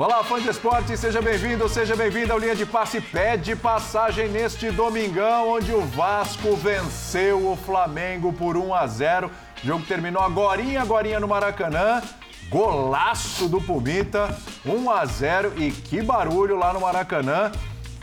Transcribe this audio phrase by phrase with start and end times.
[0.00, 3.00] Olá, fã de esporte, seja bem-vindo, seja bem-vindo ao Linha de Passe.
[3.00, 9.28] Pede passagem neste domingão, onde o Vasco venceu o Flamengo por 1 a 0.
[9.60, 12.00] O jogo terminou agorinha, agorinha no Maracanã.
[12.48, 17.50] Golaço do Pumita, 1 a 0 e que barulho lá no Maracanã.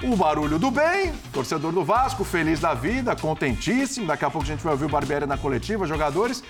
[0.03, 4.07] O barulho do bem, torcedor do Vasco, feliz da vida, contentíssimo.
[4.07, 6.43] Daqui a pouco a gente vai ouvir o Barbieri na coletiva, jogadores.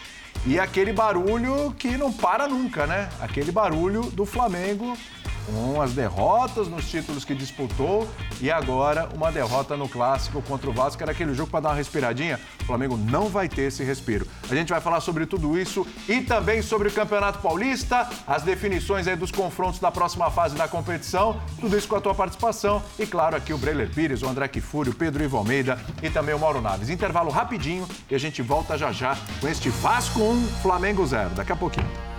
[0.43, 3.09] E aquele barulho que não para nunca, né?
[3.21, 4.97] Aquele barulho do Flamengo
[5.45, 8.07] com as derrotas nos títulos que disputou
[8.41, 11.75] e agora uma derrota no clássico contra o Vasco, era aquele jogo para dar uma
[11.75, 12.39] respiradinha.
[12.61, 14.27] O Flamengo não vai ter esse respiro.
[14.49, 19.07] A gente vai falar sobre tudo isso e também sobre o Campeonato Paulista, as definições
[19.07, 23.05] aí dos confrontos da próxima fase da competição, tudo isso com a tua participação e
[23.05, 26.39] claro aqui o Breiler Pires, o André Kifuri, o Pedro Ivo Almeida e também o
[26.39, 26.89] Mauro Naves.
[26.89, 31.31] Intervalo rapidinho e a gente volta já já com este Vasco 1, Flamengo 0.
[31.31, 32.14] Daqui a pouquinho.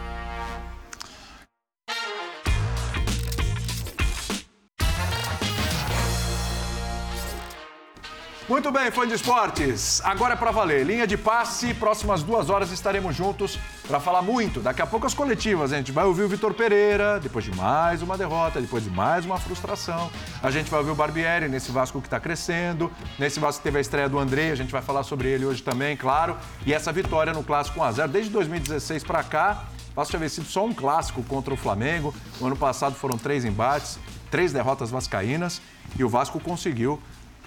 [8.49, 10.01] Muito bem, fã de esportes.
[10.05, 10.87] Agora é para valer.
[10.87, 11.75] Linha de passe.
[11.75, 13.59] Próximas duas horas estaremos juntos
[13.89, 14.61] para falar muito.
[14.61, 15.73] Daqui a pouco as coletivas.
[15.73, 19.25] A gente vai ouvir o Vitor Pereira, depois de mais uma derrota, depois de mais
[19.25, 20.13] uma frustração.
[20.41, 22.89] A gente vai ouvir o Barbieri nesse Vasco que está crescendo.
[23.19, 24.53] Nesse Vasco teve a estreia do André.
[24.53, 26.37] A gente vai falar sobre ele hoje também, claro.
[26.65, 28.07] E essa vitória no Clássico 1x0.
[28.07, 32.15] Desde 2016 para cá, o Vasco tinha vencido só um clássico contra o Flamengo.
[32.41, 33.99] No ano passado foram três embates,
[34.31, 35.61] três derrotas vascaínas.
[35.99, 37.03] E o Vasco conseguiu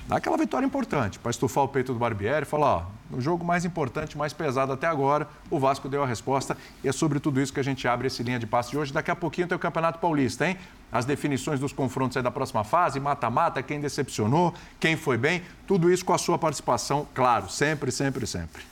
[0.10, 3.46] Dá aquela vitória importante para estufar o peito do Barbieri e falar, ó, no jogo
[3.46, 7.40] mais importante, mais pesado até agora, o Vasco deu a resposta e é sobre tudo
[7.40, 8.92] isso que a gente abre esse linha de passe de hoje.
[8.92, 10.58] Daqui a pouquinho tem o Campeonato Paulista, hein?
[10.92, 15.92] As definições dos confrontos aí da próxima fase, mata-mata, quem decepcionou, quem foi bem, tudo
[15.94, 18.64] isso com a sua participação, claro, sempre, sempre, sempre.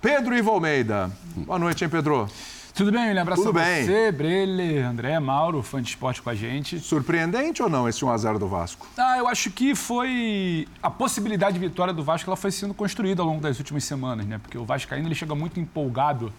[0.00, 1.10] Pedro Ivo Almeida.
[1.38, 2.28] Boa noite, hein, Pedro?
[2.74, 3.22] Tudo bem, William?
[3.22, 3.84] Abraço Tudo a bem.
[3.84, 6.80] você, Brele, André, Mauro, fã de esporte com a gente.
[6.80, 8.84] Surpreendente ou não esse 1x0 do Vasco?
[8.98, 10.66] Ah, eu acho que foi...
[10.82, 14.26] A possibilidade de vitória do Vasco ela foi sendo construída ao longo das últimas semanas,
[14.26, 14.40] né?
[14.42, 16.32] Porque o Vasco ainda ele chega muito empolgado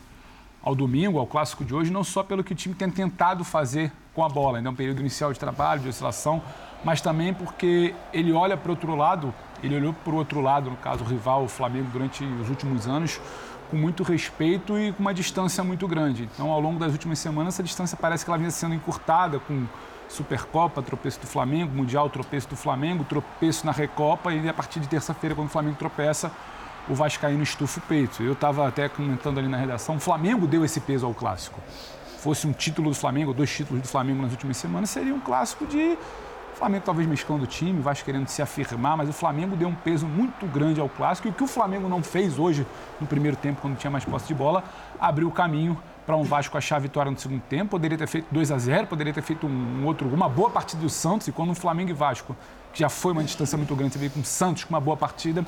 [0.62, 3.90] ao domingo, ao clássico de hoje, não só pelo que o time tem tentado fazer
[4.14, 6.42] com a bola, ainda é um período inicial de trabalho, de oscilação,
[6.84, 10.70] mas também porque ele olha para o outro lado, ele olhou para o outro lado,
[10.70, 13.22] no caso o rival, o Flamengo, durante os últimos anos,
[13.70, 16.30] com muito respeito e com uma distância muito grande.
[16.34, 19.66] Então, ao longo das últimas semanas, essa distância parece que ela vinha sendo encurtada com
[20.08, 24.88] Supercopa, tropeço do Flamengo, Mundial, tropeço do Flamengo, tropeço na Recopa e a partir de
[24.88, 26.32] terça-feira, quando o Flamengo tropeça,
[26.88, 28.22] o Vascaíno estufa o peito.
[28.22, 31.60] Eu estava até comentando ali na redação, o Flamengo deu esse peso ao clássico.
[32.20, 35.66] Fosse um título do Flamengo, dois títulos do Flamengo nas últimas semanas, seria um clássico
[35.66, 35.98] de
[36.56, 39.68] o Flamengo talvez mesclando o time, o Vasco querendo se afirmar, mas o Flamengo deu
[39.68, 42.66] um peso muito grande ao clássico e o que o Flamengo não fez hoje
[43.00, 44.64] no primeiro tempo, quando tinha mais posse de bola,
[44.98, 47.72] abriu o caminho para um Vasco achar a vitória no segundo tempo.
[47.72, 50.90] Poderia ter feito 2 a 0 poderia ter feito um outro, uma boa partida do
[50.90, 51.28] Santos.
[51.28, 52.34] E quando o Flamengo e Vasco,
[52.72, 54.96] que já foi uma distância muito grande, você veio com o Santos com uma boa
[54.96, 55.44] partida,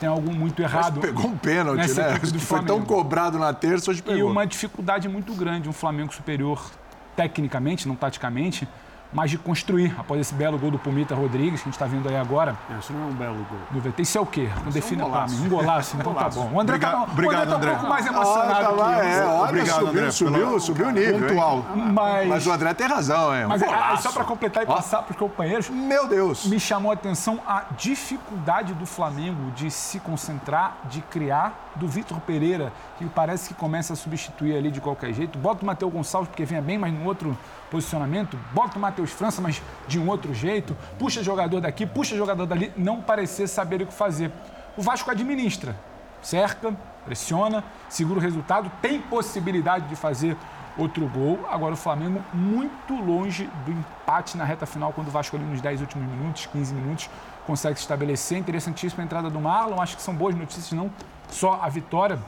[0.00, 0.98] tem algo muito errado.
[1.00, 2.18] Mas pegou um pênalti, né?
[2.40, 4.18] Foi tão cobrado na terça, hoje pegou.
[4.18, 6.68] E uma dificuldade muito grande, um Flamengo superior
[7.14, 8.66] tecnicamente, não taticamente
[9.12, 9.94] mas de construir.
[9.98, 12.56] Após esse belo gol do Pumita Rodrigues, que a gente está vendo aí agora.
[12.78, 13.58] Isso não é um belo gol.
[13.70, 14.02] Do VT.
[14.02, 14.48] Isso é o quê?
[14.64, 15.46] Não defina é um para mim.
[15.46, 16.50] Um golaço, então tá bom.
[16.52, 17.70] O André está obrigado, André.
[17.70, 21.28] um pouco mais emocionado ah, tá É, olha, obrigado, subiu, André, subiu, subiu o nível.
[21.28, 21.64] Pontual.
[21.74, 22.28] Mas...
[22.28, 23.46] mas o André tem razão, é.
[23.46, 25.68] Um mas é, só para completar e passar para os companheiros.
[25.70, 26.46] Meu Deus!
[26.46, 32.20] Me chamou a atenção a dificuldade do Flamengo de se concentrar, de criar, do Vitor
[32.20, 35.38] Pereira, que parece que começa a substituir ali de qualquer jeito.
[35.38, 37.36] Bota o Matheus Gonçalves, porque vinha bem, mas no outro
[37.70, 42.46] posicionamento, bota o Matheus França, mas de um outro jeito, puxa jogador daqui, puxa jogador
[42.46, 44.30] dali, não parecer saber o que fazer.
[44.76, 45.76] O Vasco administra,
[46.22, 46.74] cerca,
[47.04, 50.36] pressiona, segura o resultado, tem possibilidade de fazer
[50.76, 51.40] outro gol.
[51.50, 55.60] Agora o Flamengo muito longe do empate na reta final, quando o Vasco ali nos
[55.60, 57.10] 10 últimos minutos, 15 minutos,
[57.46, 58.38] consegue se estabelecer.
[58.38, 60.90] Interessantíssima a entrada do Marlon, acho que são boas notícias, não
[61.28, 62.18] só a vitória.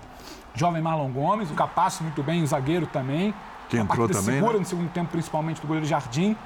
[0.55, 3.33] Jovem Marlon Gomes, o Capasso muito bem, o zagueiro também.
[3.71, 4.35] Que entrou também.
[4.35, 4.59] Segura né?
[4.59, 6.37] no segundo tempo, principalmente do goleiro Jardim.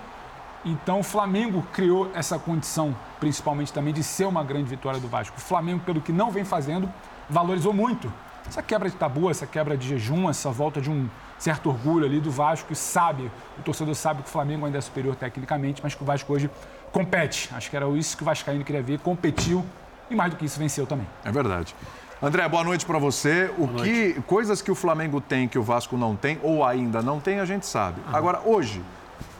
[0.64, 5.36] Então o Flamengo criou essa condição, principalmente também, de ser uma grande vitória do Vasco.
[5.36, 6.88] O Flamengo, pelo que não vem fazendo,
[7.28, 8.10] valorizou muito
[8.48, 12.20] essa quebra de tabu, essa quebra de jejum, essa volta de um certo orgulho ali
[12.20, 15.94] do Vasco e sabe, o torcedor sabe que o Flamengo ainda é superior tecnicamente, mas
[15.94, 16.50] que o Vasco hoje
[16.92, 17.50] compete.
[17.54, 19.64] Acho que era isso que o Vascaíno queria ver, competiu
[20.10, 21.06] e mais do que isso venceu também.
[21.24, 21.74] É verdade.
[22.24, 23.52] André, boa noite para você.
[23.58, 24.22] O boa que noite.
[24.22, 27.44] coisas que o Flamengo tem que o Vasco não tem ou ainda não tem, a
[27.44, 28.00] gente sabe.
[28.00, 28.16] Uhum.
[28.16, 28.82] Agora, hoje,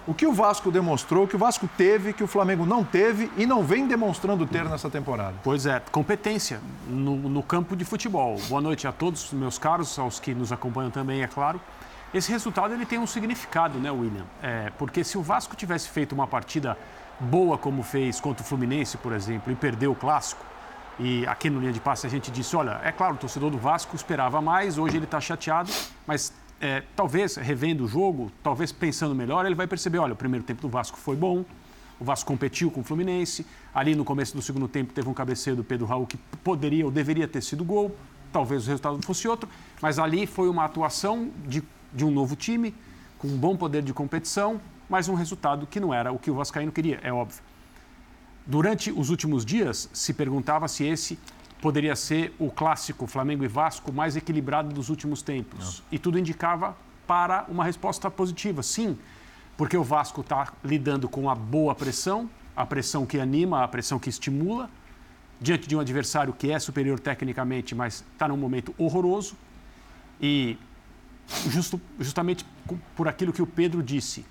[0.06, 3.30] o que o Vasco demonstrou, o que o Vasco teve, que o Flamengo não teve
[3.38, 5.32] e não vem demonstrando ter nessa temporada?
[5.42, 8.36] Pois é, competência no, no campo de futebol.
[8.50, 11.58] Boa noite a todos, meus caros, aos que nos acompanham também, é claro.
[12.12, 14.26] Esse resultado ele tem um significado, né, William?
[14.42, 16.76] É, porque se o Vasco tivesse feito uma partida
[17.18, 20.44] boa como fez contra o Fluminense, por exemplo, e perdeu o clássico,
[20.98, 23.58] e aqui no linha de passe a gente disse, olha, é claro, o torcedor do
[23.58, 25.70] Vasco esperava mais, hoje ele está chateado,
[26.06, 30.44] mas é, talvez revendo o jogo, talvez pensando melhor, ele vai perceber, olha, o primeiro
[30.44, 31.44] tempo do Vasco foi bom,
[31.98, 35.56] o Vasco competiu com o Fluminense, ali no começo do segundo tempo teve um cabeceio
[35.56, 37.96] do Pedro Raul que poderia ou deveria ter sido gol,
[38.32, 39.48] talvez o resultado fosse outro,
[39.80, 41.62] mas ali foi uma atuação de
[41.94, 42.74] de um novo time,
[43.18, 46.34] com um bom poder de competição, mas um resultado que não era o que o
[46.34, 47.40] Vascaíno queria, é óbvio.
[48.46, 51.18] Durante os últimos dias, se perguntava se esse
[51.62, 55.78] poderia ser o clássico Flamengo e Vasco mais equilibrado dos últimos tempos.
[55.80, 55.86] Não.
[55.92, 56.76] E tudo indicava
[57.06, 58.98] para uma resposta positiva, sim,
[59.56, 63.98] porque o Vasco está lidando com a boa pressão, a pressão que anima, a pressão
[63.98, 64.68] que estimula,
[65.40, 69.34] diante de um adversário que é superior tecnicamente, mas está num momento horroroso.
[70.20, 70.58] E
[71.48, 72.44] justo, justamente
[72.94, 74.24] por aquilo que o Pedro disse.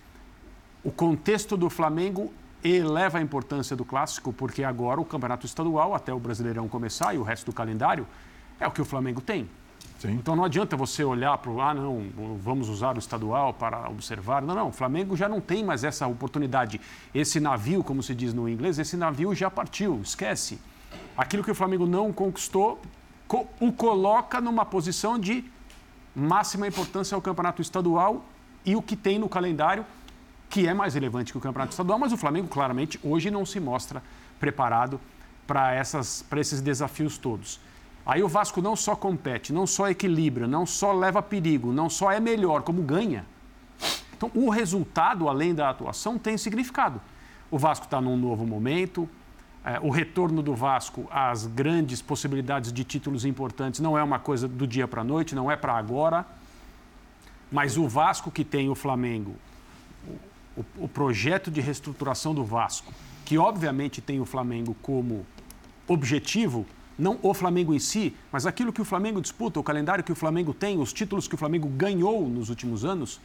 [0.83, 2.31] O contexto do Flamengo
[2.63, 7.17] eleva a importância do clássico, porque agora o campeonato estadual, até o Brasileirão começar e
[7.17, 8.07] o resto do calendário,
[8.59, 9.49] é o que o Flamengo tem.
[9.99, 10.11] Sim.
[10.13, 14.41] Então não adianta você olhar para o, ah, não, vamos usar o estadual para observar.
[14.41, 16.79] Não, não, o Flamengo já não tem mais essa oportunidade.
[17.13, 20.59] Esse navio, como se diz no inglês, esse navio já partiu, esquece.
[21.17, 22.81] Aquilo que o Flamengo não conquistou,
[23.59, 25.45] o coloca numa posição de
[26.15, 28.23] máxima importância ao campeonato estadual
[28.65, 29.85] e o que tem no calendário,
[30.53, 33.59] que é mais relevante que o campeonato estadual, mas o Flamengo claramente hoje não se
[33.59, 34.03] mostra
[34.39, 35.01] preparado
[35.47, 37.59] para esses desafios todos.
[38.05, 42.11] Aí o Vasco não só compete, não só equilibra, não só leva perigo, não só
[42.11, 43.25] é melhor, como ganha.
[44.15, 47.01] Então, o resultado, além da atuação, tem significado.
[47.49, 49.09] O Vasco está num novo momento,
[49.65, 54.47] é, o retorno do Vasco às grandes possibilidades de títulos importantes não é uma coisa
[54.47, 56.23] do dia para a noite, não é para agora.
[57.51, 59.35] Mas o Vasco que tem o Flamengo,
[60.55, 62.93] o, o, projeto de reestruturação do Vasco,
[63.25, 65.25] que obviamente tem o Flamengo como
[65.87, 66.65] objetivo,
[66.97, 70.15] não o Flamengo em si, mas aquilo que o Flamengo disputa, o calendário que o
[70.15, 73.19] Flamengo tem, os títulos que o Flamengo ganhou nos últimos anos,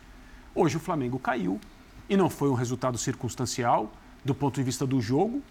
[0.55, 1.61] hoje o Flamengo caiu
[2.09, 3.93] e não foi um resultado circunstancial
[4.25, 5.43] do ponto de vista do jogo.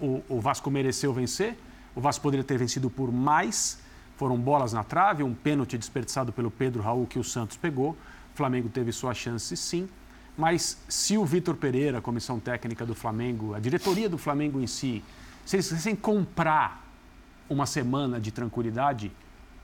[0.00, 1.56] O, o, o Vasco mereceu vencer.
[1.94, 3.78] O Vasco poderia ter vencido por mais.
[4.16, 7.90] Foram bolas na trave, um pênalti desperdiçado pelo Pedro Raul que o Santos pegou.
[7.90, 9.88] O Flamengo teve sua chance, sim.
[10.36, 14.66] Mas se o Vitor Pereira, a comissão técnica do Flamengo, a diretoria do Flamengo em
[14.66, 15.02] si,
[15.44, 16.84] se eles quisessem comprar
[17.48, 19.10] uma semana de tranquilidade,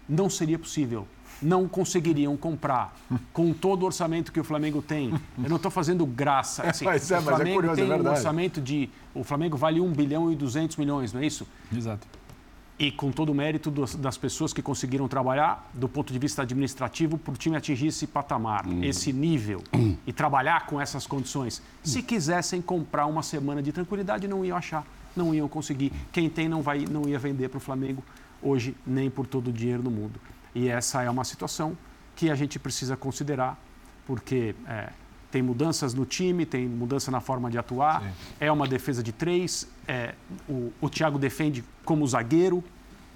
[0.09, 1.07] não seria possível
[1.43, 2.97] não conseguiriam comprar
[3.33, 5.13] com todo o orçamento que o Flamengo tem.
[5.43, 6.63] Eu não estou fazendo graça.
[6.71, 8.89] Assim, mas é, o Flamengo é curioso, tem é um orçamento de.
[9.15, 11.47] O Flamengo vale 1 bilhão e 200 milhões, não é isso?
[11.75, 12.07] Exato.
[12.79, 17.17] E com todo o mérito das pessoas que conseguiram trabalhar do ponto de vista administrativo
[17.17, 18.83] para o time atingir esse patamar, hum.
[18.83, 19.97] esse nível hum.
[20.07, 21.63] e trabalhar com essas condições.
[21.85, 24.85] Se quisessem comprar uma semana de tranquilidade, não iam achar,
[25.15, 25.93] não iam conseguir.
[26.11, 28.03] Quem tem não, vai, não ia vender para o Flamengo
[28.43, 30.19] hoje nem por todo o dinheiro do mundo.
[30.55, 31.77] E essa é uma situação
[32.17, 33.59] que a gente precisa considerar,
[34.07, 34.91] porque é,
[35.33, 38.09] tem mudanças no time, tem mudança na forma de atuar, Sim.
[38.39, 40.15] é uma defesa de três, é,
[40.47, 42.63] o, o Thiago defende como zagueiro.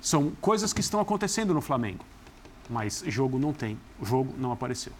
[0.00, 2.04] São coisas que estão acontecendo no Flamengo.
[2.70, 4.92] Mas jogo não tem, o jogo não apareceu.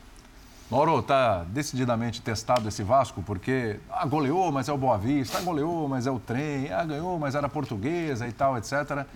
[0.71, 5.41] Mauro, está decididamente testado esse Vasco, porque ah, goleou, mas é o Boa Vista, ah,
[5.41, 9.07] goleou, mas é o trem, ah, ganhou, mas era portuguesa e tal, etc.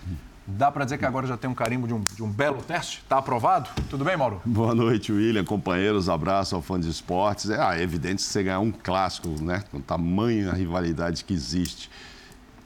[0.45, 2.99] Dá para dizer que agora já tem um carimbo de um, de um belo teste?
[3.03, 3.69] Está aprovado?
[3.89, 4.41] Tudo bem, Mauro?
[4.43, 6.09] Boa noite, William, companheiros.
[6.09, 7.51] Abraço ao fã de esportes.
[7.51, 9.63] É, ah, é evidente que você ganhar um clássico, né?
[9.71, 11.91] Com tamanha rivalidade que existe,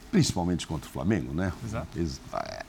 [0.10, 1.51] principalmente contra o Flamengo, né?
[1.65, 1.88] Exato.
[2.00, 2.63] É,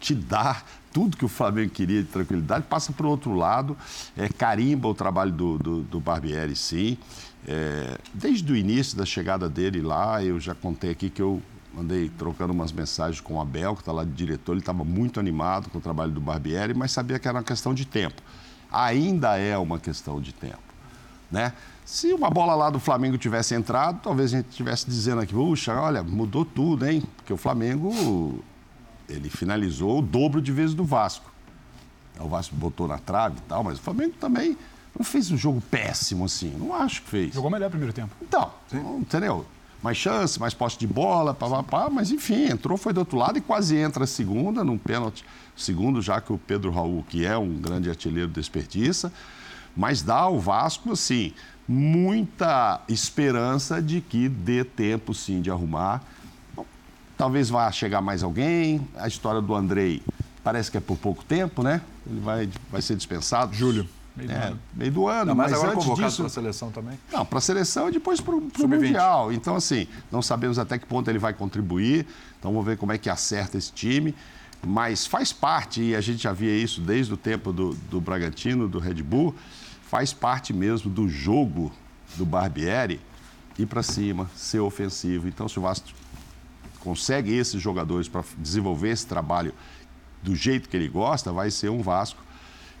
[0.00, 0.60] te dá
[0.92, 3.76] tudo que o Flamengo queria de tranquilidade, passa para o outro lado,
[4.16, 6.98] é, carimba o trabalho do, do, do Barbieri, sim.
[7.46, 11.40] É, desde o início da chegada dele lá, eu já contei aqui que eu
[11.76, 15.18] andei trocando umas mensagens com o Abel, que está lá de diretor, ele estava muito
[15.18, 18.22] animado com o trabalho do Barbieri, mas sabia que era uma questão de tempo.
[18.70, 20.58] Ainda é uma questão de tempo,
[21.30, 21.52] né?
[21.84, 25.74] Se uma bola lá do Flamengo tivesse entrado, talvez a gente estivesse dizendo aqui, puxa,
[25.74, 27.02] olha, mudou tudo, hein?
[27.16, 28.44] Porque o Flamengo,
[29.08, 31.32] ele finalizou o dobro de vezes do Vasco.
[32.20, 34.56] O Vasco botou na trave e tal, mas o Flamengo também
[34.98, 37.34] não fez um jogo péssimo assim, não acho que fez.
[37.34, 38.14] Jogou melhor primeiro tempo.
[38.20, 38.98] Então, Sim.
[38.98, 39.46] entendeu?
[39.82, 43.38] Mais chance, mais posse de bola, pá, pá, mas enfim, entrou, foi do outro lado
[43.38, 45.24] e quase entra a segunda, num pênalti.
[45.56, 49.12] Segundo, já que o Pedro Raul, que é um grande artilheiro, desperdiça,
[49.76, 51.32] mas dá ao Vasco, assim,
[51.68, 56.02] muita esperança de que dê tempo, sim, de arrumar.
[56.54, 56.64] Bom,
[57.16, 58.86] talvez vá chegar mais alguém.
[58.96, 60.02] A história do Andrei
[60.42, 61.80] parece que é por pouco tempo, né?
[62.06, 63.54] Ele vai, vai ser dispensado.
[63.54, 63.88] Júlio.
[64.18, 64.60] Meio do é, ano.
[64.74, 65.24] Meio do ano.
[65.26, 66.22] Não, mas, mas agora antes convocado disso...
[66.22, 66.98] para a seleção também?
[67.12, 69.32] Não, para a seleção e depois para o Mundial.
[69.32, 72.06] Então, assim, não sabemos até que ponto ele vai contribuir.
[72.38, 74.14] Então, vamos ver como é que acerta esse time.
[74.66, 78.68] Mas faz parte, e a gente já via isso desde o tempo do, do Bragantino,
[78.68, 79.34] do Red Bull,
[79.88, 81.72] faz parte mesmo do jogo
[82.16, 83.00] do Barbieri
[83.56, 85.28] ir para cima, ser ofensivo.
[85.28, 85.88] Então, se o Vasco
[86.80, 89.52] consegue esses jogadores para desenvolver esse trabalho
[90.22, 92.20] do jeito que ele gosta, vai ser um Vasco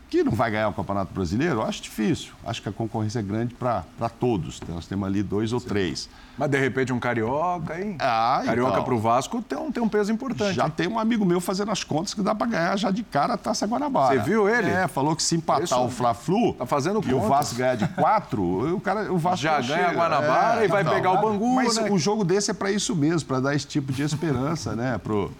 [0.08, 2.32] que não vai ganhar o Campeonato Brasileiro, eu acho difícil.
[2.44, 3.84] Acho que a concorrência é grande para
[4.18, 4.60] todos.
[4.68, 5.68] Nós temos ali dois ou Sim.
[5.68, 6.08] três.
[6.38, 7.96] Mas de repente um carioca, hein?
[7.98, 10.54] Ah, carioca então, para o Vasco tem um, tem um peso importante.
[10.54, 10.72] Já hein?
[10.74, 13.36] tem um amigo meu fazendo as contas que dá para ganhar já de cara a
[13.36, 14.14] Taça Guanabara.
[14.14, 14.70] Você viu ele?
[14.70, 17.88] É, falou que se empatar Isso, o Fla-Flu tá fazendo e o Vasco ganhar de
[17.88, 21.20] quatro, o, cara, o Vasco já ganha a Guanabara é, e vai não, pegar o
[21.20, 21.56] Bangu.
[21.56, 21.90] Mas né?
[21.90, 25.32] o jogo desse é para isso mesmo, para dar esse tipo de esperança, né, pro,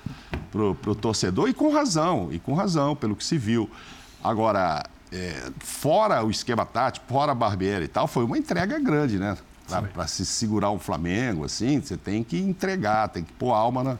[0.50, 3.70] pro, pro torcedor e com razão, e com razão, pelo que se viu.
[4.22, 9.18] Agora, é, fora o esquema tático, fora a Barbieri e tal, foi uma entrega grande,
[9.18, 9.36] né?
[9.92, 13.98] Para se segurar o Flamengo, assim, você tem que entregar, tem que pôr alma na,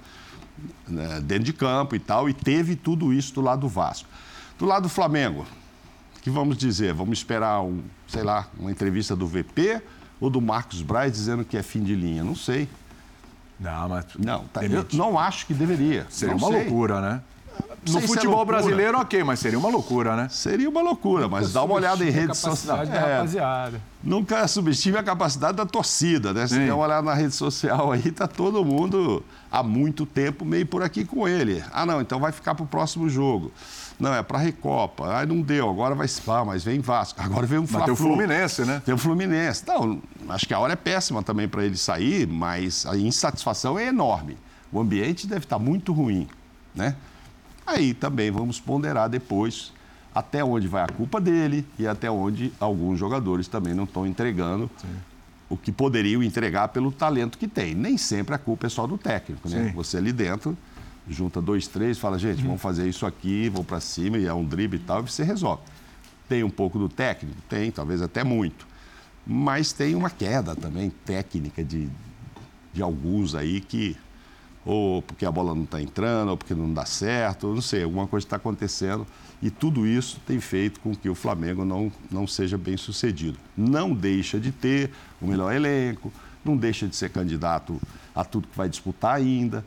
[0.88, 2.28] né, dentro de campo e tal.
[2.28, 4.08] E teve tudo isso do lado do Vasco.
[4.58, 5.46] Do lado do Flamengo,
[6.16, 6.94] o que vamos dizer?
[6.94, 9.82] Vamos esperar, um, sei lá, uma entrevista do VP
[10.18, 12.24] ou do Marcos Braz dizendo que é fim de linha?
[12.24, 12.68] Não sei.
[13.60, 14.06] Não, mas.
[14.18, 16.06] Não, tá, eu não acho que deveria.
[16.08, 16.64] Seria não uma sei.
[16.64, 17.22] loucura, né?
[17.88, 20.28] No futebol brasileiro, ok, mas seria uma loucura, né?
[20.30, 22.88] Seria uma loucura, mas dá uma olhada em redes sociais.
[22.90, 26.46] É, nunca subestime a capacidade da torcida, né?
[26.46, 30.66] Se der uma olhada na rede social aí, tá todo mundo há muito tempo meio
[30.66, 31.62] por aqui com ele.
[31.72, 33.52] Ah, não, então vai ficar para o próximo jogo.
[33.98, 35.18] Não, é para a Recopa.
[35.18, 37.20] Aí não deu, agora vai se ah, mas vem Vasco.
[37.20, 38.82] Agora vem um Fla Tem o Fluminense, né?
[38.84, 39.62] Tem o Fluminense.
[39.62, 43.86] Então, acho que a hora é péssima também para ele sair, mas a insatisfação é
[43.86, 44.36] enorme.
[44.70, 46.28] O ambiente deve estar tá muito ruim,
[46.74, 46.94] né?
[47.68, 49.74] Aí também vamos ponderar depois
[50.14, 54.70] até onde vai a culpa dele e até onde alguns jogadores também não estão entregando
[54.78, 54.88] Sim.
[55.50, 57.74] o que poderiam entregar pelo talento que tem.
[57.74, 59.68] Nem sempre a culpa é só do técnico, né?
[59.68, 59.72] Sim.
[59.74, 60.56] Você ali dentro
[61.06, 64.44] junta dois, três, fala, gente, vamos fazer isso aqui, vou para cima e é um
[64.44, 65.62] drible e tal, e você resolve.
[66.26, 67.36] Tem um pouco do técnico?
[67.48, 68.66] Tem, talvez até muito.
[69.26, 71.88] Mas tem uma queda também técnica de,
[72.72, 73.94] de alguns aí que
[74.64, 78.06] ou porque a bola não está entrando, ou porque não dá certo, não sei, alguma
[78.06, 79.06] coisa está acontecendo.
[79.40, 83.38] E tudo isso tem feito com que o Flamengo não, não seja bem sucedido.
[83.56, 86.12] Não deixa de ter o melhor elenco,
[86.44, 87.80] não deixa de ser candidato
[88.14, 89.64] a tudo que vai disputar ainda,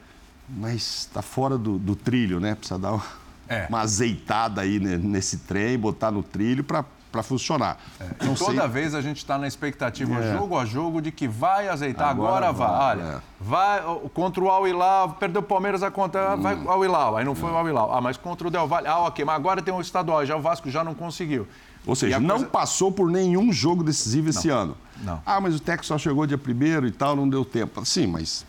[0.49, 2.55] mas está fora do, do, trilho, né?
[2.55, 3.05] Precisa dar uma,
[3.47, 3.65] é.
[3.69, 7.77] uma azeitada aí nesse trem, botar no trilho para para funcionar.
[7.99, 8.05] É.
[8.15, 8.69] Então, toda sei...
[8.69, 10.33] vez a gente está na expectativa, é.
[10.33, 12.97] jogo a jogo, de que vai azeitar, agora, agora vai.
[12.97, 13.19] Olha, é.
[13.39, 13.81] vai
[14.13, 16.41] contra o Al Hilal, perdeu o Palmeiras a conta, hum.
[16.41, 17.93] vai ao Hilal, aí não foi o Al Hilal.
[17.93, 20.41] Ah, mas contra o Del Valle, ah, ok, mas agora tem o estadual, já o
[20.41, 21.47] Vasco já não conseguiu.
[21.85, 22.45] Ou seja, não coisa...
[22.45, 24.55] passou por nenhum jogo decisivo esse não.
[24.55, 24.77] ano.
[25.03, 25.21] Não.
[25.25, 27.83] Ah, mas o Tec só chegou dia primeiro e tal, não deu tempo.
[27.85, 28.45] Sim, mas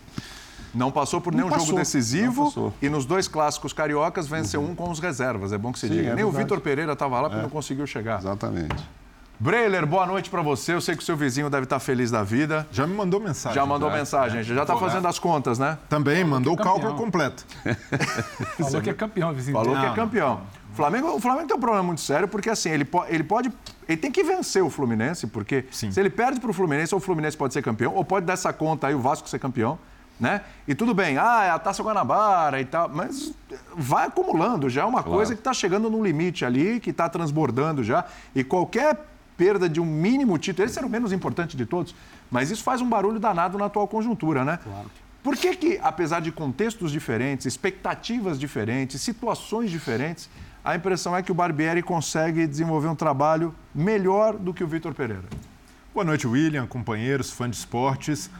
[0.74, 4.70] não passou por nenhum passou, jogo decisivo e nos dois clássicos cariocas venceu uhum.
[4.70, 5.52] um com os reservas.
[5.52, 6.10] É bom que se Sim, diga.
[6.10, 6.36] É Nem verdade.
[6.36, 7.42] o Vitor Pereira estava lá porque é.
[7.42, 8.18] não conseguiu chegar.
[8.18, 9.02] Exatamente.
[9.38, 10.72] Breiler, boa noite para você.
[10.72, 12.66] Eu sei que o seu vizinho deve estar feliz da vida.
[12.70, 13.56] Já me mandou mensagem.
[13.56, 14.42] Já mandou já, mensagem, é.
[14.44, 15.78] já está fazendo as contas, né?
[15.88, 17.44] Também, mandou o é cálculo completo.
[18.56, 19.56] Falou que é campeão, vizinho.
[19.56, 20.42] Falou que é campeão.
[20.72, 23.52] O Flamengo, o Flamengo tem um problema muito sério, porque assim, ele, ele pode.
[23.88, 25.90] Ele tem que vencer o Fluminense, porque Sim.
[25.90, 28.34] se ele perde para o Fluminense, ou o Fluminense pode ser campeão, ou pode dar
[28.34, 29.76] essa conta aí, o Vasco ser campeão
[30.18, 30.42] né?
[30.66, 33.32] E tudo bem, ah, é a Taça Guanabara e tal, mas
[33.76, 35.16] vai acumulando, já é uma claro.
[35.16, 38.04] coisa que está chegando num limite ali, que está transbordando já,
[38.34, 41.94] e qualquer perda de um mínimo título, esse era o menos importante de todos,
[42.30, 44.58] mas isso faz um barulho danado na atual conjuntura, né?
[44.62, 44.90] Claro.
[45.22, 50.28] Por que que, apesar de contextos diferentes, expectativas diferentes, situações diferentes,
[50.64, 54.94] a impressão é que o Barbieri consegue desenvolver um trabalho melhor do que o Vitor
[54.94, 55.24] Pereira?
[55.94, 58.30] Boa noite, William, companheiros, fãs de esportes.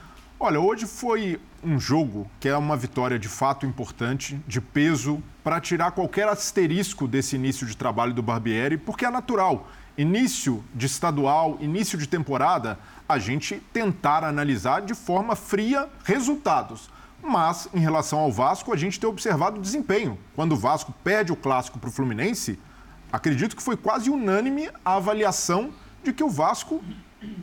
[0.41, 5.61] Olha, hoje foi um jogo que é uma vitória de fato importante, de peso, para
[5.61, 9.69] tirar qualquer asterisco desse início de trabalho do Barbieri, porque é natural.
[9.97, 12.78] Início de estadual, início de temporada,
[13.09, 16.90] a gente tentar analisar de forma fria resultados.
[17.23, 20.19] Mas, em relação ao Vasco, a gente tem observado o desempenho.
[20.35, 22.59] Quando o Vasco perde o clássico para o Fluminense,
[23.12, 25.71] acredito que foi quase unânime a avaliação
[26.02, 26.83] de que o Vasco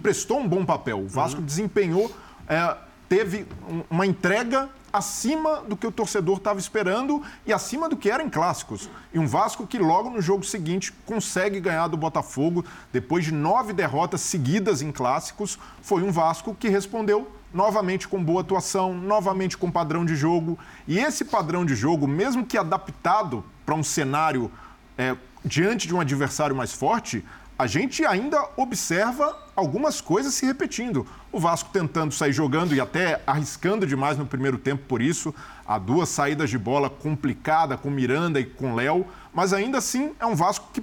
[0.02, 1.00] prestou um bom papel.
[1.00, 1.46] O Vasco uhum.
[1.46, 2.14] desempenhou.
[2.48, 2.76] É,
[3.10, 3.46] teve
[3.90, 8.30] uma entrega acima do que o torcedor estava esperando e acima do que era em
[8.30, 8.90] clássicos.
[9.14, 12.64] E um Vasco que logo no jogo seguinte consegue ganhar do Botafogo,
[12.94, 18.42] depois de nove derrotas seguidas em clássicos, foi um Vasco que respondeu novamente com boa
[18.42, 20.58] atuação, novamente com padrão de jogo.
[20.88, 24.52] E esse padrão de jogo, mesmo que adaptado para um cenário
[24.98, 27.26] é, diante de um adversário mais forte,
[27.60, 31.06] a gente ainda observa algumas coisas se repetindo.
[31.30, 35.36] O Vasco tentando sair jogando e até arriscando demais no primeiro tempo por isso.
[35.68, 40.26] Há duas saídas de bola complicada com Miranda e com Léo, mas ainda assim é
[40.26, 40.82] um Vasco que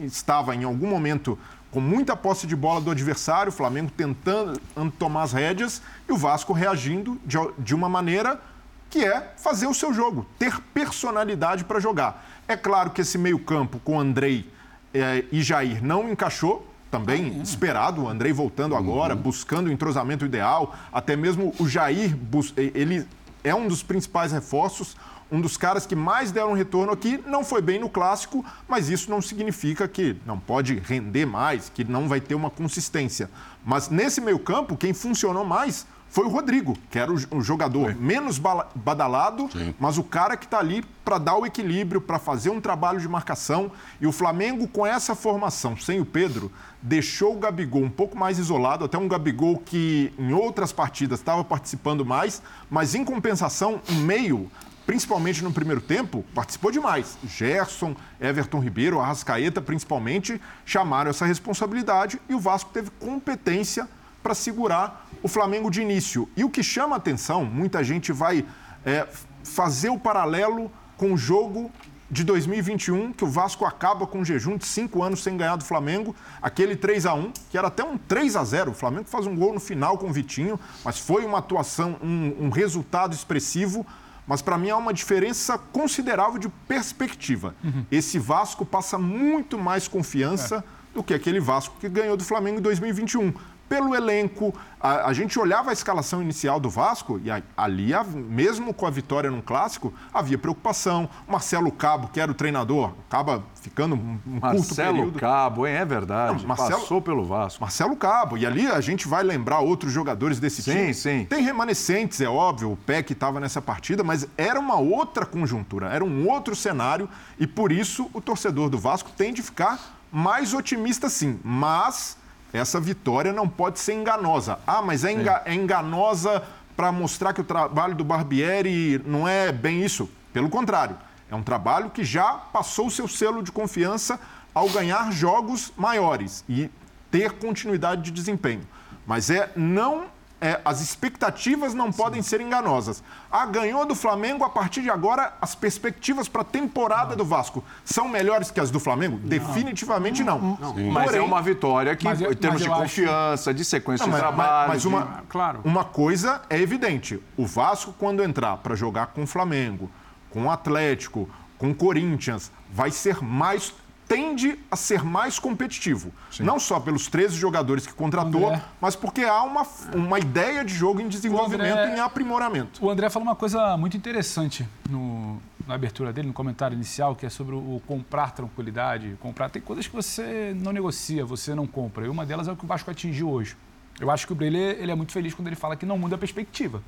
[0.00, 1.38] estava em algum momento
[1.70, 4.58] com muita posse de bola do adversário, o Flamengo tentando
[4.98, 8.40] tomar as rédeas e o Vasco reagindo de, de uma maneira
[8.88, 12.24] que é fazer o seu jogo, ter personalidade para jogar.
[12.48, 14.53] É claro que esse meio-campo com Andrei
[14.94, 19.20] é, e Jair não encaixou, também esperado, o Andrei voltando agora, uhum.
[19.20, 22.16] buscando o entrosamento ideal, até mesmo o Jair,
[22.56, 23.04] ele
[23.42, 24.96] é um dos principais reforços,
[25.30, 29.10] um dos caras que mais deram retorno aqui, não foi bem no clássico, mas isso
[29.10, 33.28] não significa que não pode render mais, que não vai ter uma consistência.
[33.64, 37.98] Mas nesse meio campo, quem funcionou mais foi o Rodrigo, que era o jogador Sim.
[37.98, 39.74] menos badalado, Sim.
[39.80, 43.08] mas o cara que está ali para dar o equilíbrio, para fazer um trabalho de
[43.08, 43.72] marcação.
[44.00, 48.38] E o Flamengo, com essa formação, sem o Pedro, deixou o Gabigol um pouco mais
[48.38, 52.40] isolado, até um Gabigol que em outras partidas estava participando mais,
[52.70, 54.48] mas em compensação, em meio,
[54.86, 57.18] principalmente no primeiro tempo, participou demais.
[57.24, 63.88] Gerson, Everton Ribeiro, Arrascaeta, principalmente, chamaram essa responsabilidade e o Vasco teve competência
[64.24, 66.26] para segurar o Flamengo de início.
[66.34, 68.42] E o que chama atenção, muita gente vai
[68.82, 69.06] é,
[69.44, 71.70] fazer o paralelo com o jogo
[72.10, 75.64] de 2021, que o Vasco acaba com um jejum de cinco anos sem ganhar do
[75.64, 79.26] Flamengo, aquele 3 a 1 que era até um 3 a 0 O Flamengo faz
[79.26, 83.86] um gol no final com o Vitinho, mas foi uma atuação, um, um resultado expressivo.
[84.26, 87.54] Mas para mim há uma diferença considerável de perspectiva.
[87.62, 87.84] Uhum.
[87.90, 90.94] Esse Vasco passa muito mais confiança é.
[90.94, 93.34] do que aquele Vasco que ganhou do Flamengo em 2021
[93.68, 94.54] pelo elenco.
[94.80, 98.90] A, a, gente olhava a escalação inicial do Vasco e a, ali, mesmo com a
[98.90, 101.08] vitória num clássico, havia preocupação.
[101.26, 104.96] Marcelo Cabo, que era o treinador, acaba ficando um, um curto período.
[104.96, 105.74] Marcelo Cabo, hein?
[105.74, 106.40] É verdade.
[106.40, 107.62] Não, Marcelo, Passou pelo Vasco.
[107.62, 108.36] Marcelo Cabo.
[108.36, 110.94] E ali a gente vai lembrar outros jogadores desse sim, time.
[110.94, 111.24] Sim, sim.
[111.24, 112.72] Tem remanescentes, é óbvio.
[112.72, 117.08] O Peck estava nessa partida, mas era uma outra conjuntura, era um outro cenário.
[117.38, 119.78] E por isso o torcedor do Vasco tem de ficar
[120.12, 121.40] mais otimista, sim.
[121.42, 122.16] Mas
[122.54, 124.60] essa vitória não pode ser enganosa.
[124.64, 126.40] Ah, mas é, enga é enganosa
[126.76, 130.08] para mostrar que o trabalho do Barbieri não é bem isso.
[130.32, 130.96] Pelo contrário,
[131.28, 134.20] é um trabalho que já passou o seu selo de confiança
[134.54, 136.70] ao ganhar jogos maiores e
[137.10, 138.62] ter continuidade de desempenho.
[139.04, 140.06] Mas é não
[140.44, 141.96] é, as expectativas não Sim.
[141.96, 143.02] podem ser enganosas.
[143.32, 147.16] Ah, ganhou do Flamengo, a partir de agora, as perspectivas para a temporada não.
[147.16, 149.18] do Vasco são melhores que as do Flamengo?
[149.18, 149.26] Não.
[149.26, 150.58] Definitivamente não.
[150.60, 150.74] não.
[150.92, 153.54] Mas é uma vitória que, em termos de confiança, acho...
[153.54, 154.68] de sequência de trabalho.
[154.68, 155.22] Mas, uma, de...
[155.30, 155.60] claro.
[155.64, 159.90] uma coisa é evidente: o Vasco, quando entrar para jogar com o Flamengo,
[160.28, 161.26] com o Atlético,
[161.56, 163.72] com o Corinthians, vai ser mais
[164.06, 166.12] tende a ser mais competitivo.
[166.30, 166.42] Sim.
[166.42, 168.62] Não só pelos 13 jogadores que contratou, André...
[168.80, 172.84] mas porque há uma, uma ideia de jogo em desenvolvimento e em aprimoramento.
[172.84, 177.26] O André falou uma coisa muito interessante no, na abertura dele, no comentário inicial, que
[177.26, 179.16] é sobre o comprar tranquilidade.
[179.20, 182.04] Comprar Tem coisas que você não negocia, você não compra.
[182.04, 183.56] E uma delas é o que o Vasco atingiu hoje.
[184.00, 186.16] Eu acho que o Breler ele é muito feliz quando ele fala que não muda
[186.16, 186.82] a perspectiva.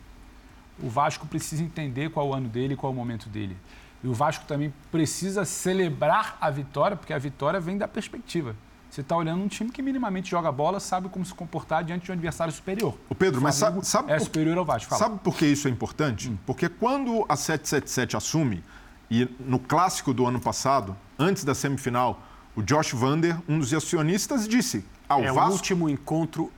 [0.82, 3.56] O Vasco precisa entender qual é o ano dele qual é o momento dele.
[4.02, 8.54] E o Vasco também precisa celebrar a vitória, porque a vitória vem da perspectiva.
[8.90, 12.10] Você está olhando um time que minimamente joga bola, sabe como se comportar diante de
[12.10, 12.96] um adversário superior.
[13.08, 14.88] O Pedro, o mas sabe, sabe é superior ao Vasco.
[14.88, 14.98] Fala.
[14.98, 16.30] Sabe por que isso é importante?
[16.30, 16.38] Hum.
[16.46, 18.64] Porque quando a 777 assume
[19.10, 22.22] e no clássico do ano passado, antes da semifinal,
[22.54, 25.50] o Josh Vander, um dos acionistas, disse: ao é Vasco...
[25.50, 26.50] o último encontro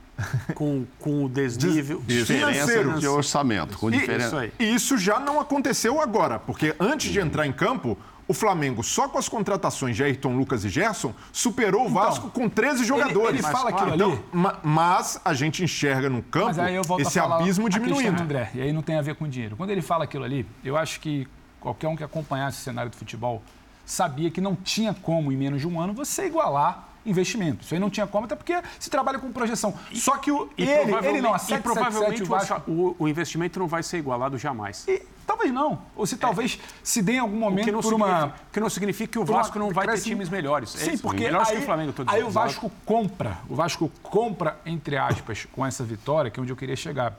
[0.55, 4.45] com, com o desnível financeiro de orçamento, com diferença.
[4.45, 7.97] Isso, e isso já não aconteceu agora, porque antes de entrar em campo,
[8.29, 12.27] o Flamengo, só com as contratações de Ayrton Lucas e Gerson, superou o então, Vasco
[12.27, 13.39] então, com 13 jogadores.
[13.39, 14.55] Ele, ele fala aquilo então, ali.
[14.63, 18.21] Mas a gente enxerga no campo esse abismo diminuindo.
[18.21, 19.55] André, e aí não tem a ver com dinheiro.
[19.55, 21.27] Quando ele fala aquilo ali, eu acho que
[21.59, 23.41] qualquer um que acompanhasse o cenário do futebol
[23.83, 27.63] sabia que não tinha como, em menos de um ano, você igualar investimento.
[27.63, 29.73] Isso aí não tinha como, até porque se trabalha com projeção.
[29.93, 32.95] Só que o, e ele, ele não, a 7, e provavelmente 7, 7, o, o,
[32.99, 34.85] o, investimento não vai ser igualado jamais.
[34.87, 35.81] E, talvez não.
[35.95, 36.65] Ou se talvez é.
[36.83, 38.33] se dê em algum momento que não por uma...
[38.51, 39.65] que não significa que o Vasco uma...
[39.65, 40.75] não vai ter times melhores.
[40.75, 43.91] É Sim, isso, porque melhores aí, que o Flamengo, Aí o Vasco compra, o Vasco
[44.03, 47.17] compra, entre aspas, com essa vitória, que é onde eu queria chegar,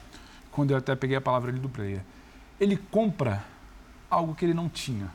[0.50, 2.02] quando eu até peguei a palavra ali do player.
[2.58, 3.42] Ele compra
[4.10, 5.08] algo que ele não tinha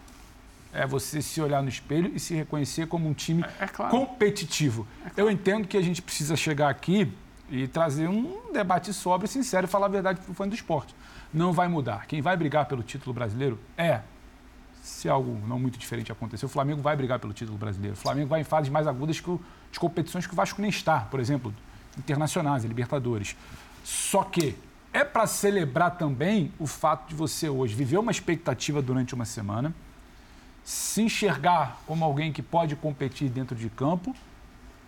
[0.75, 3.91] é você se olhar no espelho e se reconhecer como um time é, é claro.
[3.91, 4.88] competitivo.
[5.05, 5.13] É claro.
[5.17, 7.11] Eu entendo que a gente precisa chegar aqui
[7.49, 10.95] e trazer um debate sóbrio, sincero e falar a verdade para o fã do esporte.
[11.33, 12.05] Não vai mudar.
[12.07, 14.01] Quem vai brigar pelo título brasileiro é
[14.85, 17.95] se algo não muito diferente acontecer, o Flamengo vai brigar pelo título brasileiro.
[17.95, 20.69] O Flamengo vai em fases mais agudas que o, de competições que o Vasco nem
[20.69, 21.53] está, por exemplo,
[21.97, 23.35] internacionais, Libertadores.
[23.83, 24.55] Só que
[24.93, 29.73] é para celebrar também o fato de você hoje viver uma expectativa durante uma semana,
[30.65, 34.15] se enxergar como alguém que pode competir dentro de campo,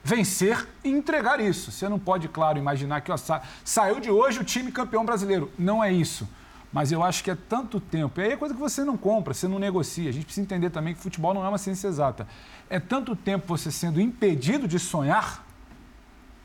[0.03, 1.71] vencer e entregar isso.
[1.71, 5.51] Você não pode, claro, imaginar que ó, sa saiu de hoje o time campeão brasileiro.
[5.57, 6.27] Não é isso.
[6.73, 8.19] Mas eu acho que é tanto tempo.
[8.19, 10.09] E aí é coisa que você não compra, você não negocia.
[10.09, 12.27] A gente precisa entender também que futebol não é uma ciência exata.
[12.69, 15.45] É tanto tempo você sendo impedido de sonhar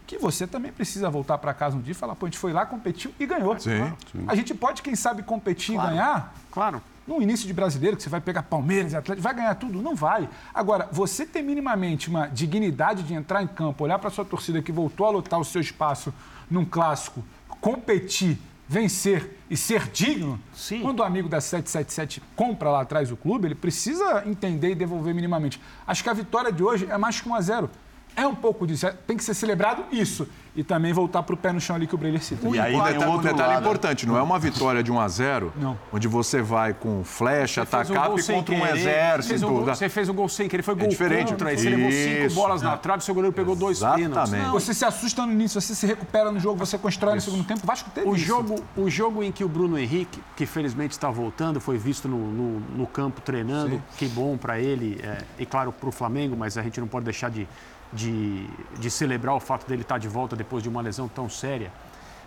[0.07, 2.53] que você também precisa voltar para casa um dia e falar, pô, a gente foi
[2.53, 3.59] lá, competiu e ganhou.
[3.59, 4.25] Sim, sim.
[4.29, 6.35] A gente pode, quem sabe, competir claro, e ganhar.
[6.51, 6.83] Claro.
[7.07, 9.83] No início de brasileiro, que você vai pegar Palmeiras, Atlético, vai ganhar tudo?
[9.83, 10.29] Não vai.
[10.55, 14.71] Agora, você ter minimamente uma dignidade de entrar em campo, olhar para sua torcida que
[14.71, 16.15] voltou a lotar o seu espaço
[16.51, 17.25] num clássico,
[17.61, 18.39] competir
[18.73, 20.81] vencer e ser digno, Sim.
[20.81, 25.15] quando o amigo da 777 compra lá atrás o clube, ele precisa entender e devolver
[25.15, 25.61] minimamente.
[25.87, 27.71] Acho que a vitória de hoje é mais que 1 a 0
[28.17, 28.87] é um pouco disso.
[28.87, 30.29] É, tem que ser celebrado isso.
[30.55, 32.47] E também voltar para o pé no chão ali que o Breler cita.
[32.47, 33.63] E aí tem um outro detalhe lado.
[33.63, 34.07] importante.
[34.07, 35.79] Não é uma vitória de 1 a 0 não.
[35.91, 39.47] onde você vai com flecha, atacar um e contra um exército.
[39.47, 40.63] Um você fez um gol sem querer.
[40.63, 41.31] Foi é gol é diferente.
[41.31, 41.57] contra.
[41.57, 42.67] Você levou cinco bolas é.
[42.67, 44.51] na trave, seu goleiro pegou dois Exatamente.
[44.51, 47.31] Você se assusta no início, você se recupera no jogo, você constrói isso.
[47.31, 47.67] no segundo tempo.
[47.67, 48.27] Vasco teve o isso.
[48.27, 52.19] Jogo, o jogo em que o Bruno Henrique, que felizmente está voltando, foi visto no,
[52.19, 53.77] no, no campo treinando.
[53.77, 53.83] Sim.
[53.97, 55.01] Que bom para ele.
[55.03, 57.49] É, e claro, para o Flamengo, mas a gente não pode deixar de
[57.93, 58.47] de,
[58.79, 61.73] de celebrar o fato dele estar de volta depois de uma lesão tão séria.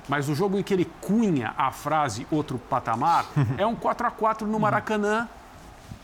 [0.07, 3.25] Mas o jogo em que ele cunha a frase outro patamar
[3.57, 5.27] é um 4 a 4 no Maracanã.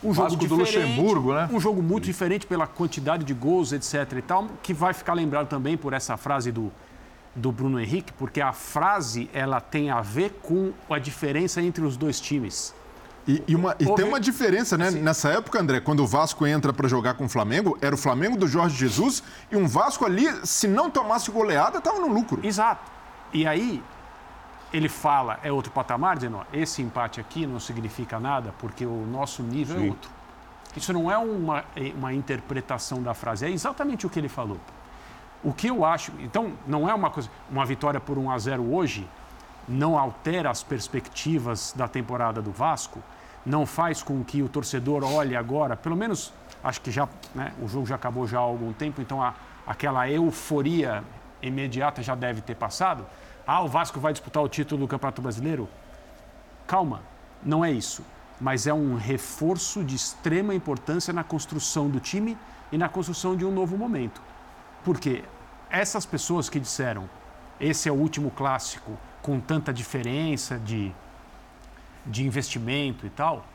[0.02, 1.48] Um jogo Vasco do Luxemburgo, né?
[1.52, 4.18] Um jogo muito diferente pela quantidade de gols, etc.
[4.18, 6.72] e tal, que vai ficar lembrado também por essa frase do,
[7.36, 11.96] do Bruno Henrique, porque a frase ela tem a ver com a diferença entre os
[11.96, 12.74] dois times.
[13.26, 14.90] E, e, uma, e tem uma diferença, né?
[14.90, 15.00] Sim.
[15.00, 18.36] Nessa época, André, quando o Vasco entra para jogar com o Flamengo, era o Flamengo
[18.36, 22.44] do Jorge Jesus e um Vasco ali, se não tomasse goleada, estava no lucro.
[22.44, 22.90] Exato.
[23.32, 23.82] E aí,
[24.72, 29.06] ele fala, é outro patamar, dizendo, ó, esse empate aqui não significa nada porque o
[29.06, 29.86] nosso nível é Sim.
[29.86, 30.10] é outro.
[30.76, 34.58] Isso não é uma, é uma interpretação da frase, é exatamente o que ele falou.
[35.44, 38.74] O que eu acho, então, não é uma coisa, uma vitória por 1 a 0
[38.74, 39.06] hoje
[39.68, 43.02] não altera as perspectivas da temporada do Vasco,
[43.44, 47.68] não faz com que o torcedor olhe agora, pelo menos acho que já né, o
[47.68, 49.34] jogo já acabou já há algum tempo, então a,
[49.66, 51.02] aquela euforia
[51.40, 53.04] imediata já deve ter passado.
[53.46, 55.68] Ah, o Vasco vai disputar o título do Campeonato Brasileiro?
[56.66, 57.02] Calma,
[57.42, 58.04] não é isso.
[58.40, 62.38] Mas é um reforço de extrema importância na construção do time
[62.70, 64.22] e na construção de um novo momento.
[64.84, 65.24] Porque
[65.68, 67.08] essas pessoas que disseram
[67.60, 70.92] esse é o último clássico com tanta diferença de,
[72.04, 73.46] de investimento e tal,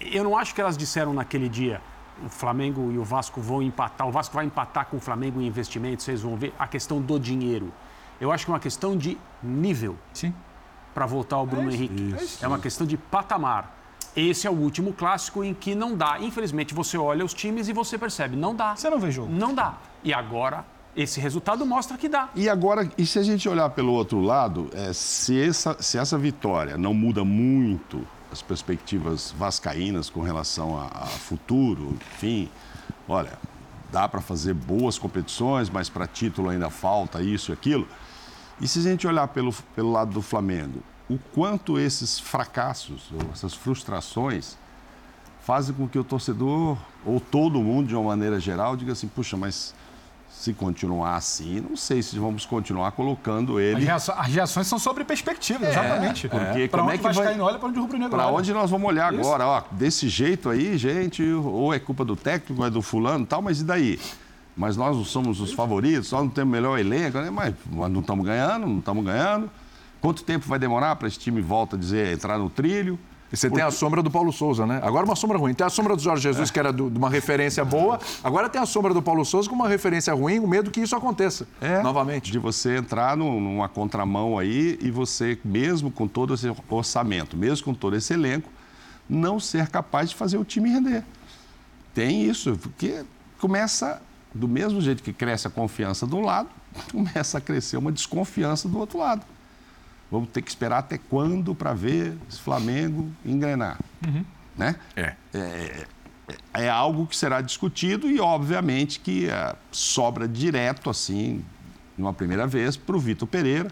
[0.00, 1.80] eu não acho que elas disseram naquele dia
[2.24, 5.46] o Flamengo e o Vasco vão empatar, o Vasco vai empatar com o Flamengo em
[5.46, 7.72] investimento, vocês vão ver a questão do dinheiro.
[8.20, 9.96] Eu acho que é uma questão de nível.
[10.12, 10.34] Sim.
[10.92, 12.14] Para voltar ao Bruno é Henrique.
[12.16, 12.44] Isso.
[12.44, 13.76] É uma questão de patamar.
[14.16, 16.18] Esse é o último clássico em que não dá.
[16.18, 18.74] Infelizmente, você olha os times e você percebe, não dá.
[18.74, 19.32] Você não vê jogo.
[19.32, 19.74] Não dá.
[20.02, 20.64] E agora
[20.96, 22.28] esse resultado mostra que dá.
[22.34, 26.18] E agora, e se a gente olhar pelo outro lado, é, se, essa, se essa
[26.18, 32.48] vitória não muda muito as perspectivas vascaínas com relação a, a futuro, enfim,
[33.08, 33.32] olha,
[33.90, 37.86] dá para fazer boas competições, mas para título ainda falta isso e aquilo.
[38.60, 43.30] E se a gente olhar pelo, pelo lado do Flamengo, o quanto esses fracassos, ou
[43.32, 44.56] essas frustrações,
[45.40, 49.36] fazem com que o torcedor, ou todo mundo de uma maneira geral, diga assim: puxa,
[49.36, 49.74] mas
[50.38, 53.90] se continuar assim, não sei se vamos continuar colocando ele.
[53.90, 56.28] As, as reações são sobre perspectiva, é, exatamente.
[56.28, 56.68] Porque é.
[56.68, 58.86] como onde é que vai olha para onde o rubro negro Para onde nós vamos
[58.86, 59.20] olhar Isso.
[59.20, 59.44] agora?
[59.44, 63.42] Ó, desse jeito aí, gente, ou é culpa do técnico, ou é do fulano, tal,
[63.42, 63.98] mas e daí?
[64.56, 67.30] Mas nós não somos os favoritos, nós não temos o melhor elenco, né?
[67.30, 67.54] mas
[67.90, 69.50] não estamos ganhando, não estamos ganhando.
[70.00, 72.96] Quanto tempo vai demorar para esse time volta a dizer entrar no trilho?
[73.30, 73.60] E você Porque...
[73.60, 74.80] tem a sombra do Paulo Souza, né?
[74.82, 75.52] Agora uma sombra ruim.
[75.52, 76.52] Tem a sombra do Jorge Jesus, é.
[76.52, 78.00] que era de uma referência boa.
[78.24, 80.96] Agora tem a sombra do Paulo Souza com uma referência ruim, o medo que isso
[80.96, 81.82] aconteça é.
[81.82, 82.32] novamente.
[82.32, 87.74] De você entrar numa contramão aí e você, mesmo com todo esse orçamento, mesmo com
[87.74, 88.50] todo esse elenco,
[89.08, 91.04] não ser capaz de fazer o time render.
[91.94, 93.04] Tem isso, porque
[93.38, 94.00] começa,
[94.34, 96.48] do mesmo jeito que cresce a confiança de um lado,
[96.90, 99.24] começa a crescer uma desconfiança do outro lado.
[100.10, 103.78] Vamos ter que esperar até quando para ver esse Flamengo engrenar.
[104.06, 104.24] Uhum.
[104.56, 104.76] Né?
[104.96, 105.14] É.
[105.34, 105.86] É,
[106.54, 106.68] é.
[106.68, 111.44] algo que será discutido e, obviamente, que é, sobra direto, assim,
[111.96, 113.70] numa primeira vez, para o Vitor Pereira,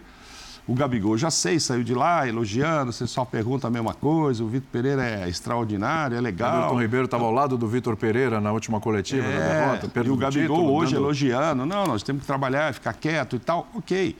[0.67, 4.43] O Gabigol, já sei, saiu de lá elogiando, você só pergunta a mesma coisa.
[4.43, 6.55] O Vitor Pereira é extraordinário, é legal.
[6.55, 9.85] O Milton Ribeiro estava ao lado do Vitor Pereira na última coletiva é, da derrota.
[9.85, 11.03] E o Gabigol título, hoje dando...
[11.05, 11.65] elogiando.
[11.65, 13.65] Não, nós temos que trabalhar, ficar quieto e tal.
[13.73, 14.17] Ok.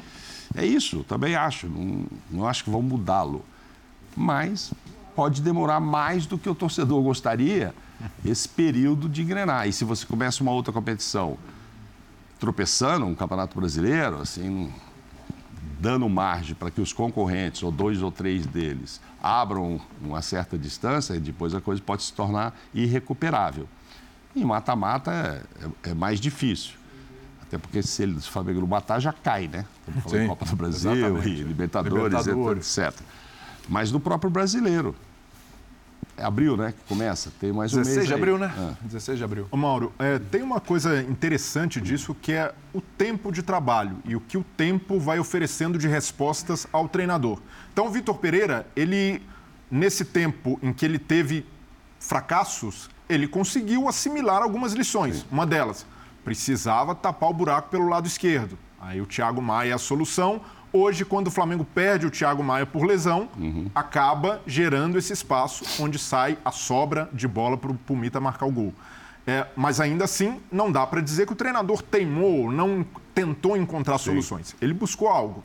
[0.58, 1.68] É isso, também acho.
[1.70, 3.46] Não, não acho que vão mudá-lo.
[4.16, 4.74] Mas
[5.16, 7.74] pode demorar mais do que o torcedor gostaria
[8.26, 9.68] esse período de engrenar.
[9.68, 11.38] E se você começa uma outra competição
[12.40, 14.72] tropeçando, um campeonato brasileiro, assim,
[15.80, 21.16] dando margem para que os concorrentes, ou dois ou três deles, abram uma certa distância,
[21.16, 23.68] e depois a coisa pode se tornar irrecuperável.
[24.36, 25.12] Em mata-mata
[25.84, 26.74] é, é, mais difícil.
[27.48, 29.66] Até porque se ele, se o Flamengo não matar, já cai, né?
[29.80, 31.30] Estamos falando Sim, Copa do Brasil exatamente.
[31.30, 33.00] e Libertadores, Libertadores, etc.
[33.70, 34.96] Mas no próprio brasileiro.
[36.20, 36.74] É abril, né?
[36.74, 37.32] Que começa.
[37.40, 38.20] Tem mais um 16 mês de aí.
[38.20, 38.52] abril, né?
[38.58, 38.74] Ah.
[38.82, 39.48] 16 de abril.
[39.52, 44.16] Ô Mauro, é, tem uma coisa interessante disso que é o tempo de trabalho e
[44.16, 47.40] o que o tempo vai oferecendo de respostas ao treinador.
[47.72, 49.22] Então, o Vitor Pereira, ele,
[49.70, 51.46] nesse tempo em que ele teve
[52.00, 55.18] fracassos, ele conseguiu assimilar algumas lições.
[55.18, 55.26] Sim.
[55.32, 55.86] Uma delas,
[56.28, 58.58] precisava tapar o buraco pelo lado esquerdo.
[58.82, 60.42] Aí o Thiago Maia é a solução.
[60.74, 63.72] Hoje, quando o Flamengo perde o Thiago Maia por lesão, uhum.
[63.74, 68.52] acaba gerando esse espaço onde sai a sobra de bola para o Pumita marcar o
[68.52, 68.74] gol.
[69.26, 72.86] É, mas ainda assim, não dá para dizer que o treinador teimou, não
[73.16, 74.06] tentou encontrar Sim.
[74.06, 74.54] soluções.
[74.62, 75.42] Ele buscou algo.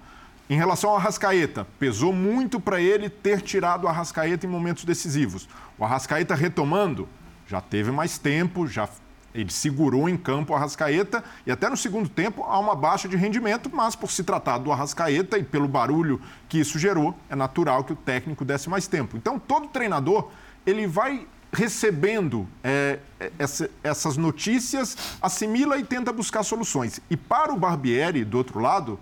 [0.51, 5.49] Em relação ao Arrascaeta, pesou muito para ele ter tirado o Arrascaeta em momentos decisivos.
[5.79, 7.09] O Arrascaeta retomando,
[7.47, 8.89] já teve mais tempo, já
[9.35, 13.17] ele segurou em campo o Arrascaeta e até no segundo tempo há uma baixa de
[13.17, 17.85] rendimento, mas por se tratar do Arrascaeta e pelo barulho que isso gerou, é natural
[17.85, 19.17] que o técnico desse mais tempo.
[19.17, 20.29] Então, todo treinador
[20.67, 22.99] ele vai recebendo é,
[23.39, 27.01] essa, essas notícias, assimila e tenta buscar soluções.
[27.11, 28.99] E para o Barbieri, do outro lado,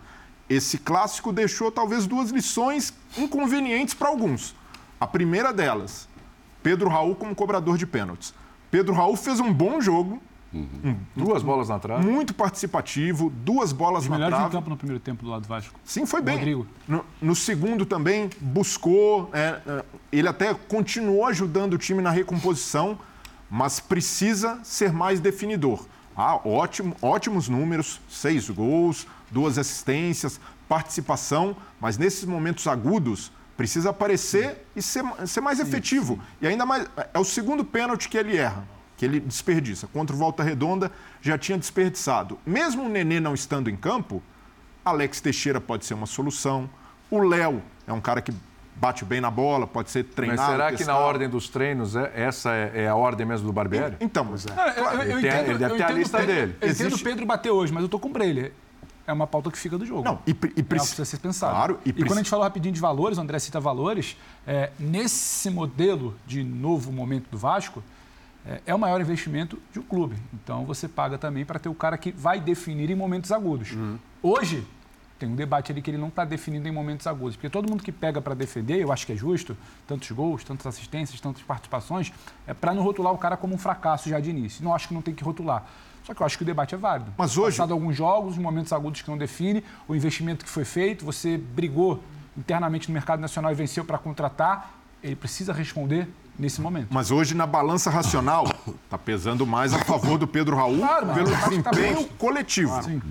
[0.48, 4.54] esse clássico deixou talvez duas lições inconvenientes para alguns.
[4.98, 6.08] A primeira delas,
[6.60, 8.34] Pedro Raul como cobrador de pênaltis.
[8.70, 10.20] Pedro Raul fez um bom jogo.
[10.52, 10.66] Uhum.
[11.16, 12.04] Um, duas bolas na trave.
[12.04, 14.32] Muito participativo, duas bolas na trave.
[14.32, 15.78] melhor de campo no primeiro tempo do lado do Vasco.
[15.84, 16.36] Sim, foi bem.
[16.36, 16.66] Rodrigo.
[16.88, 22.98] No, no segundo também buscou, é, é, ele até continuou ajudando o time na recomposição,
[23.48, 25.86] mas precisa ser mais definidor.
[26.16, 34.66] Ah, ótimo, ótimos números, seis gols, duas assistências, participação, mas nesses momentos agudos Precisa aparecer
[34.74, 36.18] e ser, ser mais efetivo.
[36.40, 36.86] E ainda mais.
[37.12, 38.64] É o segundo pênalti que ele erra,
[38.96, 39.86] que ele desperdiça.
[39.86, 42.38] Contra o Volta Redonda, já tinha desperdiçado.
[42.46, 44.22] Mesmo o Nenê não estando em campo,
[44.82, 46.70] Alex Teixeira pode ser uma solução.
[47.10, 48.32] O Léo é um cara que
[48.76, 50.40] bate bem na bola, pode ser treinado.
[50.40, 50.78] Mas será testado.
[50.78, 53.94] que na ordem dos treinos é, essa é, é, a ordem mesmo do Barbieri?
[54.00, 54.52] Então, mas é.
[54.52, 56.56] Claro, eu, eu, entendo, tem, ele deve ter a lista dele.
[56.62, 58.54] Eu entendo o Pedro bater hoje, mas eu tô com ele
[59.10, 60.02] é uma pauta que fica do jogo.
[60.02, 61.52] Não, e, e é precisa ser pensado.
[61.52, 64.70] Claro, e, e quando a gente falou rapidinho de valores, o André cita valores, é,
[64.78, 67.82] nesse modelo de novo momento do Vasco,
[68.46, 70.16] é, é, o maior investimento de um clube.
[70.32, 73.72] Então você paga também para ter o cara que vai definir em momentos agudos.
[73.72, 73.98] Uhum.
[74.22, 74.66] Hoje,
[75.18, 77.36] tem um debate ali que ele não está definindo em momentos agudos.
[77.36, 79.54] Porque todo mundo que pega para defender, eu acho que é justo,
[79.86, 82.10] tantos gols, tantas assistências, tantas participações,
[82.46, 84.64] é para não rotular o cara como um fracasso já de início.
[84.64, 85.66] Não acho que não tem que rotular.
[86.04, 87.12] Só que eu acho que o debate é válido.
[87.16, 87.56] Mas hoje.
[87.56, 92.02] Passado alguns jogos, momentos agudos que não define, o investimento que foi feito, você brigou
[92.36, 96.08] internamente no mercado nacional e venceu para contratar, ele precisa responder
[96.38, 96.88] nesse momento.
[96.90, 98.46] Mas hoje, na balança racional,
[98.84, 102.70] está pesando mais a favor do Pedro Raul claro, pelo desempenho tá coletivo.
[102.70, 103.02] Claro.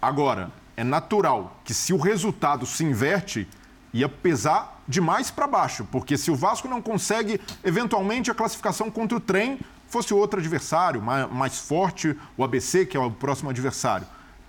[0.00, 3.48] Agora, é natural que se o resultado se inverte,
[3.92, 9.16] ia pesar demais para baixo, porque se o Vasco não consegue, eventualmente, a classificação contra
[9.16, 9.58] o trem,
[9.94, 14.04] fosse outro adversário, mais, forte, o ABC, que é o próximo adversário,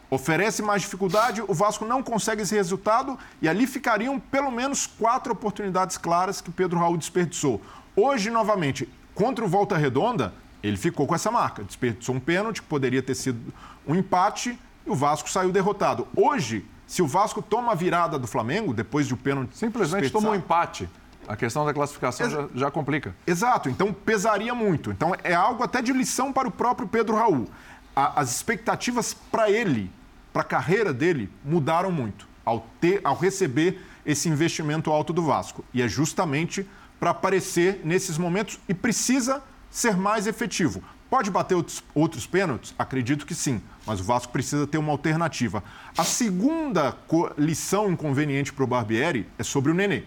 [0.10, 5.34] oferece mais dificuldade, o Vasco não consegue esse resultado e ali ficariam pelo menos quatro
[5.34, 7.62] oportunidades claras que Pedro Raul desperdiçou.
[7.95, 11.63] Hoje, novamente, contra o Volta Redonda, ele ficou com essa marca.
[11.63, 13.53] Desperdiçou um pênalti, que poderia ter sido
[13.88, 16.08] um empate, e o Vasco saiu derrotado.
[16.15, 19.55] Hoje, se o Vasco toma a virada do Flamengo, depois de o pênalti.
[19.55, 20.89] Simplesmente toma um empate.
[21.28, 23.16] A questão da classificação já, já, complica.
[23.26, 24.92] Exato, então pesaria muito.
[24.92, 27.48] Então é algo até de lição para o próprio Pedro Raul.
[27.96, 29.92] A, as expectativas para ele,
[30.32, 35.66] para a carreira dele, mudaram muito ao, ter, ao receber esse investimento alto do Vasco.
[35.74, 36.68] E é justamente
[37.00, 40.84] para aparecer nesses momentos e precisa ser mais efetivo.
[41.10, 42.74] Pode bater outros, outros pênaltis?
[42.78, 45.64] Acredito que sim, mas o Vasco precisa ter uma alternativa.
[45.98, 46.96] A segunda
[47.38, 50.04] lição inconveniente para o Barbieri é sobre o Nenê.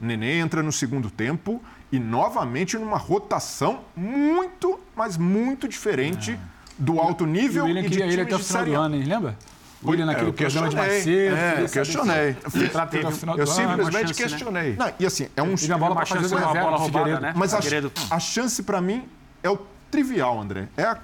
[0.00, 6.38] Nenê entra no segundo tempo e novamente numa rotação muito, mas muito diferente é.
[6.78, 9.04] do alto nível e, o William e de ele até o final do ano, hein?
[9.04, 9.36] lembra?
[9.84, 11.30] William naquele eu programa de mais questionei.
[11.30, 11.36] cedo.
[11.36, 12.36] É, eu questionei.
[13.38, 14.28] Eu simplesmente chance, né?
[14.28, 14.76] questionei.
[14.76, 15.54] Não, e assim, é um.
[15.54, 17.32] Teve a bola fazer chance, uma bola roubada, né?
[17.34, 19.08] Mas a, chance para mim
[19.42, 19.58] é o
[19.90, 20.68] trivial, André.
[20.76, 20.98] É a-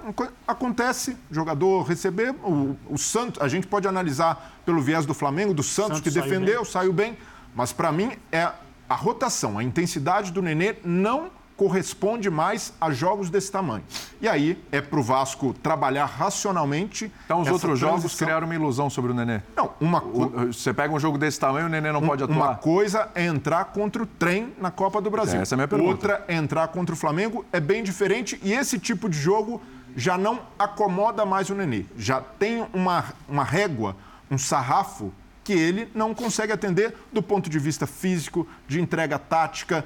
[0.47, 3.41] acontece jogador receber o, o Santos.
[3.41, 6.71] A gente pode analisar pelo viés do Flamengo, do Santos, Santos que saiu defendeu, bem.
[6.71, 7.19] saiu bem.
[7.55, 8.51] Mas para mim é
[8.88, 13.83] a rotação, a intensidade do Nenê não corresponde mais a jogos desse tamanho.
[14.20, 17.11] E aí é pro Vasco trabalhar racionalmente.
[17.25, 19.40] Então os outros jogos criaram uma ilusão sobre o Nenê.
[19.57, 22.59] Não, uma, O- Você pega um jogo desse tamanho, o Nenê não pode uma atuar.
[22.59, 25.40] coisa é entrar contra o trem na Copa do Brasil.
[25.40, 25.90] Essa é a minha pergunta.
[25.92, 27.42] Outra é entrar contra o Flamengo.
[27.51, 29.62] É bem diferente e esse tipo de jogo
[29.96, 31.87] já não acomoda mais o Nenê.
[31.96, 33.96] Já tem uma, uma régua,
[34.31, 35.11] um sarrafo
[35.47, 39.85] que ele não consegue atender do ponto de vista físico, de entrega tática.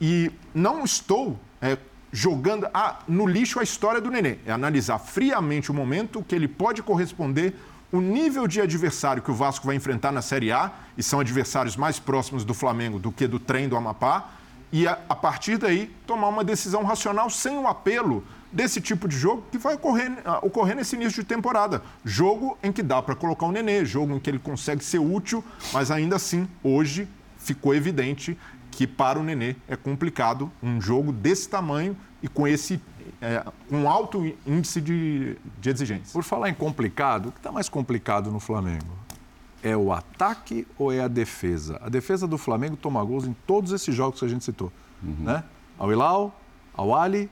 [0.00, 1.76] E não estou é,
[2.10, 4.38] jogando ah, no lixo a história do Nenê.
[4.46, 7.54] É analisar friamente o momento que ele pode corresponder
[7.92, 11.76] o nível de adversário que o Vasco vai enfrentar na Série A, e são adversários
[11.76, 14.30] mais próximos do Flamengo do que do trem do Amapá,
[14.72, 19.18] e a, a partir daí tomar uma decisão racional sem o apelo desse tipo de
[19.18, 21.82] jogo que vai ocorrer, ah, ocorrer nesse início de temporada.
[22.04, 25.44] Jogo em que dá para colocar o Nenê, jogo em que ele consegue ser útil,
[25.72, 28.38] mas ainda assim, hoje ficou evidente
[28.70, 32.80] que para o Nenê é complicado um jogo desse tamanho e com esse
[33.20, 36.12] é, um alto índice de, de exigência.
[36.12, 38.86] Por falar em complicado, o que está mais complicado no Flamengo?
[39.62, 41.80] É o ataque ou é a defesa?
[41.82, 44.72] A defesa do Flamengo toma gols em todos esses jogos que a gente citou.
[45.02, 45.42] Né?
[45.78, 46.38] Ao Hilal,
[46.74, 47.30] ao Ali,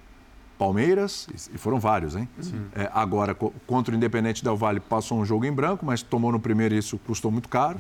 [0.59, 2.29] Palmeiras, e foram vários, hein?
[2.75, 6.31] É, agora, co- contra o Independente Del Vale, passou um jogo em branco, mas tomou
[6.31, 7.79] no primeiro e isso custou muito caro.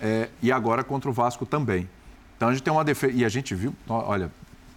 [0.00, 1.88] É, e agora contra o Vasco também.
[2.36, 3.12] Então a gente tem uma defesa.
[3.12, 4.30] E a gente viu, olha,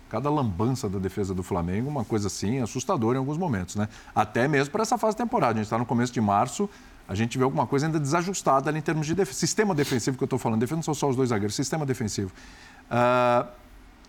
[0.10, 3.88] cada lambança da defesa do Flamengo, uma coisa assim assustadora em alguns momentos, né?
[4.14, 5.54] Até mesmo para essa fase da temporada.
[5.54, 6.70] A gente está no começo de março,
[7.08, 9.38] a gente vê alguma coisa ainda desajustada ali em termos de defesa.
[9.40, 12.32] Sistema defensivo que eu estou falando, defesa não são só os dois zagueiros, sistema defensivo.
[12.90, 13.48] Ah,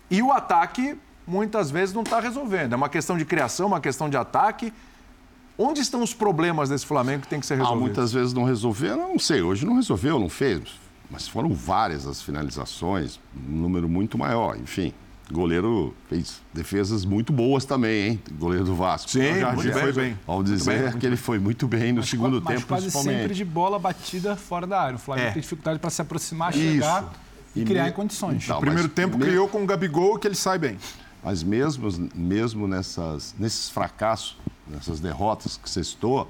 [0.09, 2.73] e o ataque, muitas vezes, não está resolvendo.
[2.73, 4.73] É uma questão de criação, uma questão de ataque.
[5.57, 7.83] Onde estão os problemas desse Flamengo que tem que ser Ah, resolvidos?
[7.85, 9.41] muitas vezes não resolveram, eu não sei.
[9.41, 10.61] Hoje não resolveu, não fez.
[11.11, 14.57] Mas foram várias as finalizações, um número muito maior.
[14.57, 14.91] Enfim,
[15.29, 18.19] o goleiro fez defesas muito boas também, hein?
[18.31, 19.11] O goleiro do Vasco.
[19.11, 19.83] Sim, O Jardim muito bem.
[19.83, 20.19] foi bem.
[20.25, 23.19] Vamos dizer que ele foi muito bem no Mas segundo mas tempo, quase principalmente.
[23.21, 24.95] sempre de bola batida fora da área.
[24.95, 25.31] O Flamengo É.
[25.33, 27.13] tem dificuldade para se aproximar, chegar
[27.55, 28.43] e, E criar me- em condições.
[28.43, 30.79] Então, Primeiro mas tempo me- criou com o Gabigol que ele sai bem.
[31.23, 36.23] Mas mesmo, mesmo nessas, nesses fracassos, nessas derrotas que você citou,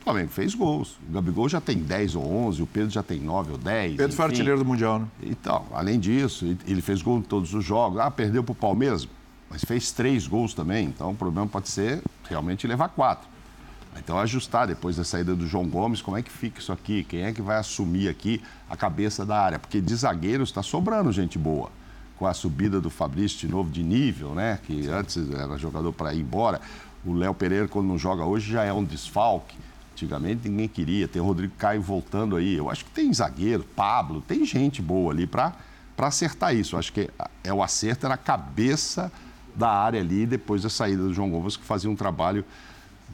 [0.00, 0.96] o Flamengo fez gols.
[1.08, 3.96] O Gabigol já tem 10 ou 11, o Pedro já tem 9 ou 10.
[3.96, 4.34] Pedro foi enfim.
[4.34, 5.06] artilheiro do Mundial, né?
[5.22, 7.98] Então, além disso, ele fez gol em todos os jogos.
[7.98, 9.08] Ah, perdeu para o Palmeiras,
[9.50, 10.86] mas fez três gols também.
[10.86, 13.28] Então, o problema pode ser realmente levar quatro.
[13.98, 17.02] Então, ajustar depois da saída do João Gomes, como é que fica isso aqui?
[17.02, 19.58] Quem é que vai assumir aqui a cabeça da área?
[19.58, 21.70] Porque de zagueiros está sobrando gente boa.
[22.18, 24.58] Com a subida do Fabrício de novo de nível, né?
[24.66, 26.60] Que antes era jogador para ir embora.
[27.04, 29.56] O Léo Pereira, quando não joga hoje, já é um desfalque.
[29.92, 31.06] Antigamente ninguém queria.
[31.06, 32.54] Tem o Rodrigo Caio voltando aí.
[32.54, 35.54] Eu acho que tem zagueiro, Pablo, tem gente boa ali para
[35.98, 36.74] acertar isso.
[36.74, 37.10] Eu acho que
[37.44, 39.10] é o acerto na cabeça
[39.54, 42.44] da área ali, depois da saída do João Gomes, que fazia um trabalho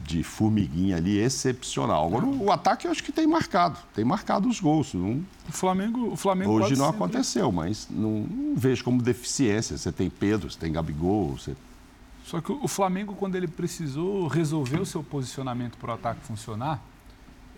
[0.03, 2.05] de formiguinha ali excepcional.
[2.07, 3.79] Agora, o ataque eu acho que tem marcado.
[3.95, 4.93] Tem marcado os gols.
[4.93, 9.77] Não- O Flamengo, o Flamengo hoje não sempre- aconteceu, mas não, não vejo como deficiência.
[9.77, 11.55] Você tem Pedro, você tem Gabigol, você
[12.25, 16.81] Só que o Flamengo, quando ele precisou resolver o seu posicionamento para o ataque funcionar,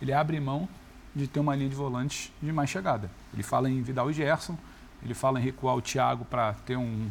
[0.01, 0.67] ele abre mão
[1.15, 3.09] de ter uma linha de volantes de mais chegada.
[3.33, 4.57] Ele fala em Vidal e Gerson,
[5.03, 7.07] ele fala em recuar o Thiago para ter um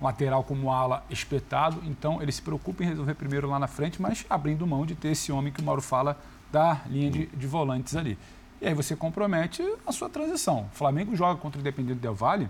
[0.00, 1.82] lateral como ala espetado.
[1.84, 5.08] Então, ele se preocupa em resolver primeiro lá na frente, mas abrindo mão de ter
[5.08, 6.18] esse homem que o Mauro fala
[6.50, 8.18] da linha de, de volantes ali.
[8.60, 10.68] E aí você compromete a sua transição.
[10.72, 12.48] O Flamengo joga contra o Independente Del Valle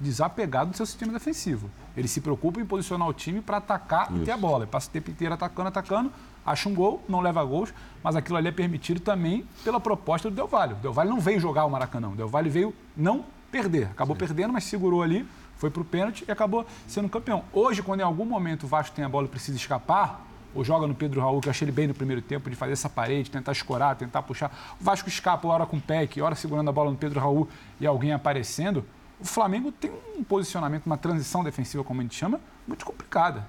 [0.00, 1.68] desapegado do seu sistema defensivo.
[1.96, 4.64] Ele se preocupa em posicionar o time para atacar e ter a bola.
[4.64, 6.12] Ele passa o tempo inteiro atacando, atacando,
[6.46, 10.36] acha um gol, não leva gols, mas aquilo ali é permitido também pela proposta do
[10.36, 10.74] Del Valle.
[10.74, 13.86] O Del Valle não veio jogar o Maracanã, o Del Valle veio não perder.
[13.86, 15.26] Acabou perdendo, mas segurou ali,
[15.58, 17.44] foi para o pênalti e acabou sendo campeão.
[17.52, 20.86] Hoje, quando em algum momento o Vasco tem a bola e precisa escapar, ou joga
[20.86, 23.30] no Pedro Raul, que eu achei ele bem no primeiro tempo, de fazer essa parede,
[23.30, 24.76] tentar escorar, tentar puxar.
[24.80, 27.48] O Vasco escapa, hora com o Peck, hora segurando a bola no Pedro Raul
[27.80, 28.84] e alguém aparecendo.
[29.20, 33.46] O Flamengo tem um posicionamento, uma transição defensiva, como a gente chama, muito complicada.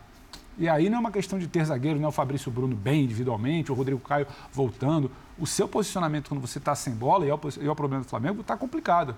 [0.58, 3.06] E aí não é uma questão de ter zagueiro, não é o Fabrício Bruno bem
[3.06, 5.10] individualmente, o Rodrigo Caio voltando.
[5.38, 8.10] O seu posicionamento quando você está sem bola, e é e é o problema do
[8.10, 9.16] Flamengo, está complicado.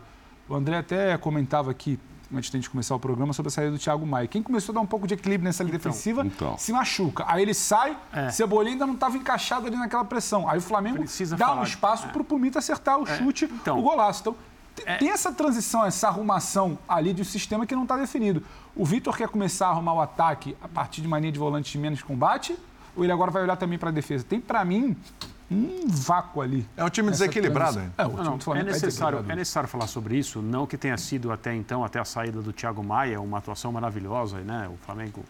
[0.48, 2.00] O André até comentava aqui
[2.34, 4.28] antes de a gente começar o programa, sobre a saída do Thiago Maia.
[4.28, 6.58] Quem começou a dar um pouco de equilíbrio nessa linha defensiva então.
[6.58, 7.24] se machuca.
[7.28, 7.98] Aí ele sai,
[8.32, 10.48] Cebolinha ainda não estava encaixado ali naquela pressão.
[10.50, 13.78] Aí o Flamengo Precisa dá um falar- espaço para o Pumita acertar o chute, Então.
[13.80, 14.22] o golaço.
[14.22, 14.36] Então,
[14.76, 18.44] te- tem essa transição, essa arrumação ali de um sistema que não está definido.
[18.76, 21.78] O Vitor quer começar a arrumar o ataque a partir de mania de volante de
[21.78, 22.56] menos combate?
[22.96, 24.24] Ou ele agora vai olhar também para a defesa?
[24.24, 24.96] Tem, para mim,
[25.52, 26.66] um vácuo ali.
[26.78, 27.80] É um time desequilibrado?
[27.98, 30.78] É, o time não, do é Flamengo necessário, é necessário falar sobre isso, não que
[30.78, 34.70] tenha sido até então, até a saída do Thiago Maia, uma atuação maravilhosa, né?
[34.74, 35.26] O Flamengo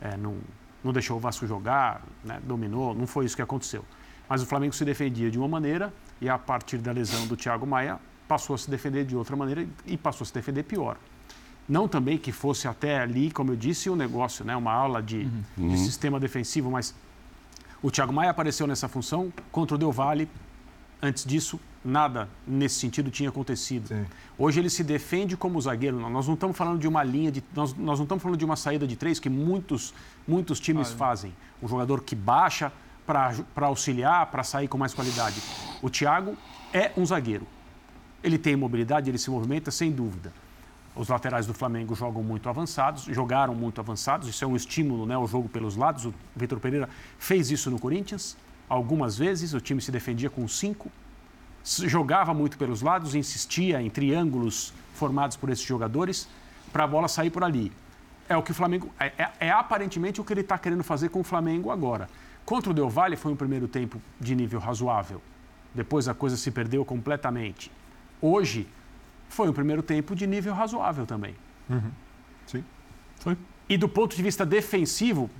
[0.00, 0.36] é, não,
[0.82, 2.40] não deixou o Vasco jogar, né?
[2.42, 3.84] dominou, não foi isso que aconteceu.
[4.28, 7.66] Mas o Flamengo se defendia de uma maneira e a partir da lesão do Thiago
[7.66, 10.96] Maia passou a se defender de outra maneira e passou a se defender pior.
[11.68, 14.56] Não também que fosse até ali, como eu disse, um negócio, né?
[14.56, 16.94] uma aula de, de sistema defensivo, mas
[17.82, 20.28] o Thiago Maia apareceu nessa função contra o Del Valle.
[21.02, 23.88] Antes disso, nada nesse sentido tinha acontecido.
[23.88, 24.06] Sim.
[24.38, 25.98] Hoje ele se defende como zagueiro.
[25.98, 27.42] Nós não estamos falando de uma linha de.
[27.54, 29.92] Nós, nós não estamos falando de uma saída de três que muitos,
[30.26, 31.34] muitos times fazem.
[31.60, 32.72] Um jogador que baixa
[33.04, 35.42] para auxiliar, para sair com mais qualidade.
[35.82, 36.36] O Thiago
[36.72, 37.46] é um zagueiro.
[38.22, 40.32] Ele tem mobilidade, ele se movimenta, sem dúvida.
[40.94, 45.16] Os laterais do Flamengo jogam muito avançados, jogaram muito avançados, isso é um estímulo, né,
[45.16, 46.04] o jogo pelos lados.
[46.04, 46.88] O Vitor Pereira
[47.18, 48.36] fez isso no Corinthians
[48.68, 50.90] algumas vezes, o time se defendia com cinco,
[51.64, 56.28] jogava muito pelos lados, insistia em triângulos formados por esses jogadores
[56.72, 57.70] para a bola sair por ali.
[58.28, 58.90] É o que o Flamengo.
[58.98, 62.08] É, é- é aparentemente o que ele está querendo fazer com o Flamengo agora.
[62.46, 65.20] Contra o Del Valle foi um primeiro tempo de nível razoável.
[65.74, 67.70] Depois a coisa se perdeu completamente.
[68.20, 68.66] Hoje
[69.32, 71.34] foi um primeiro tempo de nível razoável também.
[72.46, 72.62] Sim.
[73.18, 73.36] Foi.
[73.68, 75.30] E do ponto de vista defensivo,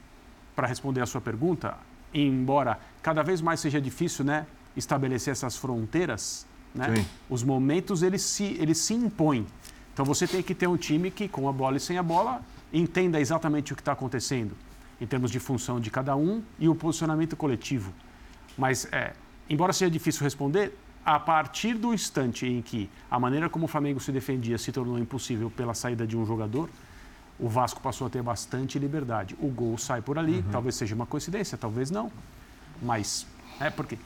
[0.56, 1.76] para responder a sua pergunta,
[2.14, 8.56] embora cada vez mais seja difícil né, estabelecer essas fronteiras, né, os momentos eles se,
[8.58, 9.46] eles se impõem.
[9.92, 12.40] Então você tem que ter um time que, com a bola e sem a bola,
[12.72, 14.56] entenda exatamente o que está acontecendo,
[14.98, 17.92] em termos de função de cada um e o posicionamento coletivo.
[18.56, 19.12] Mas, é,
[19.50, 23.98] embora seja difícil responder, a partir do instante em que a maneira como o Flamengo
[24.00, 26.70] se defendia se tornou impossível pela saída de um jogador,
[27.38, 29.36] o Vasco passou a ter bastante liberdade.
[29.40, 32.10] O gol sai por ali, talvez seja uma coincidência, talvez não.
[32.80, 33.26] Mas,
[33.58, 33.98] é por quê?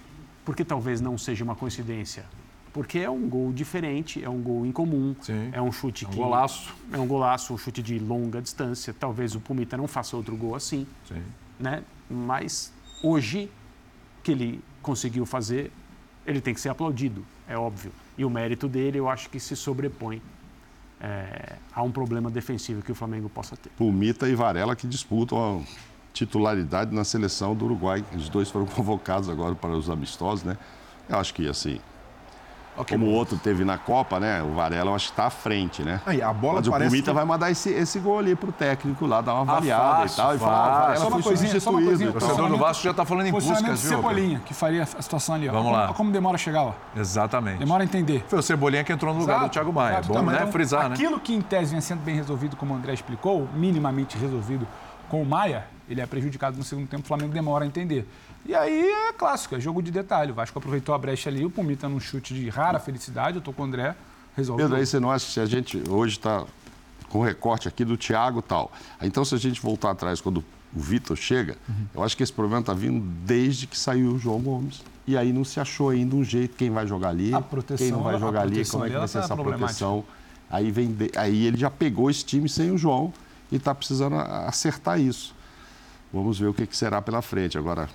[0.45, 2.25] Porque talvez não seja uma coincidência.
[2.73, 5.51] Porque é um gol diferente, é um gol incomum, Sim.
[5.53, 6.17] é um chute É um que...
[6.17, 6.75] golaço.
[6.93, 8.95] É um golaço, um chute de longa distância.
[8.99, 11.23] Talvez o Pumita não faça outro gol assim, Sim.
[11.59, 11.83] né?
[12.09, 12.73] Mas
[13.03, 13.51] hoje
[14.23, 15.73] que ele conseguiu fazer,
[16.27, 17.93] ele tem que ser aplaudido, é óbvio.
[18.19, 20.21] E o mérito dele, eu acho que se sobrepõe
[21.01, 23.71] é, a um problema defensivo que o Flamengo possa ter.
[23.71, 28.05] Pulmita e Varela que disputam a titularidade na seleção do Uruguai.
[28.15, 30.57] Os dois foram convocados agora para os amistosos, né?
[31.09, 31.79] Eu acho que assim,
[32.77, 32.97] Ok.
[32.97, 34.43] como o outro teve na Copa, né?
[34.43, 36.01] O Varela eu acho que está à frente, né?
[36.05, 39.07] Aí, a bola Mas o Pulmita que- vai mandar esse, esse gol ali pro técnico
[39.07, 40.35] lá, dar uma avaliada fácil, e tal.
[40.35, 40.93] E falar, fácil.
[40.93, 42.11] ah, Só uma foi coisinha, só uma coisinha.
[42.11, 43.77] O torcedor do Vasco já está falando em buscas, do viu?
[43.77, 45.49] Cebolinha, que faria a situação ali.
[45.49, 45.53] Ó.
[45.53, 45.83] Vamos Olha lá.
[45.87, 46.75] Como, como demora a chegar lá.
[46.95, 47.59] Exatamente.
[47.59, 48.25] Demora a entender.
[48.29, 49.93] Foi o Cebolinha que entrou no lugar do Exato, Thiago Maia.
[49.95, 50.09] exato.
[50.09, 50.37] Bom, Então, né?
[50.41, 50.95] então, Frisar, né?
[50.95, 54.67] Aquilo que em tese vinha sendo bem resolvido, como o André explicou, minimamente resolvido
[55.09, 58.07] com o Maia, ele é prejudicado no segundo tempo, o Flamengo demora a entender.
[58.45, 60.31] E aí é clássico, é jogo de detalhe.
[60.33, 63.53] O Vasco aproveitou a brecha ali, o Pumita num chute de rara felicidade, eu tô
[63.53, 63.95] com o André,
[64.37, 64.63] resolve.
[64.63, 66.45] Pedro, aí você não acha que se a gente hoje está
[67.09, 68.71] com o recorte aqui do Thiago e tal.
[69.01, 70.39] Então, se a gente voltar atrás, quando
[70.75, 71.87] o Vitor chega, Uhum.
[71.95, 74.83] eu acho que esse problema está vindo desde que saiu o João Gomes.
[75.07, 78.03] E aí não se achou ainda um jeito, quem vai jogar ali, proteção, quem não
[78.03, 80.05] vai jogar ali, como é que vai ser tá essa proteção.
[80.51, 83.13] Aí, vem de- aí ele já pegou esse time sem o João
[83.53, 85.35] e está precisando acertar isso.
[86.17, 87.59] Vamos ver o que, que será pela frente.
[87.59, 87.89] Agora,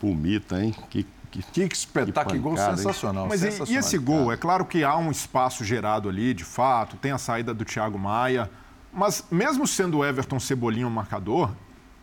[0.00, 0.74] Pumita, hein?
[0.90, 2.76] Que, que, Que espetáculo, que gol pancada, hein?
[2.78, 3.26] sensacional.
[3.28, 3.80] Mas e, e sensacional.
[3.80, 4.32] esse gol?
[4.32, 7.98] É claro que há um espaço gerado ali, de fato, tem a saída do Thiago
[7.98, 8.50] Maia,
[8.92, 11.50] mas mesmo sendo o Everton Cebolinha o marcador,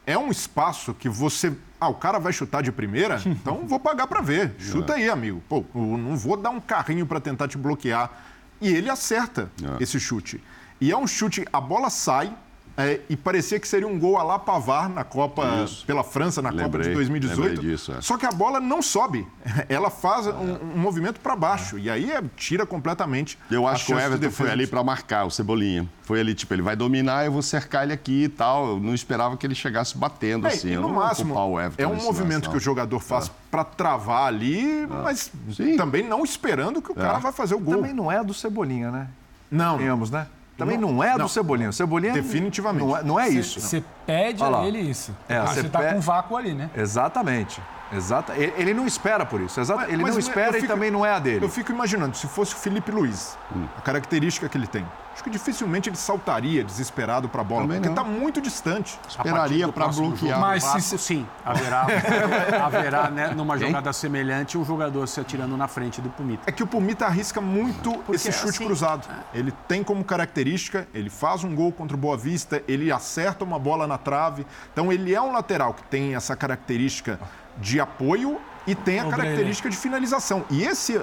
[0.06, 1.56] é um espaço que você.
[1.80, 3.20] Ah, o cara vai chutar de primeira?
[3.26, 4.54] Então vou pagar para ver.
[4.60, 5.42] Chuta aí, amigo.
[5.48, 8.12] Pô, eu não vou dar um carrinho para tentar te bloquear.
[8.60, 9.82] E ele acerta É.
[9.82, 10.44] esse chute.
[10.80, 12.32] E é um chute, a bola sai.
[12.78, 15.86] É, e parecia que seria um gol a la Pavar na Copa Isso.
[15.86, 17.40] pela França na Copa Lembrei, de 2018.
[17.42, 18.02] lembrei disso, é.
[18.02, 19.28] Só que a bola não sobe.
[19.70, 20.32] Ela faz um,
[20.76, 21.78] um movimento para baixo.
[21.78, 23.38] E aí é- tira completamente.
[23.50, 25.88] Eu acho que o chances de Everton foi ali para marcar o Cebolinha.
[26.04, 28.68] Foi ali, tipo, ele vai dominar, eu vou cercar ele aqui e tal.
[28.70, 30.72] Eu não esperava que ele chegasse batendo É, assim.
[30.74, 32.56] e no máximo, Everton é um movimento que.
[32.56, 32.58] É.
[32.58, 35.76] o jogador faz para travar ali, mas Sim.
[35.76, 37.76] também não esperando que o cara vai fazer o gol.
[37.76, 39.08] Também não é do Cebolinha, né?
[39.50, 40.28] Não, Tenhamos, né?
[40.62, 40.92] Também Não.
[40.94, 41.28] não, é do Não.
[41.28, 41.70] Cebolinha.
[41.70, 42.84] O Cebolinha Definitivamente.
[42.86, 43.60] Não é, não é isso.
[43.60, 44.68] Você pede Olha a lá.
[44.68, 45.16] ele isso.
[45.28, 46.70] É, Ah, você você tá pe- com um vácuo ali, né?
[46.78, 47.62] Exatamente.
[47.92, 48.32] Exato.
[48.34, 49.60] Ele, ele não espera por isso.
[49.60, 49.84] Exato.
[49.90, 51.44] Ele Mas não espera eu e também não é a dele.
[51.44, 53.38] Eu fico imaginando, se fosse o Felipe Luiz,
[53.78, 57.78] a característica que ele tem, acho que dificilmente ele saltaria desesperado para a bola, Também
[57.78, 59.00] porque está muito distante.
[59.08, 60.40] Esperaria para bloquear.
[60.40, 61.86] Mas Mas se- sim, haverá,
[62.64, 66.44] haverá né, numa jogada semelhante um jogador se atirando na frente do Pumita.
[66.46, 69.08] É que o Pumita arrisca muito esse chute assim, cruzado.
[69.34, 73.60] Ele tem como característica, ele faz um gol contra o Boa Vista, ele acerta uma
[73.60, 74.46] bola na trave.
[74.72, 77.20] Então ele é um lateral que tem essa característica
[77.58, 80.46] de apoio e tem a característica de finalização.
[80.50, 81.00] E esse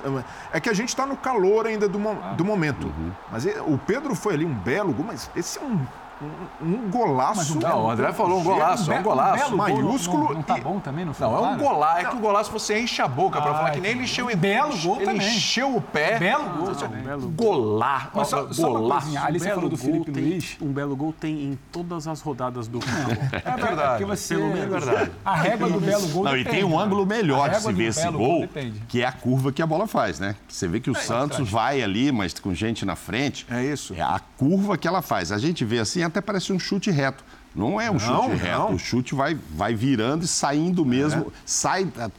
[0.53, 2.93] é que a gente está no calor ainda do, mo- do momento.
[3.33, 5.85] Mas e- o Pedro foi ali um belo gol, mas esse é um,
[6.21, 7.59] um, um golaço.
[7.61, 9.51] Não, o André falou um golaço, é um golaço.
[9.51, 11.99] não- maiúsculo Não, não tá e- bom também, não Não, é um golaço.
[12.01, 14.27] É que o golaço você enche a boca pra Ah, falar que nem ele encheu
[14.27, 15.29] o belo gol ele também.
[15.37, 16.19] encheu o pé.
[16.19, 17.03] Belo gol Não, também.
[17.03, 18.09] belo golaço.
[18.15, 19.19] Mas só- só golaço.
[19.19, 20.57] Ali você falou do Felipe tem, Luiz.
[20.61, 23.13] Um belo gol tem em todas as rodadas do futebol.
[23.33, 23.89] É verdade.
[23.91, 25.11] Porque você, Pelo menos é verdade.
[25.25, 26.85] A régua do belo gol Não, e depende, tem um né?
[26.85, 28.49] ângulo A melhor de se ver esse gol,
[28.89, 30.35] que é a curva que a bola faz, né?
[30.49, 33.47] Você vê que o Santos vai ali, mas com gente na frente.
[33.51, 33.95] É isso.
[33.95, 35.31] É a curva que ela faz.
[35.33, 37.25] A gente vê assim, até parece um chute reto.
[37.55, 38.59] Não é um chute reto.
[38.59, 38.75] não.
[38.75, 41.33] O chute vai, vai virando e saindo mesmo.
[41.47, 42.11] Sai da-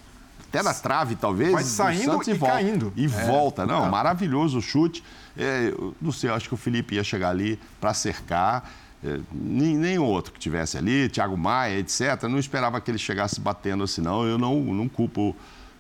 [0.49, 1.51] até da trave, talvez.
[1.51, 2.55] Vai do saindo Santos e volta.
[2.55, 2.93] caindo.
[2.95, 3.65] E volta.
[3.65, 5.03] Não, maravilhoso o chute.
[5.37, 5.71] É,
[6.01, 8.69] não sei, acho que o Felipe ia chegar ali para cercar.
[9.03, 12.23] É, nem, nem outro que tivesse ali, Thiago Maia, etc.
[12.23, 14.25] Não esperava que ele chegasse batendo assim, não.
[14.25, 15.33] Eu não, não culpo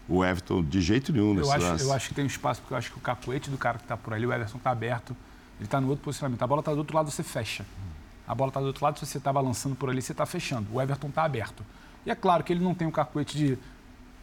[0.07, 1.83] o Everton de jeito nenhum nesse Eu acho, lance.
[1.83, 3.97] eu acho que tem espaço, porque eu acho que o cacuete do cara que está
[3.97, 5.15] por ali, o Everson está aberto,
[5.59, 6.41] ele está no outro posicionamento.
[6.41, 7.65] A bola está do outro lado, você fecha.
[8.29, 10.67] A bola está do outro lado, se você está balançando por ali, você está fechando.
[10.71, 11.65] O Everton está aberto.
[12.05, 13.57] E é claro que ele não tem o cacuete de.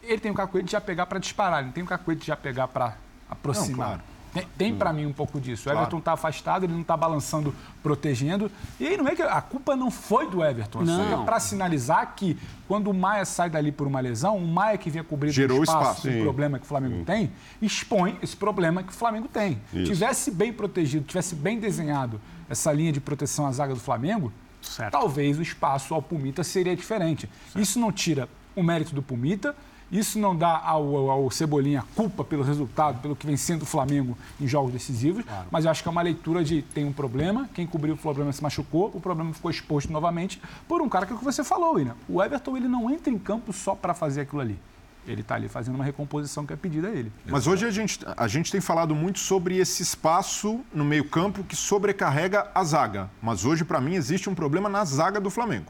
[0.00, 2.26] Ele tem o cacuete de já pegar para disparar, ele não tem o cacuete de
[2.28, 2.96] já pegar para
[3.28, 3.88] aproximar.
[3.88, 4.02] claro.
[4.40, 5.68] Tem, tem para mim um pouco disso.
[5.68, 8.50] O Everton está afastado, ele não está balançando, protegendo.
[8.78, 10.82] E aí não é que a culpa não foi do Everton.
[10.82, 11.22] Não.
[11.22, 14.90] É para sinalizar que quando o Maia sai dali por uma lesão, o Maia que
[14.90, 16.22] vinha cobrir Gerou o espaço, espaço, o sim.
[16.22, 17.30] problema que o Flamengo tem,
[17.60, 19.60] expõe esse problema que o Flamengo tem.
[19.72, 24.92] Tivesse bem protegido, tivesse bem desenhado essa linha de proteção à zaga do Flamengo, Certo.
[24.92, 27.28] talvez o espaço ao Pumita seria diferente.
[27.54, 29.54] Isso não tira o mérito do Pumita,
[29.90, 34.16] isso não dá ao, ao- Cebolinha culpa pelo resultado, pelo que vem sendo o Flamengo
[34.40, 37.66] em jogos decisivos, mas eu acho que é uma leitura de tem um problema, quem
[37.66, 41.14] cobriu o problema se machucou, o problema ficou exposto novamente por um cara que é
[41.14, 41.94] o que você falou, William.
[42.08, 44.58] O Everton ele não entra em campo só para fazer aquilo ali.
[45.06, 47.12] Ele está ali fazendo uma recomposição que é pedida a ele.
[47.26, 51.54] Mas hoje a gente, a gente tem falado muito sobre esse espaço no meio-campo que
[51.54, 53.08] sobrecarrega a zaga.
[53.22, 55.66] Mas hoje, para mim, existe um problema na zaga do Flamengo.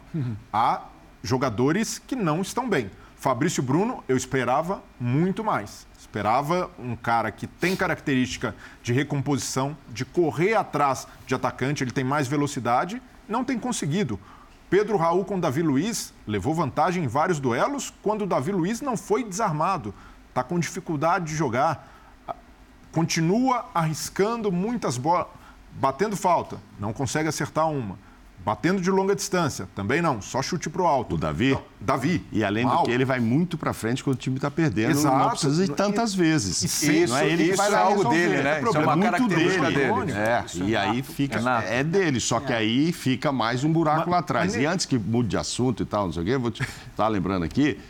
[0.50, 0.84] Há
[1.22, 2.90] jogadores que não estão bem.
[3.26, 5.84] Fabrício Bruno, eu esperava muito mais.
[5.98, 8.54] Esperava um cara que tem característica
[8.84, 14.16] de recomposição, de correr atrás de atacante, ele tem mais velocidade, não tem conseguido.
[14.70, 18.96] Pedro Raul com Davi Luiz levou vantagem em vários duelos quando o Davi Luiz não
[18.96, 19.92] foi desarmado.
[20.28, 21.92] Está com dificuldade de jogar.
[22.92, 25.26] Continua arriscando muitas bolas,
[25.72, 27.98] batendo falta, não consegue acertar uma.
[28.46, 31.16] Batendo de longa distância, também não, só chute pro alto.
[31.16, 31.58] O Davi?
[31.80, 32.24] Davi.
[32.30, 32.78] E além mal.
[32.78, 34.92] do que, ele vai muito pra frente quando o time tá perdendo.
[34.92, 35.18] Exato.
[35.18, 36.62] Não precisa ir tantas vezes.
[36.62, 38.58] e sem- não é ele que isso vai é algo dele, né?
[38.58, 39.92] É, Isso é uma muito característica dele.
[40.04, 40.12] dele.
[40.12, 41.12] É, Isso é e aí nato.
[41.12, 41.38] fica.
[41.38, 41.66] É nato.
[41.66, 44.52] É dele, só que aí fica mais um buraco lá atrás.
[44.52, 46.52] mas E antes que mude de assunto e tal, não sei o quê, eu vou
[46.52, 47.80] te estar lembrando aqui.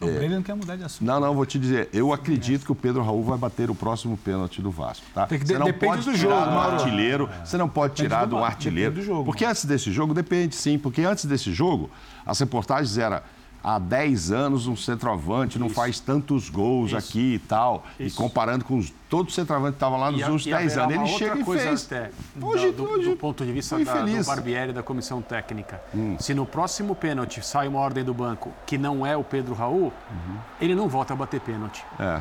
[0.00, 1.06] Ele não quer mudar de assunto.
[1.06, 1.88] Não, não, vou te dizer.
[1.92, 5.26] Eu acredito que o Pedro Raul vai bater o próximo pênalti do Vasco, tá?
[5.26, 6.74] Tem que- você não depende pode do tirar jogo, do Mauro.
[6.76, 8.94] artilheiro, você não pode Depende tirar do do artilheiro.
[8.94, 9.24] do jogo.
[9.24, 11.90] Porque antes desse jogo, depende sim, porque antes desse jogo,
[12.26, 13.20] as reportagens eram
[13.66, 17.84] há 10 anos um centroavante não faz tantos gols aqui e tal.
[17.98, 21.00] E comparando com os, todo centroavante que estava lá nos E, últimos e 10 haverá
[21.00, 21.84] anos, ele chega e coisa fez.
[21.86, 22.10] até,
[22.40, 24.10] Hoje- do, hoje do ponto de vista da, do.
[24.12, 24.22] Hum.
[24.24, 25.80] Barbieri e da comissão técnica.
[26.20, 29.92] Se no próximo pênalti sai uma ordem do banco que não é o Pedro Raul,
[30.10, 30.36] Uhum.
[30.60, 31.84] ele não volta a bater pênalti.
[31.98, 32.20] É.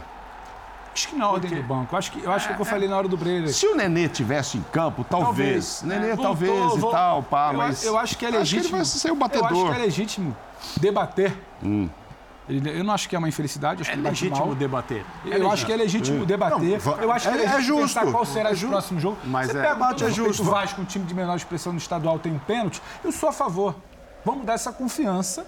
[0.93, 1.93] Acho que na ordem do banco.
[1.93, 3.49] Eu acho que, eu acho é o que eu falei na hora do Breyer.
[3.53, 5.81] Se o Nenê tivesse em campo, talvez.
[5.83, 7.83] Nenê, Voltou, talvez vol- e tal, pá, eu, mas.
[7.83, 8.77] Eu acho que é Acho que ele legítimo.
[8.77, 9.65] vai ser o Eu acho batedor.
[9.67, 9.73] Hum.
[9.73, 10.37] que é legítimo
[10.79, 11.35] debater.
[12.47, 14.55] Ele- eu não acho que é uma infelicidade, acho É que ele bate legítimo mal.
[14.55, 15.03] debater.
[15.25, 16.79] Eu acho que é legítimo debater.
[16.85, 17.99] Não, eu acho que é, é- é legítimo justo.
[17.99, 19.17] pensar qual será É o próximo jogo.
[19.25, 20.43] Mas Você é- pega Debate é o justo.
[20.43, 22.81] o Vasco, um time de menor expressão no estadual, tem um pênalti.
[23.03, 23.75] Eu sou a favor.
[24.23, 25.43] Vamos dar essa confiança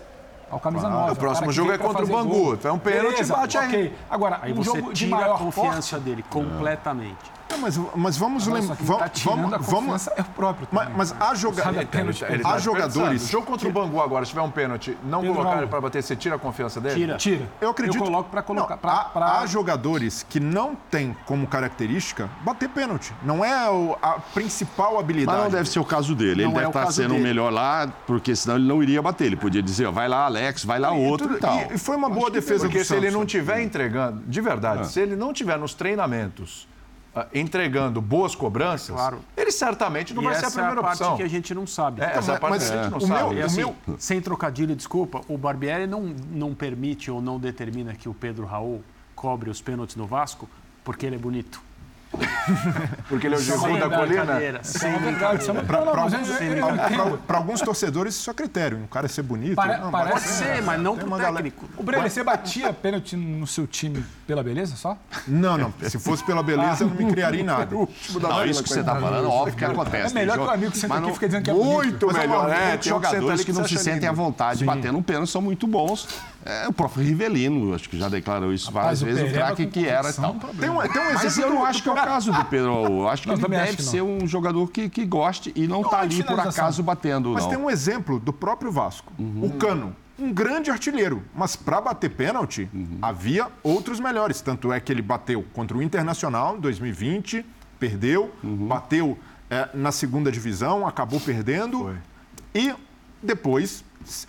[0.49, 1.11] ao camisa 9.
[1.11, 2.30] o próximo jogo é contra o Bangu.
[2.34, 2.59] gol.
[2.63, 3.68] É um pênalti, Beleza, bate aí.
[3.68, 3.95] ok.
[4.09, 7.37] Agora, Aí um você jogo de tira a maior confiança porte, dele completamente.
[7.56, 8.76] Mas, mas vamos lembrar.
[8.76, 8.84] tá
[9.24, 11.32] Vamos, vamos, é o próprio mas, também, mas cara.
[11.32, 12.93] há, joga Sabe, há pênalti, Ele tá jogadores.
[12.93, 13.32] desperdiçando.
[13.32, 15.62] Jogo contra o Bangu agora, se tiver um pênalti, não Pedro colocar Raul.
[15.64, 16.95] ele para bater, você tira a confiança dele?
[16.95, 17.18] Tira.
[17.18, 17.50] Tira.
[17.62, 17.98] Eu acredito.
[18.02, 18.74] Eu coloco para colocar.
[18.76, 23.14] Não, pra, há, pra- há jogadores que não têm como característica bater pênalti.
[23.24, 25.38] Não é o- a principal habilidade.
[25.38, 26.43] Mas não deve ser o caso dele.
[26.43, 28.82] Não ele é deve o estar caso sendo o melhor lá, porque senão ele não
[28.84, 29.26] iria bater.
[29.26, 31.56] Ele podia dizer, ó, vai lá, Alex, vai lá outro e, tal.
[31.72, 35.00] E, e foi uma boa defesa Porque se ele não tiver entregando, de verdade, se
[35.00, 36.68] ele não tiver nos treinamentos
[37.34, 39.20] entregando boas cobranças, Claro.
[39.36, 41.18] ele certamente não E vai ser a essa é a primeira parte opção.
[41.18, 42.01] que a gente não sabe.
[42.01, 43.34] É, essa é a parte mas- que a gente não o sabe.
[43.36, 46.01] meu- o assim, meu- sem trocadilho, desculpa, o Barbieri não,
[46.32, 48.84] não permite ou não determina que o Pedro Raul
[49.15, 50.47] cobre os pênaltis no Vasco
[50.84, 51.61] porque ele é bonito.
[53.10, 54.41] Porque ele é o Sem Giru da colina.
[54.41, 54.51] é é
[56.95, 58.78] não, pra mas alguns, torcedores, isso é critério.
[58.78, 59.55] Um cara ser bonito.
[59.55, 61.66] Pare- não, parece- Pode ser, mas não galera- técnico.
[61.78, 64.97] O Brenner, você batia pênalti no seu time pela beleza só?
[65.28, 65.74] Não, não.
[65.84, 67.76] Se fosse pela beleza, eu não me criaria em nada.
[67.76, 70.16] Não, isso que você está falando, óbvio que acontece.
[70.16, 71.53] É melhor que o amigo que senta mas aqui não- e fica dizendo que é
[71.53, 72.20] Muito bonito.
[72.20, 72.78] melhor, Mas, né?
[72.78, 76.08] tem jogadores que não se sentem à vontade batendo um pênalti, são muito bons.
[76.46, 79.86] É, o próprio Rivelino, acho que já declarou isso várias o vezes, o craque que
[79.86, 80.52] era e convicção, tal.
[80.54, 82.74] Tem um, tem um Mas exemplo eu não acho que é o caso do Pedro
[82.74, 83.02] Raul.
[83.02, 85.82] Eu acho que Não, ele também deve ser um jogador que, que goste e não
[85.82, 87.50] está é ali por acaso batendo, Mas não.
[87.50, 89.12] tem um exemplo do próprio Vasco.
[89.20, 92.70] O Cano, um grande artilheiro, mas para bater pênalti,
[93.02, 94.40] havia outros melhores.
[94.42, 97.46] Tanto é que ele bateu contra o Internacional em 2020,
[97.80, 99.18] perdeu, bateu
[99.50, 101.96] eh, na segunda divisão, acabou perdendo.
[102.54, 102.74] E
[103.22, 103.84] depois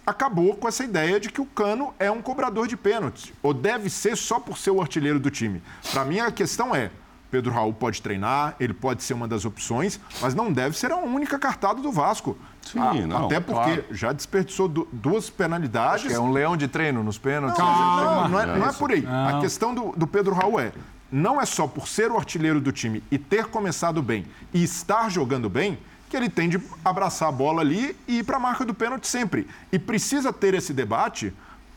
[0.06, 3.88] acabou com essa ideia de que o Cano é um cobrador de pênaltis, ou deve
[3.90, 5.62] ser só por ser o artilheiro do time.
[5.92, 6.90] Para mim, a questão é:
[7.30, 10.96] Pedro Raul pode treinar, ele pode ser uma das opções, mas não deve ser a
[10.96, 12.36] única cartada do Vasco.
[12.62, 13.84] Sim, Ah, não, Até porque claro.
[13.90, 16.12] já desperdiçou du- duas penalidades.
[16.12, 17.58] É um leão de treino nos pênaltis.
[17.58, 19.06] Não, não, é, não é por aí.
[19.06, 20.72] A questão do, do Pedro Raul é:
[21.10, 25.10] não é só por ser o artilheiro do time e ter começado bem e estar
[25.10, 25.78] jogando bem
[26.08, 29.06] que ele tem de abraçar a bola ali e ir para a marca do pênalti
[29.06, 29.46] sempre.
[29.70, 31.32] E precisa ter esse debate,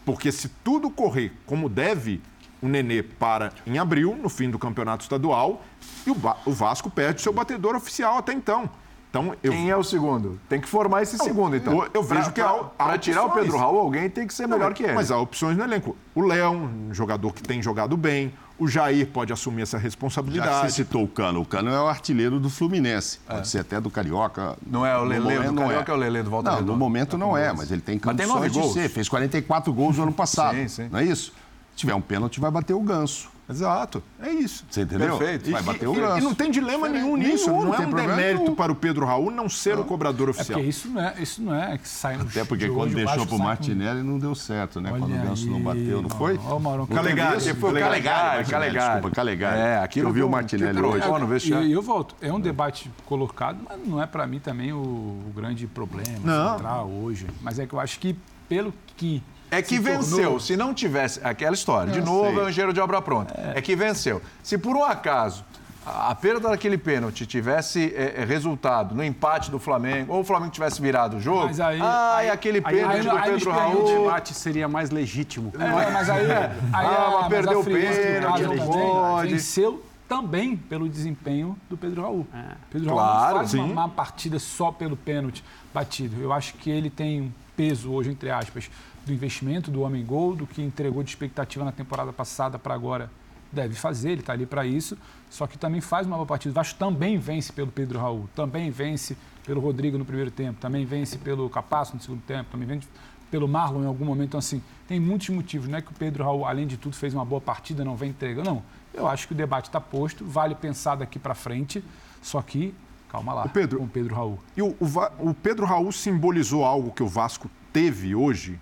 [0.06, 2.22] porque se tudo correr como deve,
[2.62, 5.64] o Nenê para em abril, no fim do campeonato estadual,
[6.06, 8.70] e o, Vasco perde seu batedor oficial até então.
[9.10, 10.40] Então, eu, Quem é o segundo?
[10.48, 11.74] Tem que formar esse segundo, então.
[11.84, 13.32] eu- eu vejo que há- há Para tirar o.
[13.32, 14.94] Pedro Raul, alguém tem que ser melhor Não, que ele.
[14.94, 15.98] Mas há opções no elenco.
[16.16, 18.32] O Léo, um jogador que tem jogado bem.
[18.62, 20.72] O Jair pode assumir essa Já que você responsabilidade.
[20.74, 23.18] citou o Cano, o Cano é o artilheiro do Fluminense.
[23.28, 24.56] Pode ser até do Carioca.
[24.64, 26.56] Não é o No Lelê momento do não Carioca, é o Lelê do Volta Não,
[26.58, 26.72] Redonda.
[26.74, 28.74] no momento não é, mas ele tem Mas tem condições nove de gols.
[28.74, 28.88] ser.
[28.90, 30.56] Fez 44 gols no ano passado.
[30.56, 30.90] Sim, sim.
[30.92, 31.34] Não é isso?
[31.72, 33.30] Se tiver um pênalti, vai bater o ganso.
[33.52, 34.02] Exato.
[34.22, 34.66] É isso.
[34.70, 35.18] Você entendeu?
[35.18, 35.52] Perfeito.
[35.52, 36.24] Vai E- bater e, o e ganso.
[36.24, 37.50] não tem dilema nenhum Nenhum, nisso.
[37.50, 38.56] não Não, é um demérito nenhum.
[38.56, 40.58] para o Pedro Raul não ser o cobrador É oficial.
[40.60, 42.96] porque isso não é, isso não é que sai no Até porque de quando o
[42.96, 44.90] deixou Vasco pro sai com- Martinelli não deu certo, né?
[44.90, 46.40] quando Olha o Ganso não bateu, não foi?
[46.46, 46.88] Ó, o Maurão.
[46.90, 48.80] Não Calegari, foi o Calegari, Calegari, Martinelli.
[48.80, 49.60] Desculpa, Calegari.
[49.60, 51.00] É, aquilo Eu vi o Martinelli que hoje.
[51.02, 51.68] trocou no E vestiário.
[51.68, 55.32] e eu volto, é um debate colocado, mas não é para mim também o, o
[55.36, 56.52] grande problema Não.
[56.54, 57.28] central hoje.
[57.42, 58.16] Mas é que eu acho que
[58.48, 59.22] pelo que
[59.52, 60.18] É que se venceu.
[60.18, 61.20] tornou- Se não tivesse.
[61.24, 61.92] Aquela história.
[61.92, 62.40] De Eu novo, sei.
[62.40, 63.34] é um engenheiro de obra pronta.
[63.56, 63.62] É.
[63.62, 64.22] que venceu.
[64.42, 65.44] Se por um acaso
[65.86, 70.52] a perda daquele pênalti tivesse é, é, resultado no empate do Flamengo, ou o Flamengo
[70.52, 71.46] tivesse virado o jogo.
[71.48, 74.04] Mas aí- ai, aquele Aí, pênalti aí, do aí, Pedro o Raul.
[74.04, 75.52] debate seria mais legítimo.
[75.60, 79.32] É, mas aí, aí Ah, mas perdeu o pênalti, não também pode.
[79.34, 82.28] venceu também pelo desempenho do Pedro Raul.
[82.70, 83.74] Pedro Raul Claro, não faz uma sim.
[83.74, 85.44] má partida só pelo pênalti
[85.74, 86.22] batido.
[86.22, 88.70] Eu acho que ele tem um peso hoje, entre aspas,
[89.06, 93.10] do investimento do homem gol, do que entregou de expectativa na temporada passada para agora
[93.52, 94.98] deve fazer, ele está ali para isso,
[95.30, 96.52] só que também faz uma boa partida.
[96.52, 100.86] O Vasco também vence pelo Pedro Raul, também vence pelo Rodrigo no primeiro tempo, também
[100.86, 102.88] vence pelo Capasso no segundo tempo, também vence
[103.30, 104.30] pelo Marlon em algum momento.
[104.30, 105.68] Então, assim, tem muitos motivos.
[105.68, 108.10] Não é que o Pedro Raul, além de tudo, fez uma boa partida, não vem
[108.12, 108.50] entregando.
[108.50, 108.64] Não.
[108.94, 111.84] Eu acho que o debate está posto, vale pensar daqui para frente,
[112.22, 112.74] só que,
[113.10, 114.40] calma lá, Pedro- com o Pedro Raul.
[114.56, 118.60] E o, o o Pedro Raul simbolizou algo que o Vasco teve hoje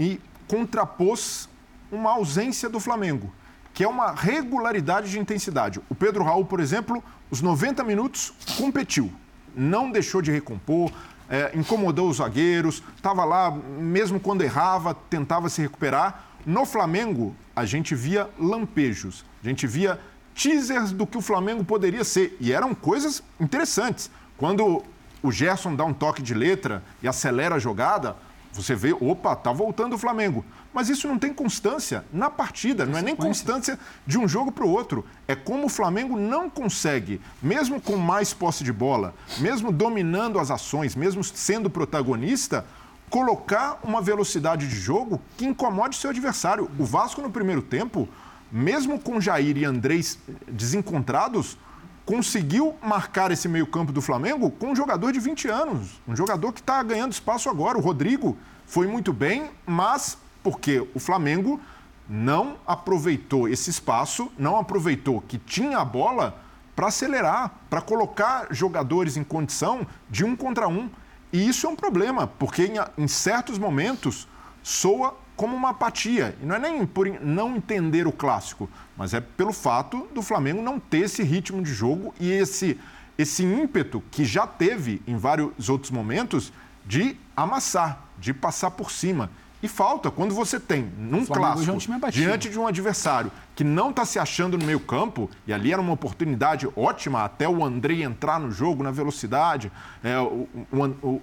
[0.00, 1.46] e contrapôs
[1.92, 3.30] uma ausência do Flamengo,
[3.74, 5.78] que é uma regularidade de intensidade.
[5.90, 9.12] O Pedro Raul, por exemplo, os 90 minutos competiu,
[9.54, 10.90] não deixou de recompor,
[11.28, 16.24] é, incomodou os zagueiros, estava lá, mesmo quando errava, tentava se recuperar.
[16.46, 20.00] No Flamengo, a gente via lampejos, a gente via
[20.34, 24.10] teasers do que o Flamengo poderia ser, e eram coisas interessantes.
[24.38, 24.82] Quando
[25.22, 28.16] o Gerson dá um toque de letra e acelera a jogada,
[28.52, 30.44] você vê, opa, tá voltando o Flamengo.
[30.72, 34.64] Mas isso não tem constância na partida, não é nem constância de um jogo para
[34.64, 35.04] o outro.
[35.26, 40.50] É como o Flamengo não consegue, mesmo com mais posse de bola, mesmo dominando as
[40.50, 42.64] ações, mesmo sendo protagonista,
[43.08, 46.70] colocar uma velocidade de jogo que incomode seu adversário.
[46.78, 48.08] O Vasco no primeiro tempo,
[48.50, 51.56] mesmo com Jair e Andrés desencontrados,
[52.04, 56.00] conseguiu marcar esse meio-campo do Flamengo com um jogador de 20 anos.
[56.06, 57.78] Um jogador que está ganhando espaço agora.
[57.78, 58.36] O Rodrigo
[58.66, 61.60] foi muito bem, mas porque o Flamengo
[62.08, 66.42] não aproveitou esse espaço, não aproveitou que tinha a bola
[66.74, 70.90] para acelerar, para colocar jogadores em condição de um contra um.
[71.32, 74.26] E isso é um problema, porque em, em certos momentos
[74.62, 76.36] soa como uma apatia.
[76.42, 80.60] E não é nem por não entender o clássico, mas é pelo fato do Flamengo
[80.60, 82.78] não ter esse ritmo de jogo e esse,
[83.16, 86.52] esse ímpeto que já teve em vários outros momentos
[86.84, 89.30] de amassar, de passar por cima.
[89.62, 91.72] E falta quando você tem, num clássico,
[92.06, 95.72] é diante de um adversário que não está se achando no meio campo, e ali
[95.72, 99.72] era uma oportunidade ótima até o André entrar no jogo na velocidade,
[100.04, 101.22] é, o, o, o,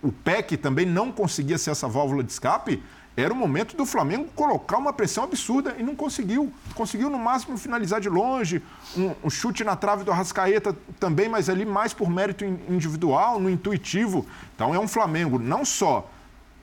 [0.00, 2.80] o PEC também não conseguia ser essa válvula de escape,
[3.16, 6.52] era o momento do Flamengo colocar uma pressão absurda e não conseguiu.
[6.74, 8.62] Conseguiu, no máximo, finalizar de longe,
[8.96, 13.50] um, um chute na trave do Arrascaeta também, mas ali mais por mérito individual, no
[13.50, 14.26] intuitivo.
[14.54, 16.08] Então é um Flamengo não só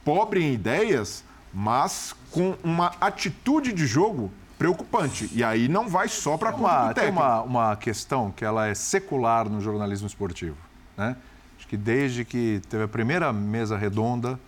[0.03, 1.23] pobre em ideias,
[1.53, 5.29] mas com uma atitude de jogo preocupante.
[5.31, 7.01] E aí não vai só para a conta do técnico.
[7.01, 10.57] Tem uma, uma questão que ela é secular no jornalismo esportivo.
[10.97, 11.15] Né?
[11.57, 14.39] Acho que desde que teve a primeira mesa redonda,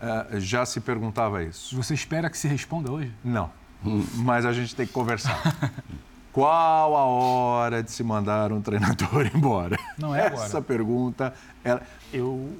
[0.00, 1.76] é, já se perguntava isso.
[1.76, 3.12] Você espera que se responda hoje?
[3.24, 3.50] Não.
[3.84, 4.04] Hum.
[4.16, 5.40] Mas a gente tem que conversar.
[6.32, 9.78] Qual a hora de se mandar um treinador embora?
[9.96, 10.44] Não é agora.
[10.44, 11.82] Essa pergunta, ela...
[12.12, 12.56] eu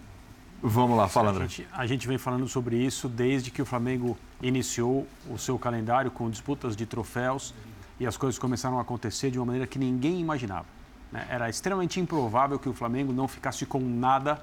[0.60, 1.44] Vamos lá, fala, André.
[1.44, 5.56] A gente, a gente vem falando sobre isso desde que o Flamengo iniciou o seu
[5.56, 7.54] calendário com disputas de troféus
[8.00, 10.66] e as coisas começaram a acontecer de uma maneira que ninguém imaginava.
[11.12, 11.24] Né?
[11.30, 14.42] Era extremamente improvável que o Flamengo não ficasse com nada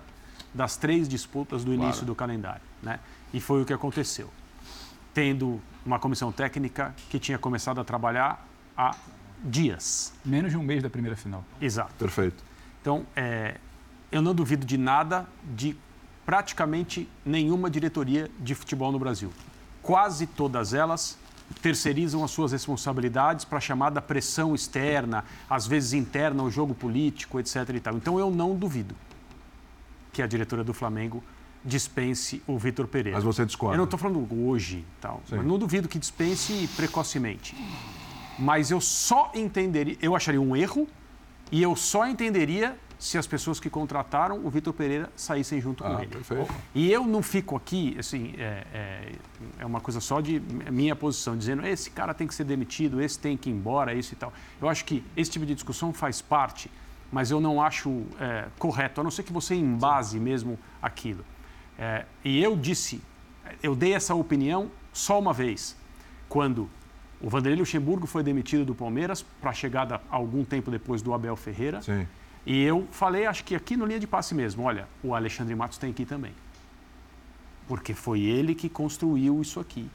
[0.56, 2.06] das três disputas do início claro.
[2.06, 2.62] do calendário.
[2.82, 3.00] Né?
[3.34, 4.30] E foi o que aconteceu.
[5.14, 8.96] Tendo uma comissão técnica que tinha começado a trabalhar há
[9.44, 10.14] dias.
[10.24, 11.44] Menos de um mês da primeira final.
[11.60, 11.94] Exato.
[12.00, 12.42] Perfeito.
[12.82, 13.58] Então, é,
[14.12, 15.78] eu não duvido de nada de
[16.26, 19.32] praticamente nenhuma diretoria de futebol no Brasil.
[19.82, 21.18] Quase todas elas
[21.62, 27.40] terceirizam as suas responsabilidades para a chamada pressão externa, às vezes interna ao jogo político,
[27.40, 27.70] etc.
[27.76, 27.96] E tal.
[27.96, 28.96] Então eu não duvido
[30.16, 31.22] que a diretora do Flamengo
[31.64, 33.18] dispense o Vitor Pereira.
[33.18, 33.76] Mas você discorda?
[33.76, 35.22] Eu não estou falando hoje, tal.
[35.30, 37.54] Não duvido que dispense precocemente.
[38.40, 40.88] Mas eu só entenderia, eu acharia um erro
[41.52, 45.90] e eu só entenderia se as pessoas que contrataram o Vitor Pereira saíssem junto ah,
[45.90, 46.12] com ele.
[46.12, 46.54] Perfeito.
[46.74, 49.12] E eu não fico aqui, assim, é, é,
[49.60, 50.42] é, uma coisa só de
[50.72, 54.14] minha posição, dizendo esse cara tem que ser demitido, esse tem que ir embora, esse
[54.14, 54.32] e tal.
[54.62, 56.72] Eu acho que esse tipo de discussão faz parte,
[57.12, 61.24] mas eu não acho é, correto, a não ser que você embase mesmo aquilo.
[61.78, 63.02] É, e eu disse,
[63.62, 65.76] eu dei essa opinião só uma vez,
[66.28, 66.70] quando
[67.22, 71.36] o Vanderlei Luxemburgo foi demitido do Palmeiras para a chegada algum tempo depois do Abel
[71.36, 71.82] Ferreira.
[71.82, 72.08] Sim.
[72.46, 75.78] E eu falei, acho que aqui no linha de passe mesmo, olha, o Alexandre Matos
[75.78, 76.32] tem que ir também.
[77.68, 79.90] Porque foi ele que construiu isso aqui.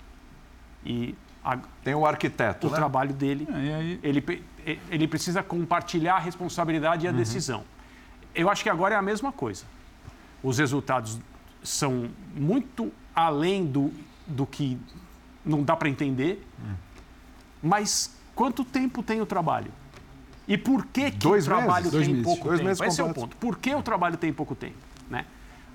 [0.84, 2.76] E a, tem o arquiteto, o né?
[2.76, 4.00] trabalho dele, é, aí...
[4.02, 4.44] ele,
[4.90, 7.16] ele precisa compartilhar a responsabilidade e a uhum.
[7.16, 7.64] decisão.
[8.34, 9.64] Eu acho que agora é a mesma coisa.
[10.42, 11.18] Os resultados
[11.62, 13.92] são muito além do,
[14.26, 14.78] do que
[15.44, 16.74] não dá para entender, uhum.
[17.62, 19.72] mas quanto tempo tem o trabalho?
[20.46, 22.06] E por que, que Dois o trabalho meses.
[22.06, 22.84] tem pouco tempo?
[22.84, 23.36] Esse é o ponto.
[23.36, 24.78] Por que o trabalho tem pouco tempo?
[25.08, 25.24] Né?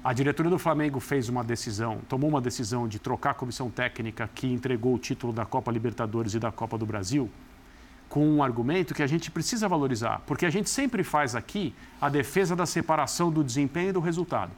[0.04, 4.30] A diretoria do Flamengo fez uma decisão, tomou uma decisão de trocar a comissão técnica
[4.34, 7.30] que entregou o título da Copa Libertadores e da Copa do Brasil
[8.10, 12.10] com um argumento que a gente precisa valorizar, porque a gente sempre faz aqui a
[12.10, 14.52] defesa da separação do desempenho e do resultado.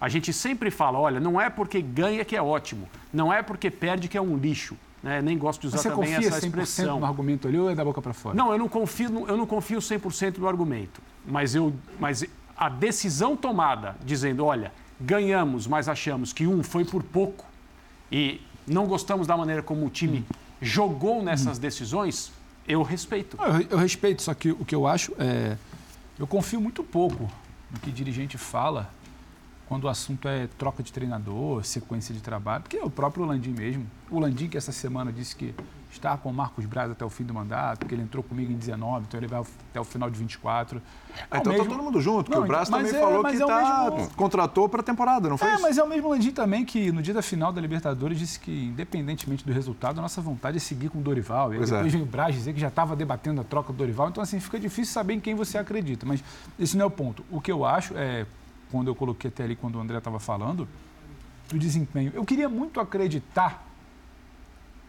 [0.00, 3.70] A gente sempre fala, olha, não é porque ganha que é ótimo, não é porque
[3.70, 4.76] perde que é um lixo.
[5.02, 5.22] Né?
[5.22, 7.00] Nem gosto de usar Mas também essa expressão.
[7.00, 8.36] no argumento ali ou é da boca para fora?
[8.36, 11.00] Não, eu não confio, eu não confio 100% no argumento.
[11.26, 12.24] Mas, eu, mas
[12.56, 17.46] a decisão tomada, dizendo, olha, ganhamos, mas achamos que um foi por pouco
[18.12, 20.34] e não gostamos da maneira como o time hum.
[20.60, 21.60] jogou nessas hum.
[21.60, 22.32] decisões,
[22.66, 23.36] eu respeito.
[23.40, 25.56] Eu, eu, respeito, só que o que eu acho é.
[26.18, 27.30] Eu confio muito pouco
[27.70, 28.92] no que dirigente fala
[29.66, 33.52] quando o assunto é troca de treinador, sequência de trabalho, porque é o próprio Landim
[33.52, 33.88] mesmo.
[34.10, 35.54] O Landim que essa semana disse que
[35.90, 38.56] está com o Marcos Braz até o fim do mandato, porque ele entrou comigo em
[38.56, 40.80] 19, então ele vai até o final de 24.
[41.30, 43.46] É então está todo mundo junto, porque não, o Braz também é, falou que é
[43.46, 44.14] tá, mesmo...
[44.14, 45.62] contratou para a temporada, não foi É, isso?
[45.62, 48.66] mas é o mesmo Landim também que no dia da final da Libertadores disse que,
[48.66, 51.48] independentemente do resultado, a nossa vontade é seguir com o Dorival.
[51.48, 51.82] E depois é.
[51.82, 54.58] vem o Braz dizer que já estava debatendo a troca do Dorival, então assim, fica
[54.58, 56.06] difícil saber em quem você acredita.
[56.06, 56.22] Mas
[56.58, 57.24] esse não é o ponto.
[57.30, 58.26] O que eu acho é,
[58.70, 60.68] quando eu coloquei até ali, quando o André estava falando,
[61.48, 62.12] do desempenho.
[62.14, 63.69] Eu queria muito acreditar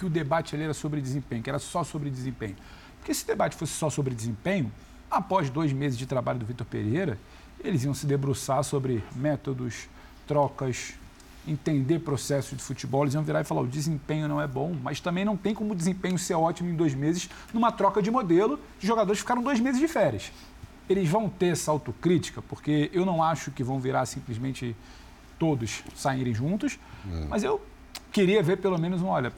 [0.01, 2.55] que o debate ali era sobre desempenho, que era só sobre desempenho.
[2.97, 4.71] Porque se o debate fosse só sobre desempenho,
[5.11, 7.19] após dois meses de trabalho do Vitor Pereira,
[7.63, 9.87] eles iam se debruçar sobre métodos,
[10.25, 10.95] trocas,
[11.47, 14.99] entender processo de futebol, eles iam virar e falar: o desempenho não é bom, mas
[14.99, 18.59] também não tem como o desempenho ser ótimo em dois meses numa troca de modelo
[18.79, 20.31] de jogadores que ficaram dois meses de férias.
[20.89, 24.75] Eles vão ter essa autocrítica, porque eu não acho que vão virar simplesmente
[25.37, 27.25] todos saírem juntos, é.
[27.29, 27.61] mas eu
[28.11, 29.31] queria ver pelo menos um: olha,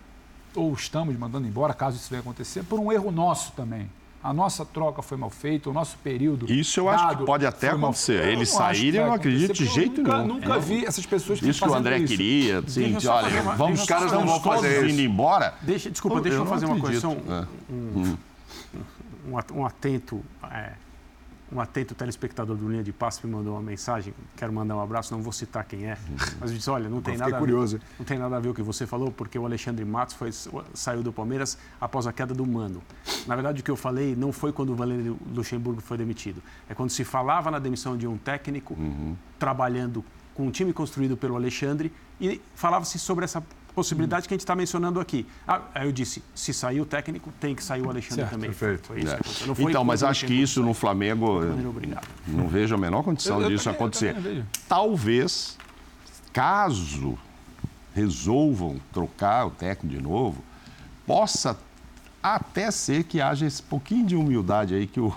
[0.55, 3.89] ou estamos mandando embora, caso isso venha acontecer, por um erro nosso também
[4.23, 6.49] a nossa troca foi mal feita, o nosso período.
[6.49, 8.25] Isso eu acho que pode até acontecer.
[8.25, 10.35] Eles saírem, eu não acredito de jeito nunca, nenhum.
[10.35, 12.07] Nunca vi essas pessoas que Isso que o André isso.
[12.07, 14.93] queria, assim, de, olha, vamos, os caras não vão fazer isso.
[14.93, 15.55] indo embora.
[15.61, 17.05] Deixa, desculpa, deixa eu, eu fazer uma coisa.
[17.05, 17.47] Um, é.
[17.69, 18.17] um,
[19.27, 20.23] um, um atento.
[20.49, 20.71] É,
[21.53, 25.13] um atento telespectador do Linha de Passe me mandou uma mensagem, quero mandar um abraço,
[25.13, 25.97] não vou citar quem é,
[26.39, 27.75] mas eu disse, olha, não tem, nada curioso.
[27.75, 30.15] A ver, não tem nada a ver o que você falou, porque o Alexandre Matos
[30.15, 30.31] foi,
[30.73, 32.81] saiu do Palmeiras após a queda do Mano.
[33.27, 36.73] Na verdade, o que eu falei não foi quando o Valério Luxemburgo foi demitido, é
[36.73, 39.15] quando se falava na demissão de um técnico, uhum.
[39.37, 43.43] trabalhando com um time construído pelo Alexandre, e falava-se sobre essa
[43.73, 45.25] possibilidade que a gente está mencionando aqui.
[45.47, 48.49] Ah, aí eu disse, se sair o técnico, tem que sair o Alexandre certo, também.
[48.49, 48.87] Perfeito.
[48.87, 49.63] Foi isso é.
[49.63, 51.41] então, mas acho que isso no Flamengo,
[52.27, 54.15] não vejo a menor condição eu, eu disso também, acontecer.
[54.67, 55.57] Talvez,
[56.31, 57.17] caso
[57.93, 60.43] resolvam trocar o técnico de novo,
[61.05, 61.57] possa
[62.21, 65.13] até ser que haja esse pouquinho de humildade aí que o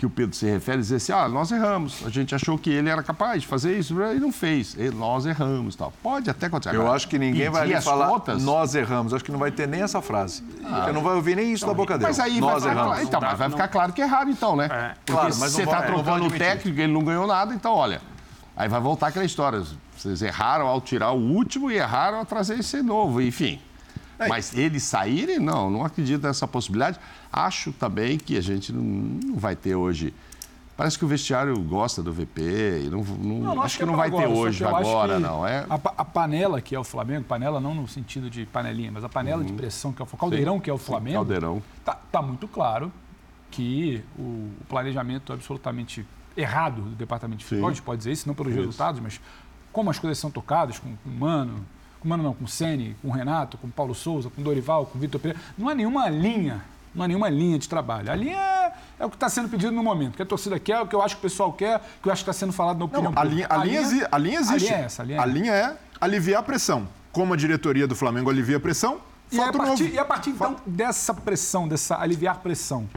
[0.00, 2.88] que o Pedro se refere, dizer assim, ah, nós erramos, a gente achou que ele
[2.88, 5.92] era capaz de fazer isso e não fez, e nós erramos tal.
[6.02, 6.74] Pode até acontecer.
[6.74, 8.42] Eu acho que ninguém vai ali falar, contas...
[8.42, 10.42] nós erramos, acho que não vai ter nem essa frase.
[10.64, 12.08] Ah, Eu não vai ouvir nem isso então, da boca dele.
[12.08, 13.02] Mas aí nós vai, erramos.
[13.02, 14.70] Então, mas vai ficar claro que é errado então, né?
[14.72, 14.88] É.
[14.94, 18.00] Porque claro, mas você está trocando o técnico, ele não ganhou nada, então olha,
[18.56, 19.62] aí vai voltar aquela história,
[19.94, 23.60] vocês erraram ao tirar o último e erraram ao trazer esse novo, enfim.
[24.20, 24.28] É.
[24.28, 27.00] Mas eles saírem, não, não acredito nessa possibilidade.
[27.32, 30.12] Acho também que a gente não, não vai ter hoje.
[30.76, 32.88] Parece que o vestiário gosta do VP.
[32.90, 35.46] Não, não, não, não acho, que, que não vai agora, ter hoje, agora, não.
[35.46, 35.64] É...
[35.70, 39.08] A, a, panela que é o Flamengo, panela não no sentido de panelinha, mas a
[39.08, 39.46] panela uhum.
[39.46, 40.60] de pressão que é o caldeirão Sim.
[40.60, 41.16] que é o Flamengo.
[41.16, 41.62] Caldeirão.
[41.82, 42.92] Tá, tá, muito claro
[43.50, 46.06] que o, o planejamento é absolutamente
[46.36, 48.60] errado do departamento de futebol, a gente pode dizer isso, não pelos isso.
[48.60, 49.20] resultados, mas
[49.72, 51.64] como as coisas são tocadas, com o Mano,
[52.00, 54.44] com Mano não, com o Sene, com o Renato, com o Paulo Souza, com o
[54.44, 56.62] Dorival, com o Vitor Pereira, não há nenhuma linha
[56.94, 58.10] não há nenhuma linha de trabalho.
[58.10, 60.14] A linha é, é o que está sendo pedido no momento.
[60.14, 62.08] O que a torcida quer, o que eu acho que o pessoal quer, o que
[62.08, 64.08] eu acho que está sendo falado na opinião não, a linha, a, a, linha, linha,
[64.10, 64.66] a linha existe.
[64.66, 65.02] A linha é essa.
[65.02, 65.26] A linha, a é.
[65.28, 66.88] linha é aliviar a pressão.
[67.12, 69.00] Como a diretoria do Flamengo alivia a pressão,
[69.32, 72.88] e a, partir, e a partir, então, dessa pressão, dessa aliviar pressão...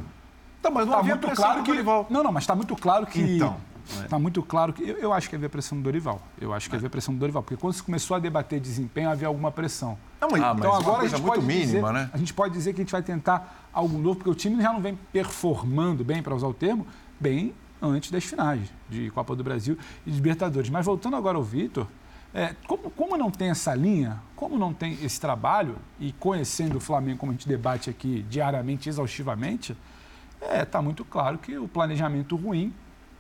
[0.62, 1.84] Tá, mas não tá havia muito claro que...
[2.10, 3.22] Não, não, mas está muito claro que...
[3.22, 3.58] Então...
[4.04, 4.84] Está muito claro que.
[4.84, 6.22] Eu, eu, acho que havia pressão do Dorival.
[6.40, 7.44] Eu acho que havia pressão do Dorival.
[7.44, 9.98] Porque quando se começou a debater desempenho, havia alguma pressão.
[10.22, 12.10] Não, mas, ah, então mas agora a gente pode mínima, dizer, né?
[12.14, 14.72] A gente pode dizer que a gente vai tentar algo novo, porque o time já
[14.72, 16.88] não vem performando bem, para usar o termo,
[17.20, 20.70] bem antes das finais de Copa do Brasil e de Libertadores.
[20.70, 21.88] Mas voltando agora ao Vitor,
[22.34, 26.80] é, como, como, não tem essa linha, como não tem esse trabalho, e conhecendo o
[26.80, 29.78] Flamengo, como a gente debate aqui diariamente, exaustivamente,
[30.42, 32.74] está é, tá muito claro que o planejamento ruim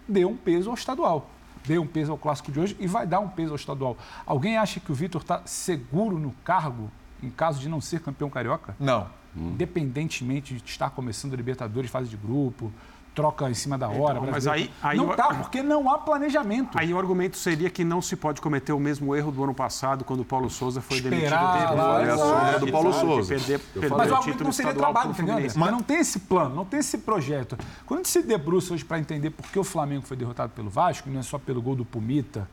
[0.07, 1.29] deu um peso ao estadual.
[1.65, 3.97] Deu um peso ao clássico de hoje e vai dar um peso ao estadual.
[4.25, 6.91] Alguém acha que o Vitor está seguro no cargo
[7.21, 8.75] em caso de não ser campeão carioca?
[8.79, 9.07] Não.
[9.35, 12.71] Independentemente de estar começando a Libertadores, fase de grupo,
[13.13, 14.19] troca em cima da hora.
[14.19, 16.77] Então, mas aí, aí não está porque não há planejamento.
[16.77, 20.03] Aí o argumento seria que não se pode cometer o mesmo erro do ano passado,
[20.03, 21.75] quando o Paulo Souza foi Esperar, demitido.
[21.75, 23.35] Lá, a sombra do Paulo Souza.
[23.35, 25.35] Perder, perder mas o argumento não seria trabalho, entendeu?
[25.55, 27.57] Mas não tem esse plano, não tem esse projeto.
[27.85, 30.69] Quando a gente se debruça hoje para entender por que o Flamengo foi derrotado pelo
[30.69, 32.47] Vasco, não é só pelo gol do Pumita,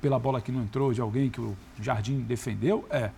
[0.00, 3.10] pela bola que não entrou de alguém que o Jardim defendeu, é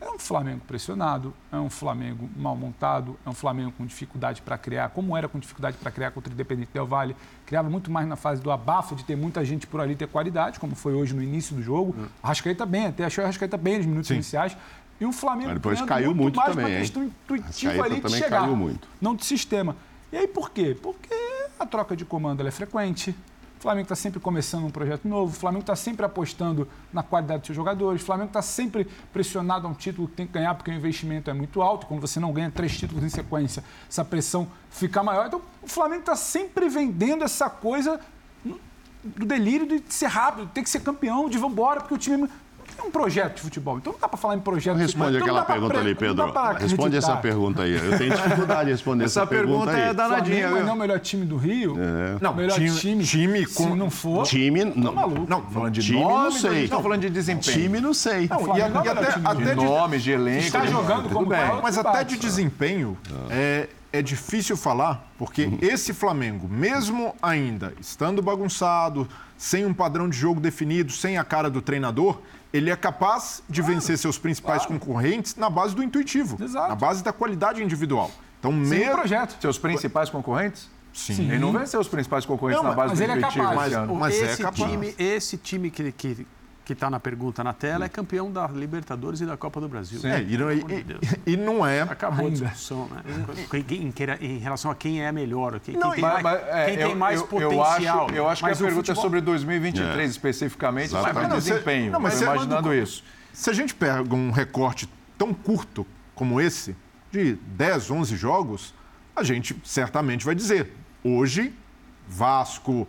[0.00, 4.56] é um Flamengo pressionado, é um Flamengo mal montado, é um Flamengo com dificuldade para
[4.56, 7.14] criar, como era com dificuldade para criar contra o Independente Del Valle.
[7.44, 10.58] Criava muito mais na fase do abafo, de ter muita gente por ali ter qualidade,
[10.58, 11.94] como foi hoje no início do jogo.
[11.98, 12.06] Hum.
[12.22, 14.14] A Rascaeta bem, até achou a Rascaeta bem nos minutos Sim.
[14.14, 14.56] iniciais.
[14.98, 18.10] E o Flamengo Mas depois caiu muito, muito mais também, uma questão intuitiva ali de
[18.10, 18.88] chegar, caiu muito.
[19.00, 19.76] não de sistema.
[20.12, 20.76] E aí por quê?
[20.80, 21.14] Porque
[21.58, 23.14] a troca de comando é frequente,
[23.60, 27.40] o Flamengo está sempre começando um projeto novo, o Flamengo está sempre apostando na qualidade
[27.40, 30.54] dos seus jogadores, o Flamengo está sempre pressionado a um título que tem que ganhar
[30.54, 31.86] porque o investimento é muito alto.
[31.86, 35.26] Quando você não ganha três títulos em sequência, essa pressão fica maior.
[35.26, 38.00] Então, o Flamengo está sempre vendendo essa coisa
[39.04, 42.30] do delírio de ser rápido, de ter que ser campeão, de vambora, porque o time
[42.80, 43.78] é um projeto de futebol.
[43.78, 45.06] Então não dá para falar em projeto de futebol.
[45.08, 46.32] Responde aquela pergunta ali, Pedro.
[46.58, 47.74] Responde essa pergunta aí.
[47.74, 50.48] Eu tenho dificuldade de responder essa, essa pergunta, pergunta é danadinha.
[50.48, 51.76] Flamengo não é o melhor time do Rio?
[51.78, 52.18] É.
[52.20, 53.70] Não, melhor time, time, time com...
[53.70, 55.26] se não for, time, tá não, maluco.
[55.28, 56.68] Não, falando de time, nome, não sei.
[56.68, 57.56] Não, falando de desempenho.
[57.58, 58.28] Time, não sei.
[58.28, 58.90] Não, e, e até,
[59.24, 60.44] até de nome, de elenco.
[60.46, 61.40] Está jogando como bem.
[61.62, 62.96] Mas até de desempenho,
[63.28, 65.58] é, é difícil falar, porque uhum.
[65.60, 71.50] esse Flamengo, mesmo ainda estando bagunçado, sem um padrão de jogo definido, sem a cara
[71.50, 72.20] do treinador,
[72.52, 74.80] ele é capaz de claro, vencer seus principais claro.
[74.80, 76.68] concorrentes na base do intuitivo, Exato.
[76.68, 78.10] na base da qualidade individual.
[78.38, 79.36] Então, mesmo projeto.
[79.40, 80.68] Seus principais concorrentes?
[80.92, 81.14] Sim.
[81.14, 81.28] Sim.
[81.28, 83.44] Ele não venceu os principais concorrentes não, na base do ele intuitivo.
[83.44, 83.72] É capaz.
[83.72, 84.70] Mas, mas esse é capaz.
[84.70, 86.26] Time, esse time que, que
[86.70, 90.00] que está na pergunta na tela, é campeão da Libertadores e da Copa do Brasil.
[90.04, 90.64] É, e, não, e,
[91.26, 91.80] e, não é.
[91.82, 92.46] Acabou ainda.
[92.46, 93.02] a discussão, né?
[94.20, 96.86] Em, em, relação a quem é melhor, quem, não, quem, tem, mais, é, quem eu,
[96.86, 97.56] tem mais eu, potencial.
[97.56, 99.02] Eu acho, eu acho que a pergunta futebol...
[99.02, 100.04] é sobre 2023 é.
[100.04, 101.28] especificamente, Exatamente.
[101.28, 101.90] mas desempenho.
[101.90, 103.02] Não, mas imaginando quando, isso.
[103.32, 106.76] Se a gente pega um recorte tão curto como esse,
[107.10, 108.74] de 10, 11 jogos,
[109.16, 111.52] a gente certamente vai dizer: hoje,
[112.06, 112.86] Vasco,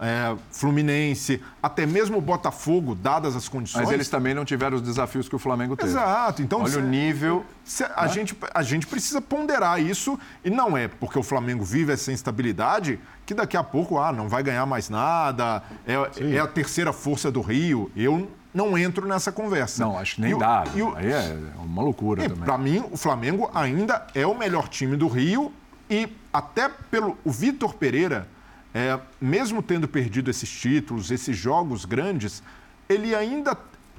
[0.00, 3.84] é, Fluminense, até mesmo o Botafogo, dadas as condições.
[3.84, 5.90] Mas eles também não tiveram os desafios que o Flamengo teve.
[5.90, 6.42] Exato.
[6.42, 7.44] Então, Olha cê, o nível.
[7.62, 8.08] Cê, a, né?
[8.08, 12.98] gente, a gente precisa ponderar isso e não é porque o Flamengo vive essa instabilidade
[13.26, 17.30] que daqui a pouco ah, não vai ganhar mais nada, é, é a terceira força
[17.30, 17.92] do Rio.
[17.94, 19.84] Eu não entro nessa conversa.
[19.84, 20.64] Não, acho que nem e dá.
[20.74, 22.44] O, o, Aí é uma loucura também.
[22.44, 25.52] Para mim, o Flamengo ainda é o melhor time do Rio
[25.90, 28.26] e até pelo o Vitor Pereira
[28.74, 32.42] é, mesmo tendo perdido esses títulos, esses jogos grandes,
[32.88, 33.56] ele ainda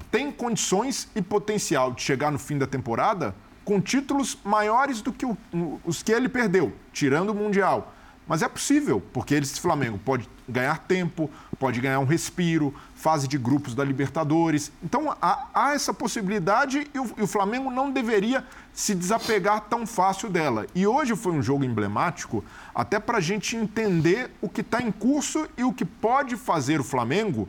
[0.09, 5.26] tem condições e potencial de chegar no fim da temporada com títulos maiores do que
[5.26, 5.38] o,
[5.86, 7.93] os que ele perdeu, tirando o Mundial.
[8.28, 13.38] Mas é possível, porque esse Flamengo pode ganhar tempo, pode ganhar um respiro, fase de
[13.38, 14.72] grupos da Libertadores.
[14.84, 19.88] Então há, há essa possibilidade e o, e o, Flamengo não deveria se desapegar tão
[19.88, 20.68] fácil dela.
[20.76, 22.43] E hoje foi um jogo emblemático,
[22.74, 26.80] até para a gente entender o que está em curso e o que pode fazer
[26.80, 27.47] o Flamengo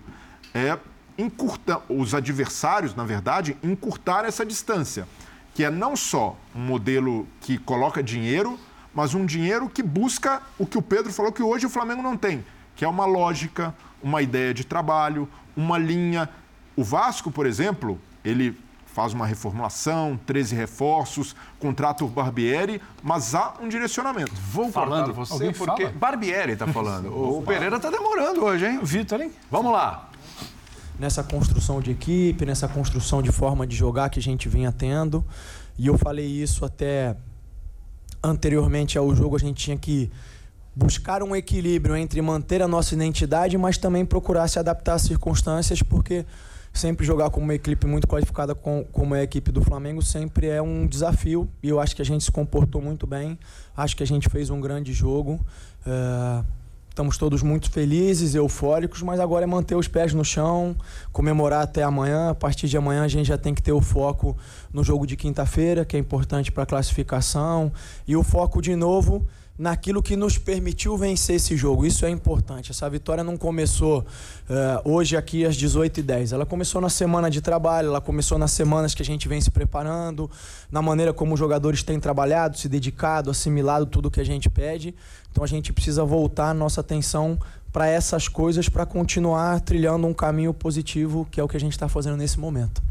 [0.55, 0.79] é
[1.19, 5.07] encurtar, os adversários, na verdade, encurtar essa distância.
[5.55, 8.59] Que é não só um modelo que coloca dinheiro,
[8.95, 12.17] mas um dinheiro que busca o que o Pedro falou que hoje o Flamengo não
[12.17, 12.45] tem,
[12.75, 16.29] que é uma lógica, uma ideia de trabalho, uma linha.
[16.77, 18.57] O Vasco, por exemplo, ele
[18.93, 24.33] faz uma reformulação, 13 reforços, contrata o Barbieri, mas há um direcionamento.
[24.51, 25.99] Vou falando você porque fala?
[25.99, 27.09] Barbieri está falando.
[27.39, 28.81] o Pereira está demorando hoje, hein?
[28.83, 29.33] Vitor, hein?
[29.51, 30.11] Vamos lá.
[30.99, 35.25] Nessa construção de equipe, nessa construção de forma de jogar que a gente vinha tendo,
[35.79, 37.17] e eu falei isso até
[38.23, 40.11] anteriormente ao jogo, a gente tinha que
[40.75, 45.83] buscar um equilíbrio entre manter a nossa identidade, mas também procurar se adaptar às circunstâncias,
[45.83, 46.25] porque
[46.73, 50.47] sempre jogar com uma equipe muito qualificada com, como é a equipe do Flamengo sempre
[50.47, 53.39] é um desafio e eu acho que a gente se comportou muito bem,
[53.77, 55.39] acho que a gente fez um grande jogo.
[55.87, 56.45] É,
[56.89, 60.77] estamos todos muito felizes, eufóricos, mas agora é manter os pés no chão,
[61.11, 62.31] comemorar até amanhã.
[62.31, 64.37] A partir de amanhã a gente já tem que ter o foco
[64.73, 67.73] no jogo de quinta-feira, que é importante para a classificação,
[68.07, 69.27] e o foco de novo
[69.63, 71.87] naquilo que nos permitiu vencer esse jogo.
[71.87, 72.73] Isso é importante.
[72.73, 76.33] Essa vitória não começou uh, hoje aqui às 18h10.
[76.33, 79.53] Ela começou na semana de trabalho, ela começou nas semanas que a gente vem se
[79.53, 80.29] preparando,
[80.69, 84.97] na maneira como os jogadores têm trabalhado, se dedicado, assimilado tudo que a gente pede.
[85.31, 87.39] Então a gente precisa voltar a nossa atenção
[87.73, 91.73] para essas coisas para continuar trilhando um caminho positivo, que é o que a gente
[91.73, 92.83] está fazendo nesse momento.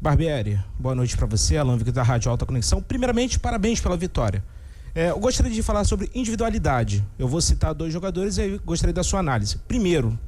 [0.00, 2.80] Barbieri, boa noite para você, Alan Victor da Rádio Alta Conexão.
[2.80, 4.44] Primeiramente, parabéns pela vitória.
[4.94, 7.04] É, eu gostaria de falar sobre individualidade.
[7.18, 9.56] Eu vou citar dois jogadores e aí gostaria da sua análise.
[9.68, 10.18] Primeiro,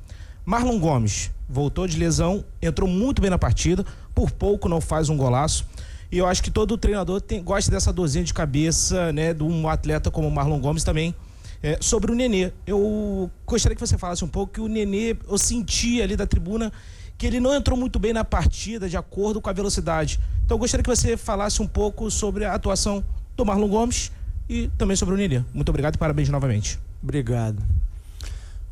[0.44, 3.84] Marlon Gomes voltou de lesão, entrou muito bem na partida,
[4.14, 5.66] por pouco não faz um golaço.
[6.10, 9.68] E eu acho que todo treinador tem, gosta dessa dorzinha de cabeça, né, de um
[9.68, 11.14] atleta como o Marlon Gomes também.
[11.62, 15.38] É, sobre o Nenê, eu gostaria que você falasse um pouco que o Nenê, eu
[15.38, 16.72] senti ali da tribuna
[17.16, 20.18] que ele não entrou muito bem na partida de acordo com a velocidade.
[20.44, 23.04] Então eu gostaria que você falasse um pouco sobre a atuação
[23.36, 24.10] do Marlon Gomes
[24.52, 25.42] e também sobre o Nilê.
[25.54, 26.78] Muito obrigado e parabéns novamente.
[27.02, 27.62] Obrigado.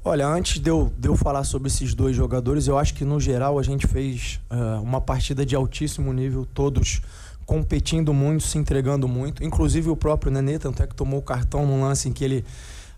[0.04, 3.18] Olha, antes de eu, de eu falar sobre esses dois jogadores, eu acho que no
[3.18, 7.00] geral a gente fez uh, uma partida de altíssimo nível, todos
[7.46, 11.66] competindo muito, se entregando muito, inclusive o próprio Nenê, tanto é que tomou o cartão
[11.66, 12.44] num lance em que ele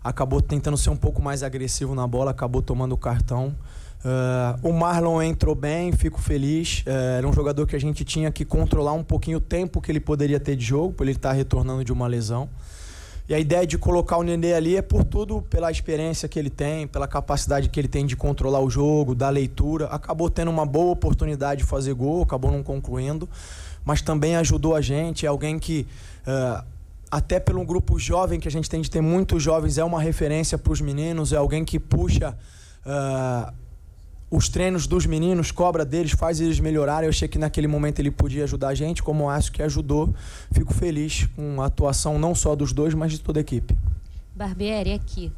[0.03, 3.55] acabou tentando ser um pouco mais agressivo na bola, acabou tomando o cartão.
[4.05, 6.83] Uh, o Marlon entrou bem, fico feliz.
[6.87, 9.93] Uh, era um jogador que a gente tinha que controlar um pouquinho o tempo que
[9.93, 12.49] ele poderia ter de jogo, por ele estar retornando de uma lesão.
[13.33, 16.51] E a ideia de colocar o Nenê ali é por tudo pela experiência que ele
[16.51, 19.87] tem, pela capacidade que ele tem de controlar o jogo, da leitura.
[19.87, 23.27] Acabou tendo uma boa oportunidade de fazer gol, acabou não concluindo,
[23.87, 25.25] mas também ajudou a gente.
[25.25, 25.87] É alguém que,
[26.27, 26.63] uh,
[27.11, 30.59] até pelo grupo jovem que a gente tem de ter muitos jovens, é uma referência
[30.59, 32.37] para os meninos, é alguém que puxa.
[32.85, 33.62] Uh,
[34.33, 37.05] os treinos dos meninos, cobra deles, faz eles melhorarem.
[37.05, 40.15] Eu achei que naquele momento ele podia ajudar a gente, como acho que ajudou.
[40.51, 43.77] Fico feliz com a atuação não só dos dois, mas de toda a equipe.
[44.35, 45.31] Barbieri, aqui.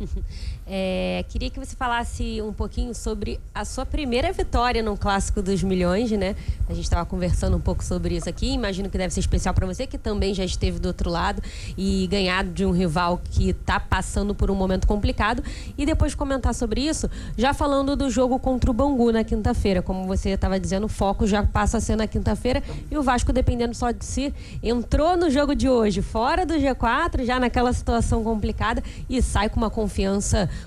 [0.72, 5.64] É, queria que você falasse um pouquinho sobre a sua primeira vitória no Clássico dos
[5.64, 6.36] Milhões, né?
[6.68, 8.52] A gente estava conversando um pouco sobre isso aqui.
[8.52, 11.42] Imagino que deve ser especial para você, que também já esteve do outro lado
[11.76, 15.42] e ganhado de um rival que está passando por um momento complicado.
[15.76, 19.82] E depois comentar sobre isso, já falando do jogo contra o Bangu na quinta-feira.
[19.82, 23.32] Como você estava dizendo, o foco já passa a ser na quinta-feira e o Vasco,
[23.32, 24.32] dependendo só de si,
[24.62, 29.56] entrou no jogo de hoje, fora do G4, já naquela situação complicada e sai com
[29.56, 29.89] uma confiança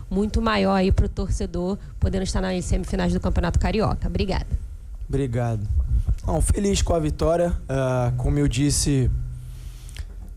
[0.09, 4.07] muito maior aí para o torcedor podendo estar nas semifinais do Campeonato Carioca.
[4.07, 4.47] Obrigada.
[5.07, 5.67] Obrigado.
[6.25, 7.51] Não, feliz com a vitória.
[7.51, 9.09] Uh, como eu disse,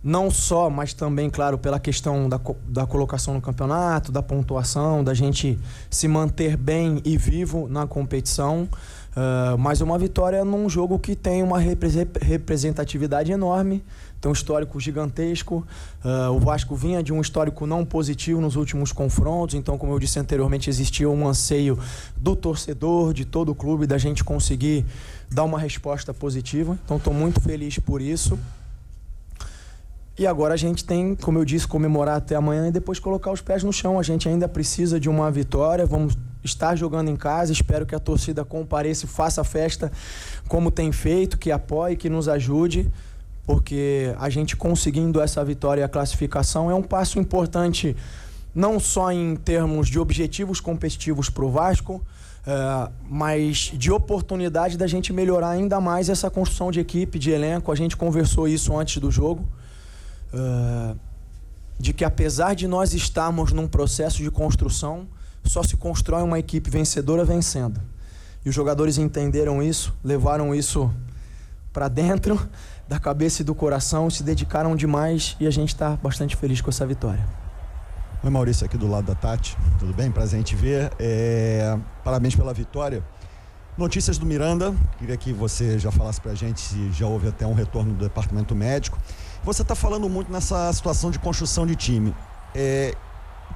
[0.03, 5.15] não só, mas também, claro, pela questão da, da colocação no campeonato, da pontuação, da
[5.15, 5.59] gente
[5.91, 8.69] se manter bem e vivo na competição.
[9.17, 13.83] Uh, mas uma vitória num jogo que tem uma representatividade enorme
[14.21, 15.67] tem um histórico gigantesco.
[16.05, 19.99] Uh, o Vasco vinha de um histórico não positivo nos últimos confrontos, então, como eu
[19.99, 21.79] disse anteriormente, existia um anseio
[22.17, 24.85] do torcedor, de todo o clube, da gente conseguir
[25.31, 26.79] dar uma resposta positiva.
[26.85, 28.39] Então, estou muito feliz por isso.
[30.19, 33.43] E agora a gente tem, como eu disse, comemorar até amanhã e depois colocar os
[33.43, 33.99] pés no chão.
[33.99, 35.85] A gente ainda precisa de uma vitória.
[35.85, 37.53] Vamos estar jogando em casa.
[37.53, 39.93] Espero que a torcida compareça e faça a festa
[40.49, 42.91] como tem feito, que apoie, que nos ajude
[43.47, 47.97] porque a gente conseguindo essa vitória e a classificação é um passo importante,
[48.53, 51.95] não só em termos de objetivos competitivos para o Vasco,
[52.47, 57.71] uh, mas de oportunidade da gente melhorar ainda mais essa construção de equipe, de elenco.
[57.71, 59.47] A gente conversou isso antes do jogo.
[60.35, 60.99] Uh,
[61.79, 65.07] de que apesar de nós estarmos num processo de construção,
[65.45, 67.81] só se constrói uma equipe vencedora vencendo.
[68.45, 70.91] E os jogadores entenderam isso, levaram isso
[71.73, 72.41] para dentro
[72.89, 76.71] da cabeça e do coração, se dedicaram demais e a gente está bastante feliz com
[76.71, 77.27] essa vitória.
[78.23, 80.11] Oi Maurício, aqui do lado da Tati, tudo bem?
[80.11, 80.93] Prazer em te ver.
[80.99, 81.77] É...
[82.05, 83.05] Parabéns pela vitória.
[83.77, 87.47] Notícias do Miranda, queria que você já falasse para a gente se já houve até
[87.47, 88.99] um retorno do departamento médico.
[89.45, 92.15] Você está falando muito nessa situação de construção de time.
[92.55, 92.95] É...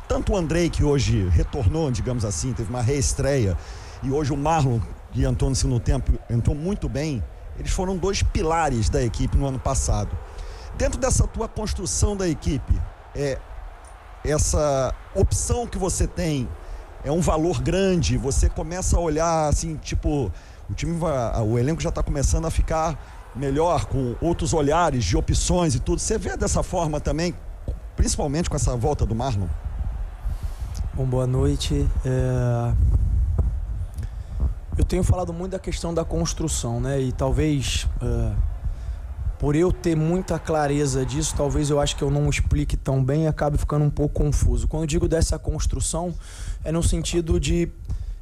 [0.09, 3.57] Tanto o Andrei, que hoje retornou, digamos assim, teve uma reestreia,
[4.03, 4.81] e hoje o Marlon,
[5.13, 7.23] que entrou no segundo tempo, entrou muito bem
[7.61, 10.17] eles foram dois pilares da equipe no ano passado.
[10.77, 12.81] Dentro dessa tua construção da equipe,
[13.15, 13.39] é,
[14.25, 16.49] essa opção que você tem
[17.05, 18.17] é um valor grande.
[18.17, 20.33] Você começa a olhar assim, tipo,
[20.71, 20.99] o time
[21.47, 22.99] o elenco já está começando a ficar
[23.37, 25.99] melhor com outros olhares de opções e tudo.
[26.01, 27.35] Você vê dessa forma também,
[27.95, 29.49] principalmente com essa volta do Marlon?
[30.95, 31.87] Bom, boa noite.
[32.07, 32.73] É...
[34.81, 36.99] Eu tenho falado muito da questão da construção, né?
[36.99, 38.35] E talvez uh,
[39.39, 43.25] por eu ter muita clareza disso, talvez eu acho que eu não explique tão bem
[43.25, 44.67] e acabe ficando um pouco confuso.
[44.67, 46.15] Quando eu digo dessa construção,
[46.65, 47.69] é no sentido de,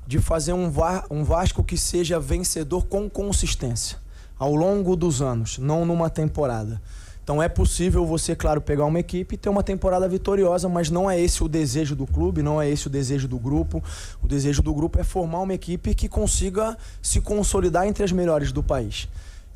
[0.05, 0.69] de fazer um,
[1.09, 3.97] um Vasco que seja vencedor com consistência
[4.37, 6.83] ao longo dos anos, não numa temporada.
[7.29, 11.11] Então é possível você, claro, pegar uma equipe e ter uma temporada vitoriosa, mas não
[11.11, 13.85] é esse o desejo do clube, não é esse o desejo do grupo.
[14.22, 18.51] O desejo do grupo é formar uma equipe que consiga se consolidar entre as melhores
[18.51, 19.09] do país.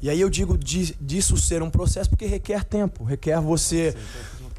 [0.02, 3.96] E aí eu digo disso ser um processo porque requer tempo, requer você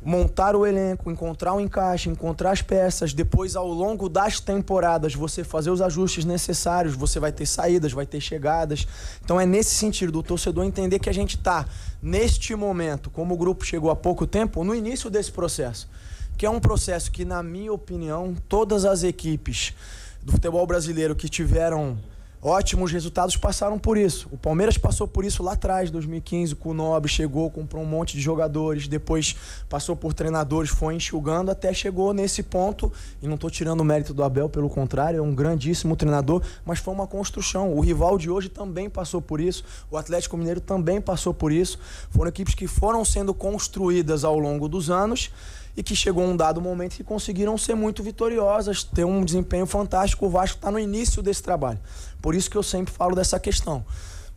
[0.03, 5.43] montar o elenco, encontrar o encaixe, encontrar as peças, depois ao longo das temporadas você
[5.43, 8.87] fazer os ajustes necessários, você vai ter saídas, vai ter chegadas.
[9.23, 11.65] Então é nesse sentido do torcedor entender que a gente está
[12.01, 15.89] neste momento, como o grupo chegou há pouco tempo, no início desse processo,
[16.37, 19.73] que é um processo que na minha opinião todas as equipes
[20.21, 21.97] do futebol brasileiro que tiveram
[22.43, 24.27] ótimos resultados passaram por isso.
[24.31, 28.17] O Palmeiras passou por isso lá atrás, 2015, com o Nobre, chegou, comprou um monte
[28.17, 29.35] de jogadores, depois
[29.69, 32.91] passou por treinadores, foi enxugando até chegou nesse ponto.
[33.21, 36.79] E não estou tirando o mérito do Abel, pelo contrário, é um grandíssimo treinador, mas
[36.79, 37.73] foi uma construção.
[37.73, 41.79] O rival de hoje também passou por isso, o Atlético Mineiro também passou por isso.
[42.09, 45.31] Foram equipes que foram sendo construídas ao longo dos anos
[45.75, 50.25] e que chegou um dado momento que conseguiram ser muito vitoriosas, ter um desempenho fantástico.
[50.25, 51.79] O Vasco está no início desse trabalho.
[52.23, 53.85] Por isso que eu sempre falo dessa questão.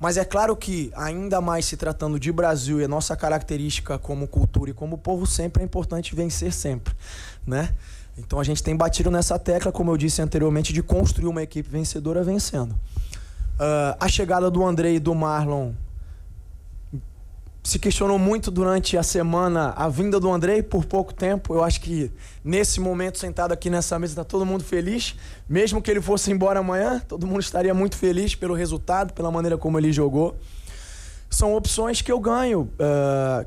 [0.01, 4.27] Mas é claro que, ainda mais se tratando de Brasil e a nossa característica como
[4.27, 6.93] cultura e como povo, sempre é importante vencer sempre,
[7.47, 7.73] né?
[8.19, 11.69] Então a gente tem batido nessa tecla, como eu disse anteriormente, de construir uma equipe
[11.71, 12.73] vencedora vencendo.
[12.73, 15.73] Uh, a chegada do André e do Marlon
[17.67, 21.53] se questionou muito durante a semana a vinda do Andrei por pouco tempo.
[21.53, 22.13] Eu acho que
[22.45, 25.17] nesse momento, sentado aqui nessa mesa, está todo mundo feliz.
[25.49, 29.59] Mesmo que ele fosse embora amanhã, todo mundo estaria muito feliz pelo resultado, pela maneira
[29.59, 30.37] como ele jogou.
[31.29, 32.71] São opções que eu ganho.
[32.79, 33.45] Uh,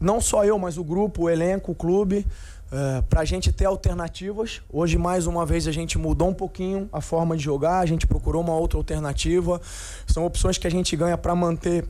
[0.00, 2.26] não só eu, mas o grupo, o elenco, o clube.
[2.72, 4.62] Uh, para a gente ter alternativas.
[4.72, 8.06] Hoje, mais uma vez, a gente mudou um pouquinho a forma de jogar, a gente
[8.06, 9.60] procurou uma outra alternativa.
[10.06, 11.84] São opções que a gente ganha para manter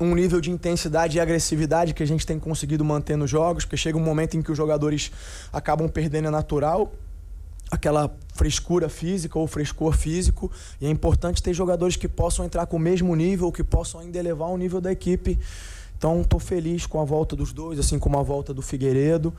[0.00, 3.76] um nível de intensidade e agressividade que a gente tem conseguido manter nos jogos, porque
[3.76, 5.12] chega um momento em que os jogadores
[5.52, 6.92] acabam perdendo a natural,
[7.70, 10.50] aquela frescura física ou frescor físico,
[10.80, 14.18] e é importante ter jogadores que possam entrar com o mesmo nível, que possam ainda
[14.18, 15.38] elevar o nível da equipe.
[15.96, 19.32] Então, estou feliz com a volta dos dois, assim como a volta do Figueiredo.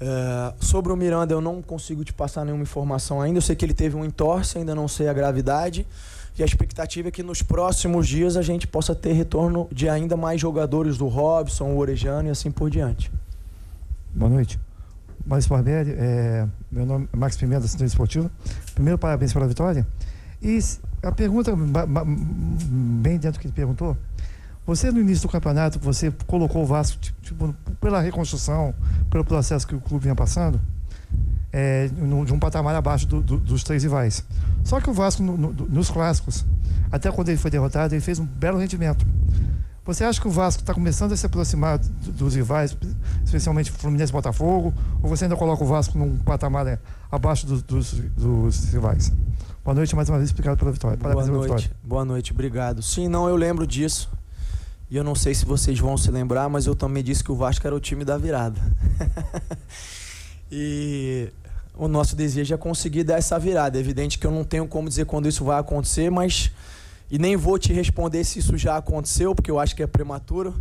[0.00, 3.38] É, sobre o Miranda, eu não consigo te passar nenhuma informação ainda.
[3.38, 5.86] Eu sei que ele teve um entorse, ainda não sei a gravidade.
[6.40, 10.16] E a expectativa é que nos próximos dias a gente possa ter retorno de ainda
[10.16, 13.12] mais jogadores do Robson, o Orejano e assim por diante.
[14.14, 14.58] Boa noite.
[15.26, 18.30] Maurício Barbieri, é, meu nome é Max Pimenta, assistente esportivo.
[18.74, 19.86] Primeiro, parabéns pela vitória.
[20.40, 20.58] E
[21.02, 23.94] a pergunta, bem dentro do que ele perguntou,
[24.66, 28.74] você no início do campeonato, você colocou o Vasco tipo, pela reconstrução,
[29.10, 30.58] pelo processo que o clube vinha passando,
[31.52, 34.24] é, no, de um patamar abaixo do, do, dos três rivais.
[34.64, 36.44] Só que o Vasco, no, no, nos clássicos,
[36.90, 39.06] até quando ele foi derrotado, ele fez um belo rendimento.
[39.84, 42.76] Você acha que o Vasco está começando a se aproximar dos rivais,
[43.24, 46.78] especialmente Fluminense e Botafogo, ou você ainda coloca o Vasco num patamar né,
[47.10, 49.12] abaixo dos, dos, dos, rivais?
[49.64, 50.96] Boa noite mais uma vez, obrigado pela vitória.
[50.96, 51.62] Parabéns Boa noite.
[51.62, 51.76] Vitória.
[51.82, 52.82] Boa noite, obrigado.
[52.82, 54.10] Sim, não, eu lembro disso.
[54.90, 57.36] E eu não sei se vocês vão se lembrar, mas eu também disse que o
[57.36, 58.60] Vasco era o time da virada.
[60.50, 61.28] e
[61.74, 63.78] o nosso desejo é conseguir dar essa virada.
[63.78, 66.50] É evidente que eu não tenho como dizer quando isso vai acontecer, mas.
[67.10, 70.54] E nem vou te responder se isso já aconteceu, porque eu acho que é prematuro.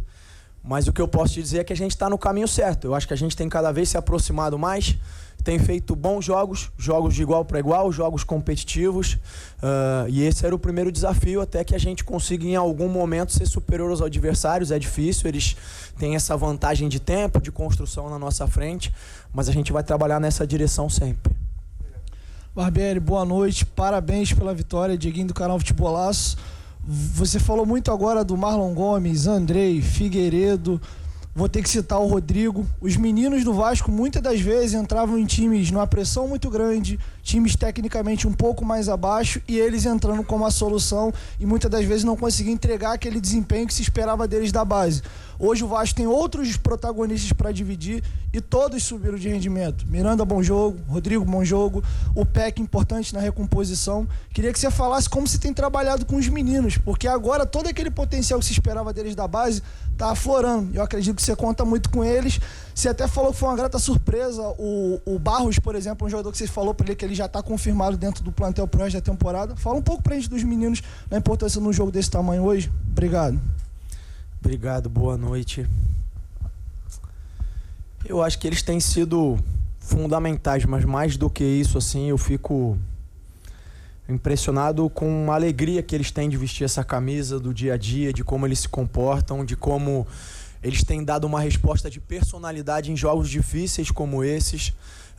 [0.63, 2.85] Mas o que eu posso te dizer é que a gente está no caminho certo.
[2.85, 4.97] Eu acho que a gente tem cada vez se aproximado mais,
[5.43, 9.13] tem feito bons jogos, jogos de igual para igual, jogos competitivos.
[9.13, 13.31] Uh, e esse era o primeiro desafio, até que a gente consiga em algum momento
[13.31, 14.69] ser superior aos adversários.
[14.69, 15.55] É difícil, eles
[15.97, 18.93] têm essa vantagem de tempo, de construção na nossa frente,
[19.33, 21.33] mas a gente vai trabalhar nessa direção sempre.
[22.53, 26.35] Barbieri, boa noite, parabéns pela vitória, Dieguinho do canal Futebolaço.
[26.91, 30.81] Você falou muito agora do Marlon Gomes, Andrei, Figueiredo.
[31.35, 32.65] Vou ter que citar o Rodrigo.
[32.81, 37.55] Os meninos do Vasco muitas das vezes entravam em times numa pressão muito grande, times
[37.55, 42.03] tecnicamente um pouco mais abaixo e eles entrando como a solução e muitas das vezes
[42.03, 45.03] não conseguiam entregar aquele desempenho que se esperava deles da base.
[45.41, 48.03] Hoje o Vasco tem outros protagonistas para dividir
[48.33, 49.87] e todos subiram de rendimento.
[49.87, 50.77] Miranda, bom jogo.
[50.89, 51.81] Rodrigo, bom jogo.
[52.13, 54.05] O PEC, importante na recomposição.
[54.33, 57.89] Queria que você falasse como você tem trabalhado com os meninos, porque agora todo aquele
[57.89, 59.63] potencial que se esperava deles da base
[59.93, 60.75] está aflorando.
[60.75, 62.41] Eu acredito que você conta muito com eles.
[62.75, 64.41] Você até falou que foi uma grata surpresa.
[64.57, 67.27] O, o Barros, por exemplo, um jogador que você falou para ele que ele já
[67.27, 69.55] está confirmado dentro do plantel pro resto da temporada.
[69.55, 72.69] Fala um pouco para a gente dos meninos na importância num jogo desse tamanho hoje.
[72.91, 73.39] Obrigado.
[74.41, 75.67] Obrigado, boa noite.
[78.05, 79.37] Eu acho que eles têm sido
[79.79, 82.77] fundamentais, mas mais do que isso, assim, eu fico
[84.07, 88.13] impressionado com a alegria que eles têm de vestir essa camisa do dia a dia,
[88.13, 90.07] de como eles se comportam, de como
[90.63, 94.69] eles têm dado uma resposta de personalidade em jogos difíceis como esses.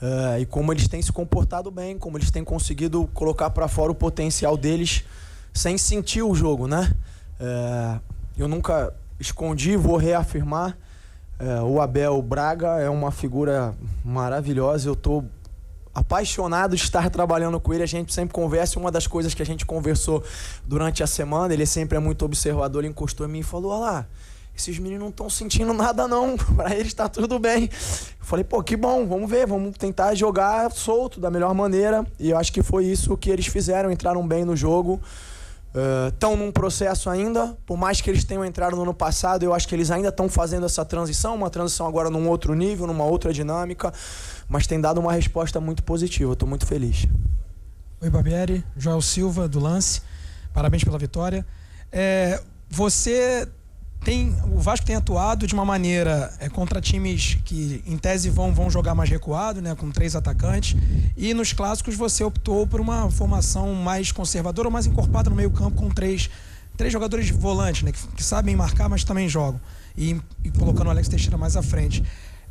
[0.01, 3.93] Uh, e como eles têm se comportado bem, como eles têm conseguido colocar para fora
[3.93, 5.05] o potencial deles
[5.53, 6.91] sem sentir o jogo, né?
[7.39, 8.01] Uh,
[8.39, 10.77] eu nunca escondi, vou reafirmar.
[11.39, 13.75] É, o Abel Braga é uma figura
[14.05, 14.89] maravilhosa.
[14.89, 15.25] Eu estou
[15.95, 17.83] apaixonado de estar trabalhando com ele.
[17.83, 18.79] A gente sempre conversa.
[18.79, 20.25] Uma das coisas que a gente conversou
[20.67, 22.83] durante a semana, ele sempre é muito observador.
[22.83, 24.07] Ele encostou em mim e falou: Olha lá,
[24.57, 26.37] esses meninos não estão sentindo nada, não.
[26.57, 27.65] Para eles está tudo bem.
[27.65, 32.07] Eu falei: Pô, que bom, vamos ver, vamos tentar jogar solto da melhor maneira.
[32.19, 33.91] E eu acho que foi isso que eles fizeram.
[33.91, 35.01] Entraram bem no jogo
[36.09, 39.55] estão uh, num processo ainda, por mais que eles tenham entrado no ano passado, eu
[39.55, 43.05] acho que eles ainda estão fazendo essa transição, uma transição agora num outro nível, numa
[43.05, 43.93] outra dinâmica,
[44.49, 47.07] mas tem dado uma resposta muito positiva, estou muito feliz.
[48.01, 50.03] Oi, Barbieri, Joel Silva, do Lance,
[50.53, 51.47] parabéns pela vitória.
[51.93, 53.47] É, você
[54.02, 58.52] tem, o Vasco tem atuado de uma maneira é, contra times que, em tese, vão,
[58.52, 60.74] vão jogar mais recuado, né, com três atacantes.
[61.16, 65.90] E nos clássicos você optou por uma formação mais conservadora, mais encorpada no meio-campo, com
[65.90, 66.31] três,
[66.78, 69.60] três jogadores de volante, né, que, que sabem marcar, mas também jogam.
[69.97, 72.02] E, e, colocando o Alex Teixeira mais à frente.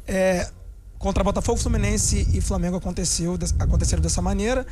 [0.07, 0.51] É,
[0.99, 4.67] contra Botafogo, Fluminense e Flamengo aconteceu, aconteceram dessa maneira.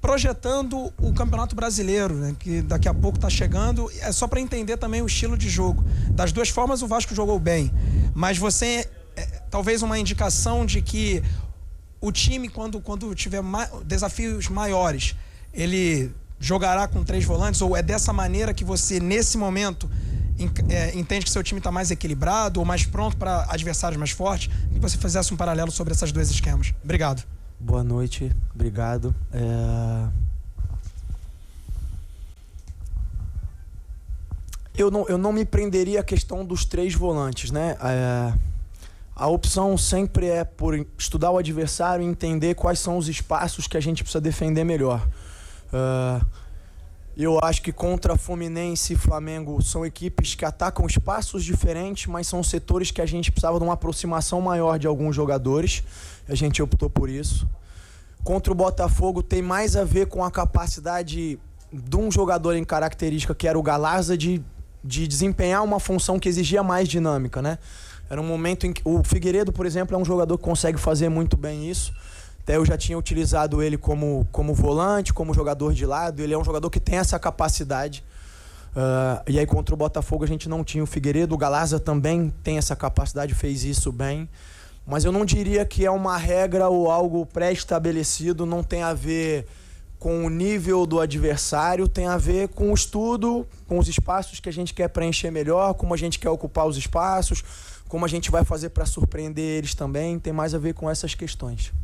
[0.00, 3.90] Projetando o Campeonato Brasileiro, né, que daqui a pouco está chegando.
[4.00, 5.84] É só para entender também o estilo de jogo.
[6.10, 7.72] Das duas formas, o Vasco jogou bem,
[8.14, 11.22] mas você é, talvez uma indicação de que
[12.00, 15.16] o time, quando, quando tiver ma desafios maiores,
[15.52, 17.60] ele jogará com três volantes?
[17.60, 19.90] Ou é dessa maneira que você, nesse momento,
[20.68, 24.48] é, entende que seu time está mais equilibrado ou mais pronto para adversários mais fortes?
[24.72, 26.72] Que você fizesse um paralelo sobre esses dois esquemas.
[26.84, 27.24] Obrigado.
[27.60, 29.12] Boa noite, obrigado.
[29.32, 30.08] É...
[34.76, 37.76] Eu, não, eu não me prenderia à questão dos três volantes, né?
[37.82, 38.32] É...
[39.16, 43.76] A opção sempre é por estudar o adversário e entender quais são os espaços que
[43.76, 45.04] a gente precisa defender melhor.
[45.72, 46.24] Uh,
[47.24, 52.44] eu acho que contra Fluminense e Flamengo são equipes que atacam espaços diferentes, mas são
[52.44, 55.82] setores que a gente precisava de uma aproximação maior de alguns jogadores.
[56.28, 57.48] A gente optou por isso.
[58.22, 61.40] Contra o Botafogo tem mais a ver com a capacidade
[61.72, 64.40] de um jogador em característica, que era o Galarza, de,
[64.84, 67.58] de desempenhar uma função que exigia mais dinâmica, né?
[68.08, 71.08] Era um momento em que o Figueiredo, por exemplo, é um jogador que consegue fazer
[71.08, 71.92] muito bem isso.
[72.48, 76.22] Até eu já tinha utilizado ele como, como volante, como jogador de lado.
[76.22, 78.02] Ele é um jogador que tem essa capacidade.
[78.70, 81.34] Uh, e aí contra o Botafogo a gente não tinha o Figueiredo.
[81.34, 84.26] O Galaza também tem essa capacidade, fez isso bem.
[84.86, 88.46] Mas eu não diria que é uma regra ou algo pré-estabelecido.
[88.46, 89.46] Não tem a ver
[89.98, 94.48] com o nível do adversário, tem a ver com o estudo, com os espaços que
[94.48, 97.44] a gente quer preencher melhor, como a gente quer ocupar os espaços,
[97.88, 100.18] como a gente vai fazer para surpreender eles também.
[100.18, 101.74] Tem mais a ver com essas questões.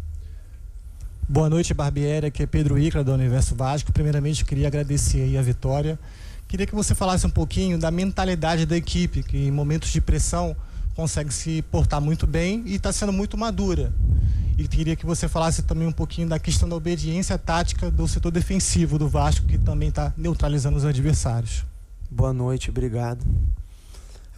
[1.26, 2.26] Boa noite, Barbieri.
[2.26, 3.90] Aqui é Pedro Icla, do Universo Vasco.
[3.90, 5.98] Primeiramente, queria agradecer a vitória.
[6.46, 10.54] Queria que você falasse um pouquinho da mentalidade da equipe, que em momentos de pressão
[10.94, 13.90] consegue se portar muito bem e está sendo muito madura.
[14.58, 18.30] E queria que você falasse também um pouquinho da questão da obediência tática do setor
[18.30, 21.64] defensivo do Vasco, que também está neutralizando os adversários.
[22.10, 23.24] Boa noite, obrigado.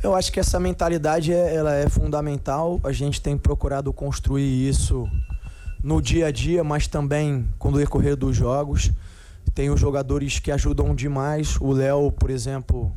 [0.00, 2.78] Eu acho que essa mentalidade é, ela é fundamental.
[2.84, 5.10] A gente tem procurado construir isso
[5.82, 8.90] no dia a dia, mas também com o decorrer dos jogos.
[9.54, 11.56] Tem os jogadores que ajudam demais.
[11.60, 12.92] O Léo, por exemplo,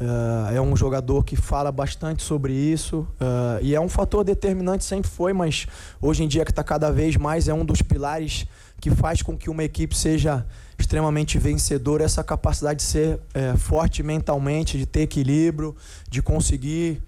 [0.00, 3.00] uh, é um jogador que fala bastante sobre isso.
[3.20, 5.66] Uh, e é um fator determinante, sempre foi, mas
[6.00, 8.46] hoje em dia que está cada vez mais, é um dos pilares
[8.80, 10.46] que faz com que uma equipe seja
[10.78, 15.76] extremamente vencedora, essa capacidade de ser é, forte mentalmente, de ter equilíbrio,
[16.08, 17.02] de conseguir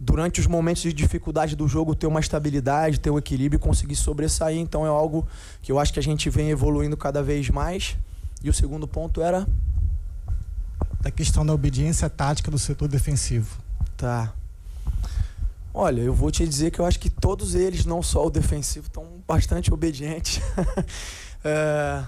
[0.00, 3.94] durante os momentos de dificuldade do jogo, ter uma estabilidade, ter um equilíbrio e conseguir
[3.94, 4.58] sobressair.
[4.58, 5.28] Então é algo
[5.60, 7.98] que eu acho que a gente vem evoluindo cada vez mais.
[8.42, 9.46] E o segundo ponto era?
[11.02, 13.58] Da questão da obediência tática do setor defensivo.
[13.98, 14.32] Tá.
[15.74, 18.86] Olha, eu vou te dizer que eu acho que todos eles, não só o defensivo,
[18.86, 20.40] estão bastante obedientes.
[21.44, 22.02] é...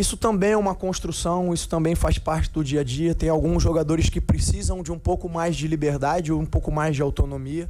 [0.00, 3.14] Isso também é uma construção, isso também faz parte do dia a dia.
[3.14, 7.02] Tem alguns jogadores que precisam de um pouco mais de liberdade, um pouco mais de
[7.02, 7.68] autonomia.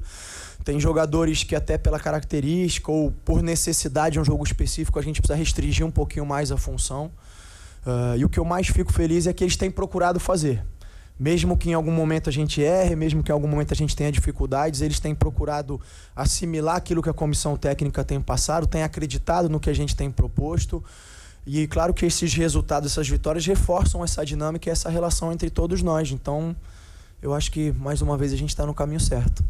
[0.62, 5.20] Tem jogadores que, até pela característica ou por necessidade de um jogo específico, a gente
[5.20, 7.10] precisa restringir um pouquinho mais a função.
[7.84, 10.64] Uh, e o que eu mais fico feliz é que eles têm procurado fazer.
[11.18, 13.96] Mesmo que em algum momento a gente erre, mesmo que em algum momento a gente
[13.96, 15.80] tenha dificuldades, eles têm procurado
[16.14, 20.12] assimilar aquilo que a comissão técnica tem passado, têm acreditado no que a gente tem
[20.12, 20.80] proposto.
[21.46, 25.82] E claro que esses resultados, essas vitórias reforçam essa dinâmica e essa relação entre todos
[25.82, 26.10] nós.
[26.10, 26.54] Então,
[27.22, 29.44] eu acho que mais uma vez a gente está no caminho certo.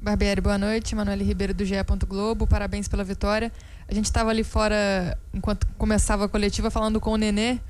[0.00, 0.96] Barbieri, boa noite.
[0.96, 1.74] Manuel Ribeiro do GE.
[2.08, 2.46] Globo.
[2.46, 3.52] Parabéns pela vitória.
[3.88, 7.60] A gente estava ali fora, enquanto começava a coletiva, falando com o Nenê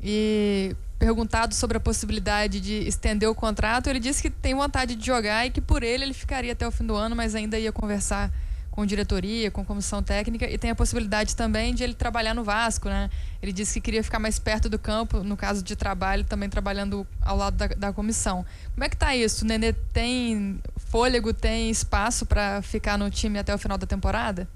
[0.00, 3.88] e perguntado sobre a possibilidade de estender o contrato.
[3.88, 6.70] Ele disse que tem vontade de jogar e que por ele ele ficaria até o
[6.70, 8.32] fim do ano, mas ainda ia conversar
[8.76, 12.90] com diretoria, com comissão técnica e tem a possibilidade também de ele trabalhar no Vasco,
[12.90, 13.08] né?
[13.42, 17.06] Ele disse que queria ficar mais perto do campo, no caso de trabalho, também trabalhando
[17.22, 18.44] ao lado da, da comissão.
[18.74, 19.46] Como é que tá isso?
[19.46, 24.46] O Nenê tem fôlego, tem espaço para ficar no time até o final da temporada?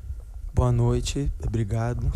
[0.52, 2.12] Boa noite, obrigado.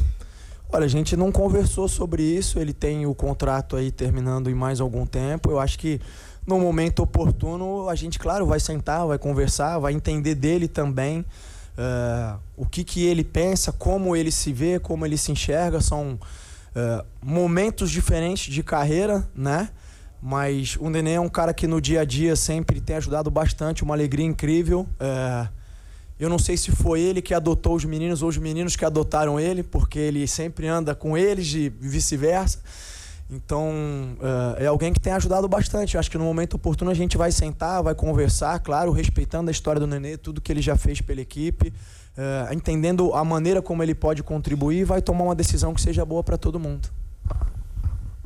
[0.71, 4.79] Olha, a gente não conversou sobre isso, ele tem o contrato aí terminando em mais
[4.79, 5.51] algum tempo.
[5.51, 5.99] Eu acho que
[6.47, 11.25] no momento oportuno a gente, claro, vai sentar, vai conversar, vai entender dele também
[11.79, 15.81] uh, o que, que ele pensa, como ele se vê, como ele se enxerga.
[15.81, 19.71] São uh, momentos diferentes de carreira, né?
[20.21, 23.83] Mas o Nenê é um cara que no dia a dia sempre tem ajudado bastante,
[23.83, 24.89] uma alegria incrível.
[24.99, 25.49] Uh,
[26.19, 29.39] eu não sei se foi ele que adotou os meninos ou os meninos que adotaram
[29.39, 32.61] ele, porque ele sempre anda com eles e vice-versa.
[33.31, 33.71] Então,
[34.21, 35.95] uh, é alguém que tem ajudado bastante.
[35.95, 39.53] Eu acho que no momento oportuno a gente vai sentar, vai conversar, claro, respeitando a
[39.53, 41.73] história do Nenê, tudo que ele já fez pela equipe.
[42.17, 46.05] uh, entendendo a maneira como ele pode contribuir e vai tomar uma decisão que seja
[46.05, 46.89] boa para todo mundo.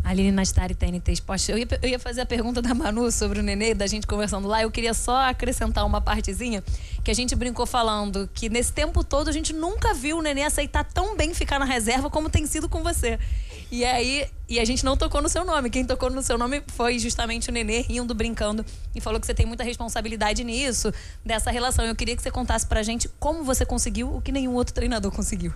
[0.09, 1.53] Aline Nastari, TNT Esporte.
[1.53, 4.49] Eu ia, eu ia fazer a pergunta da Manu sobre o Nenê, da gente conversando
[4.49, 4.63] lá.
[4.63, 6.65] Eu queria só acrescentar uma partezinha
[7.05, 10.45] que a gente brincou falando que nesse tempo todo a gente nunca viu o Nenê
[10.45, 13.19] aceitar tão bem ficar na reserva como tem sido com você.
[13.71, 15.69] E aí, e a gente não tocou no seu nome.
[15.69, 18.65] Quem tocou no seu nome foi justamente o Nenê, rindo, brincando,
[18.95, 20.93] e falou que você tem muita responsabilidade nisso,
[21.25, 21.85] dessa relação.
[21.85, 25.13] Eu queria que você contasse pra gente como você conseguiu o que nenhum outro treinador
[25.13, 25.53] conseguiu.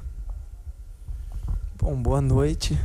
[1.79, 2.79] Bom, boa noite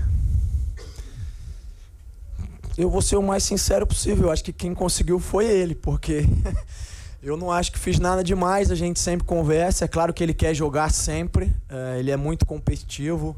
[2.78, 4.26] eu vou ser o mais sincero possível.
[4.26, 6.26] Eu acho que quem conseguiu foi ele, porque
[7.24, 8.70] eu não acho que fiz nada demais.
[8.70, 9.86] A gente sempre conversa.
[9.86, 11.52] É claro que ele quer jogar sempre.
[11.68, 13.36] É, ele é muito competitivo.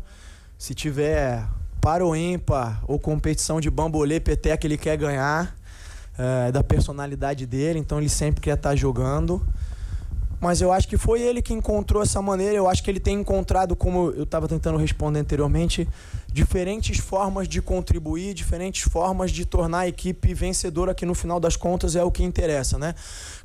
[0.58, 1.48] Se tiver
[1.82, 5.58] para o ímpar ou competição de bambolê, peteca, ele quer ganhar.
[6.22, 9.42] É, da personalidade dele, então ele sempre quer estar jogando.
[10.38, 12.56] Mas eu acho que foi ele que encontrou essa maneira.
[12.56, 15.88] Eu acho que ele tem encontrado, como eu estava tentando responder anteriormente,
[16.32, 21.56] diferentes formas de contribuir, diferentes formas de tornar a equipe vencedora, que no final das
[21.56, 22.96] contas é o que interessa, né?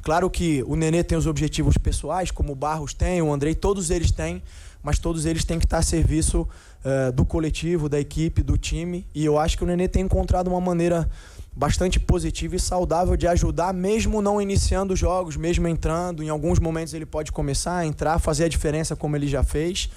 [0.03, 3.91] Claro que o Nenê tem os objetivos pessoais, como o Barros tem, o Andrei, todos
[3.91, 4.43] eles têm,
[4.83, 6.47] mas todos eles têm que estar a serviço
[6.85, 9.07] uh, do coletivo, da equipe, do time.
[9.15, 11.09] E eu acho que o Nenê tem encontrado uma maneira
[11.57, 16.23] bastante positiva e saudável de ajudar, mesmo não iniciando jogos, mesmo entrando.
[16.23, 19.89] Em alguns momentos ele pode começar a entrar, fazer a diferença como ele já fez.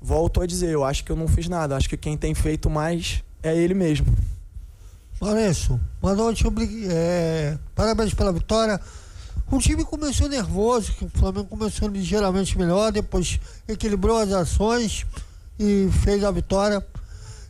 [0.00, 1.76] Volto a dizer, eu acho que eu não fiz nada.
[1.76, 4.06] Acho que quem tem feito mais é ele mesmo.
[5.20, 6.44] Lourenço, boa noite.
[6.90, 8.80] É, parabéns pela vitória.
[9.50, 13.38] O time começou nervoso, o Flamengo começou ligeiramente melhor, depois
[13.68, 15.06] equilibrou as ações
[15.58, 16.84] e fez a vitória.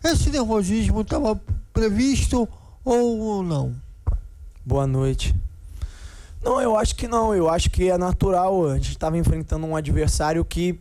[0.05, 1.41] Esse nervosismo estava
[1.73, 2.49] previsto
[2.85, 3.75] ou não?
[4.65, 5.35] Boa noite.
[6.43, 7.35] Não, eu acho que não.
[7.35, 8.69] Eu acho que é natural.
[8.69, 10.73] A gente estava enfrentando um adversário que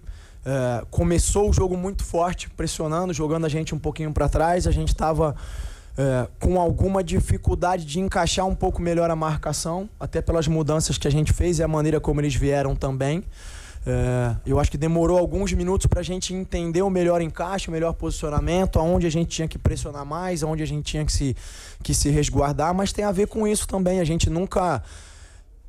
[0.45, 4.67] uh, começou o jogo muito forte, pressionando, jogando a gente um pouquinho para trás.
[4.67, 5.35] A gente estava
[5.97, 11.07] uh, com alguma dificuldade de encaixar um pouco melhor a marcação, até pelas mudanças que
[11.07, 13.23] a gente fez e a maneira como eles vieram também.
[13.87, 17.71] É, eu acho que demorou alguns minutos para a gente entender o melhor encaixe, o
[17.71, 21.35] melhor posicionamento, aonde a gente tinha que pressionar mais, aonde a gente tinha que se,
[21.83, 23.99] que se resguardar, mas tem a ver com isso também.
[23.99, 24.81] A gente nunca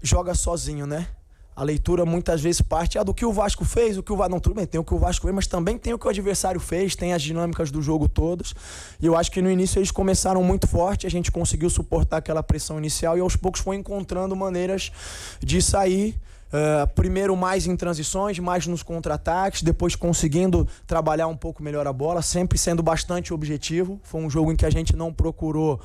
[0.02, 1.08] joga sozinho, né?
[1.54, 4.30] A leitura muitas vezes parte ah, do que o Vasco fez, o que o Vasco.
[4.30, 6.10] Não, tudo bem, tem o que o Vasco fez, mas também tem o que o
[6.10, 8.54] adversário fez, tem as dinâmicas do jogo todos.
[9.00, 12.42] E eu acho que no início eles começaram muito forte, a gente conseguiu suportar aquela
[12.42, 14.92] pressão inicial e aos poucos foi encontrando maneiras
[15.40, 21.60] de sair Uh, primeiro mais em transições, mais nos contra-ataques, depois conseguindo trabalhar um pouco
[21.60, 24.00] melhor a bola, sempre sendo bastante objetivo.
[24.04, 25.80] Foi um jogo em que a gente não procurou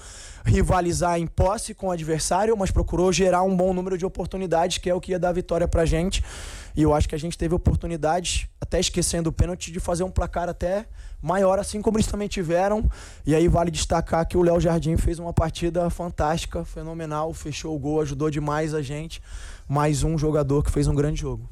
[0.46, 4.90] rivalizar em posse com o adversário, mas procurou gerar um bom número de oportunidades, que
[4.90, 6.24] é o que ia dar vitória pra gente.
[6.76, 10.12] E eu acho que a gente teve oportunidades, até esquecendo o pênalti, de fazer um
[10.12, 10.86] placar até
[11.22, 12.90] maior, assim como eles também tiveram.
[13.26, 17.80] E aí vale destacar que o Léo Jardim fez uma partida fantástica, fenomenal, fechou o
[17.80, 19.22] gol, ajudou demais a gente
[19.72, 21.50] mais um jogador que fez um grande jogo.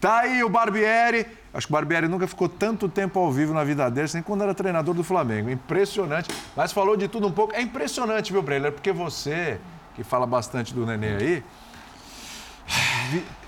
[0.00, 1.26] Tá aí o Barbieri.
[1.52, 4.42] Acho que o Barbieri nunca ficou tanto tempo ao vivo na vida dele, nem quando
[4.42, 5.50] era treinador do Flamengo.
[5.50, 6.30] Impressionante.
[6.56, 7.54] Mas falou de tudo um pouco.
[7.54, 8.72] É impressionante, viu, Breiler?
[8.72, 9.60] Porque você,
[9.94, 11.44] que fala bastante do Nenê aí,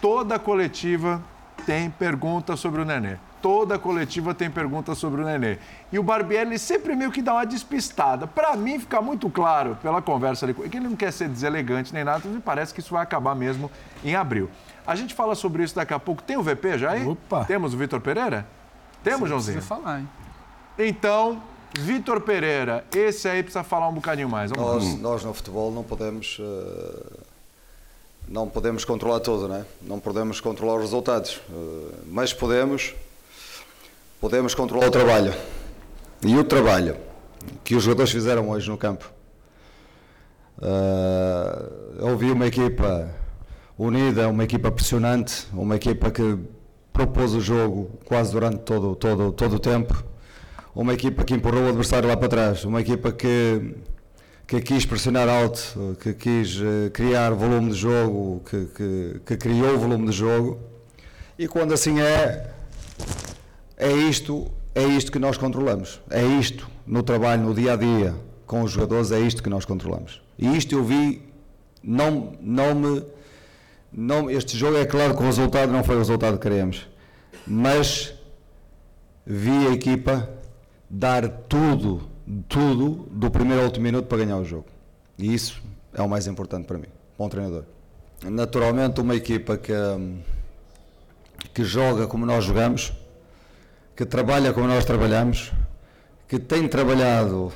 [0.03, 1.25] toda coletiva
[1.69, 5.59] tem pergunta sobre o Nenê toda coletiva tem perguntas sobre o Nenê.
[5.93, 8.27] E o Barbieri sempre meio que dá uma despistada.
[8.27, 12.03] Para mim, fica muito claro pela conversa ali, que ele não quer ser deselegante nem
[12.03, 13.71] nada, me parece que isso vai acabar mesmo
[14.03, 14.51] em abril.
[14.87, 16.23] A gente fala sobre isso daqui a pouco.
[16.23, 17.07] Tem o VP já aí?
[17.07, 17.45] Opa!
[17.45, 18.47] Temos o Vitor Pereira?
[19.05, 19.59] Temos, Você Joãozinho?
[19.59, 20.09] Precisa falar, hein?
[20.79, 21.43] Então,
[21.79, 24.51] Vitor Pereira, esse aí precisa falar um bocadinho mais.
[24.51, 26.39] Nós, nós, no futebol não podemos.
[26.39, 27.28] Uh
[28.29, 29.65] não podemos controlar tudo, né?
[29.81, 32.95] não podemos controlar os resultados, eh, mas podemos
[34.21, 35.35] podemos controlar o trabalho.
[36.25, 36.97] E o trabalho
[37.65, 39.11] que os jogadores fizeram hoje no campo.
[40.59, 43.09] Uh, eu vi uma equipa
[43.79, 46.37] unida, uma equipa pressionante, uma equipa que
[46.93, 50.03] propôs o jogo quase durante todo, todo, todo o tempo,
[50.75, 53.77] uma equipa que empurrou o adversário lá para trás, uma equipa que,
[54.49, 59.79] que quis pressionar alto, que quis uh, criar volume de jogo, que, que, que criou
[59.79, 60.59] volume de jogo.
[61.39, 62.51] E quando assim é,
[63.77, 66.01] é isto, é isto que nós controlamos.
[66.11, 68.15] É isto no trabalho, no dia a dia
[68.47, 70.23] com os jogadores, é isto que nós controlamos.
[70.39, 71.23] E isto eu vi,
[71.83, 73.05] não, não me.
[73.93, 76.89] Não, este jogo é claro que o resultado não foi o resultado que queremos,
[77.47, 78.15] mas
[79.27, 80.27] vi a equipa
[80.89, 82.09] dar tudo,
[82.49, 84.67] tudo, do primeiro ao último minuto para ganhar o jogo.
[85.19, 85.63] E isso
[85.95, 86.89] é o mais importante para mim,
[87.19, 87.65] bom treinador.
[88.25, 89.73] naturalmente, uma equipa que,
[91.55, 92.93] que joga como nós jogamos,
[93.97, 95.53] que trabalha como nós trabalhamos,
[96.29, 97.53] que tem trabalhado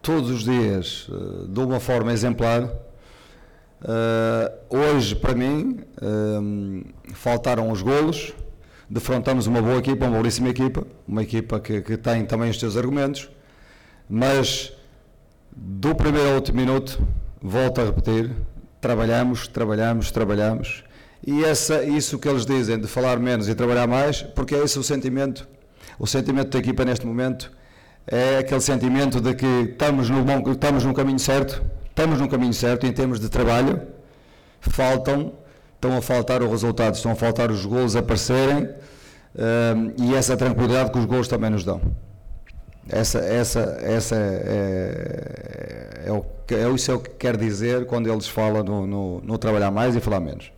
[0.00, 2.64] todos os dias uh, de uma forma exemplar.
[2.64, 8.32] Uh, hoje, para mim, uh, faltaram os golos.
[8.88, 12.76] Defrontamos uma boa equipa, uma belíssima equipa, uma equipa que, que tem também os seus
[12.76, 13.30] argumentos,
[14.14, 14.70] mas
[15.50, 17.02] do primeiro ao último minuto,
[17.40, 18.30] volto a repetir,
[18.78, 20.84] trabalhamos, trabalhamos, trabalhamos.
[21.26, 24.78] E essa, isso que eles dizem de falar menos e trabalhar mais, porque é esse
[24.78, 25.48] o sentimento.
[25.98, 27.50] O sentimento da equipa neste momento
[28.06, 32.52] é aquele sentimento de que estamos no, bom, estamos no caminho certo, estamos no caminho
[32.52, 33.80] certo em termos de trabalho,
[34.60, 35.32] faltam,
[35.74, 38.68] estão a faltar os resultados, estão a faltar os gols aparecerem
[39.34, 41.80] um, e essa tranquilidade que os gols também nos dão.
[42.88, 48.10] Essa, essa, essa é, é, é, o, é isso é o que quer dizer quando
[48.10, 50.50] eles falam no, no, no trabalhar mais e falar menos.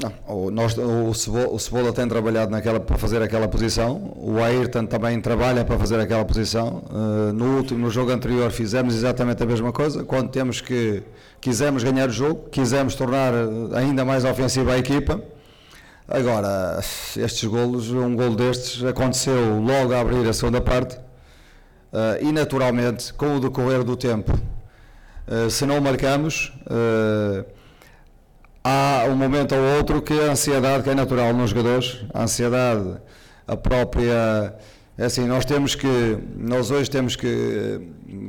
[0.00, 4.38] Não, o, nós, o, Cebola, o Cebola tem trabalhado naquela, para fazer aquela posição, o
[4.42, 6.84] Ayrton também trabalha para fazer aquela posição.
[6.88, 10.04] Uh, no último, no jogo anterior, fizemos exatamente a mesma coisa.
[10.04, 11.02] Quando temos que
[11.40, 13.32] quisemos ganhar o jogo, quisemos tornar
[13.74, 15.20] ainda mais ofensiva a equipa.
[16.08, 16.78] Agora,
[17.16, 20.98] estes golos, um gol destes aconteceu logo a abrir a segunda parte
[21.92, 24.38] uh, e naturalmente, com o decorrer do tempo,
[25.28, 26.52] uh, se não marcamos
[28.64, 32.96] há um momento ou outro que a ansiedade, que é natural nos jogadores, a ansiedade,
[33.46, 34.54] a própria.
[34.98, 37.80] É assim, nós temos que, nós hoje temos que,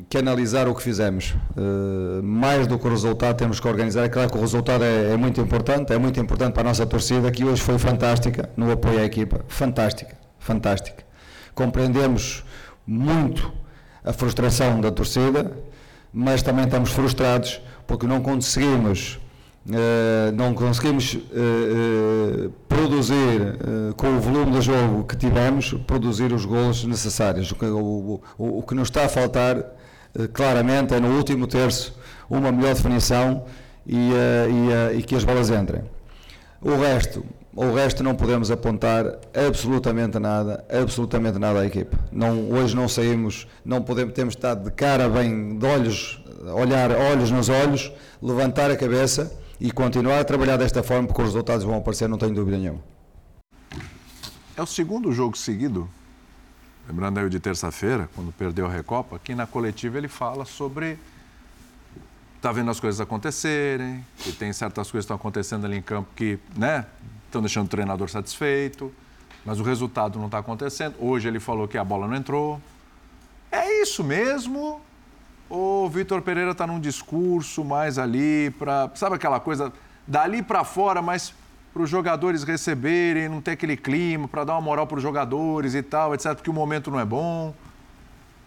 [0.10, 1.36] que analisar o que fizemos.
[1.58, 4.06] Uh, mais do que o resultado, temos que organizar.
[4.06, 6.86] É claro que o resultado é, é, muito importante, é muito importante para a nossa
[6.86, 9.44] torcida, que hoje foi fantástica no apoio à equipa.
[9.50, 11.04] Fantástica, fantástica.
[11.54, 12.46] Compreendemos
[12.86, 13.52] muito
[14.04, 15.58] a frustração da torcida,
[16.14, 19.20] mas também estamos frustrados porque não conseguimos
[19.64, 23.58] Uh, não conseguimos uh, uh, produzir,
[23.96, 27.52] com o volume de jogo que tivemos, produzir os gols necessários.
[27.52, 29.64] O, o, o, o que nos está a faltar,
[30.34, 31.96] claramente, é no último terço
[32.28, 33.46] uma melhor definição
[33.86, 35.84] e, e, e, que as bolas entrem.
[36.60, 39.06] O resto, o resto não podemos apontar
[39.36, 42.00] absolutamente nada, absolutamente nada à equipa.
[42.12, 46.24] Não, hoje não saímos, não podemos, temos estado de cara bem, de olhos,
[46.56, 47.92] olhar olhos nos olhos,
[48.22, 52.18] levantar a cabeça e continuar a trabalhar desta forma, porque os resultados vão aparecer, não
[52.18, 52.80] tenho dúvida nenhuma.
[54.56, 55.90] É o segundo jogo seguido,
[56.88, 60.98] lembrando aí o de terça-feira, quando perdeu a Recopa, que na coletiva ele fala sobre
[62.42, 66.10] tá vendo as coisas acontecerem, que tem certas coisas que estão acontecendo ali em campo
[66.16, 66.88] que, né,
[67.32, 68.94] estão deixando o treinador satisfeito,
[69.46, 70.96] mas o resultado não está acontecendo.
[71.00, 72.62] Hoje ele falou que a bola não entrou.
[73.52, 74.82] É isso mesmo?
[75.52, 79.72] o Vitor Pereira está num discurso mais ali para, sabe aquela coisa
[80.08, 81.34] dali para fora, mas
[81.74, 85.76] para os jogadores receberem, não ter aquele clima, para dar uma moral para os jogadores
[85.76, 87.54] e tal, etc, porque o momento não é bom.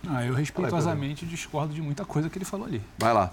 [0.08, 2.82] Ah, eu respeitosamente discordo de muita coisa que ele falou ali.
[2.98, 3.30] Vai lá.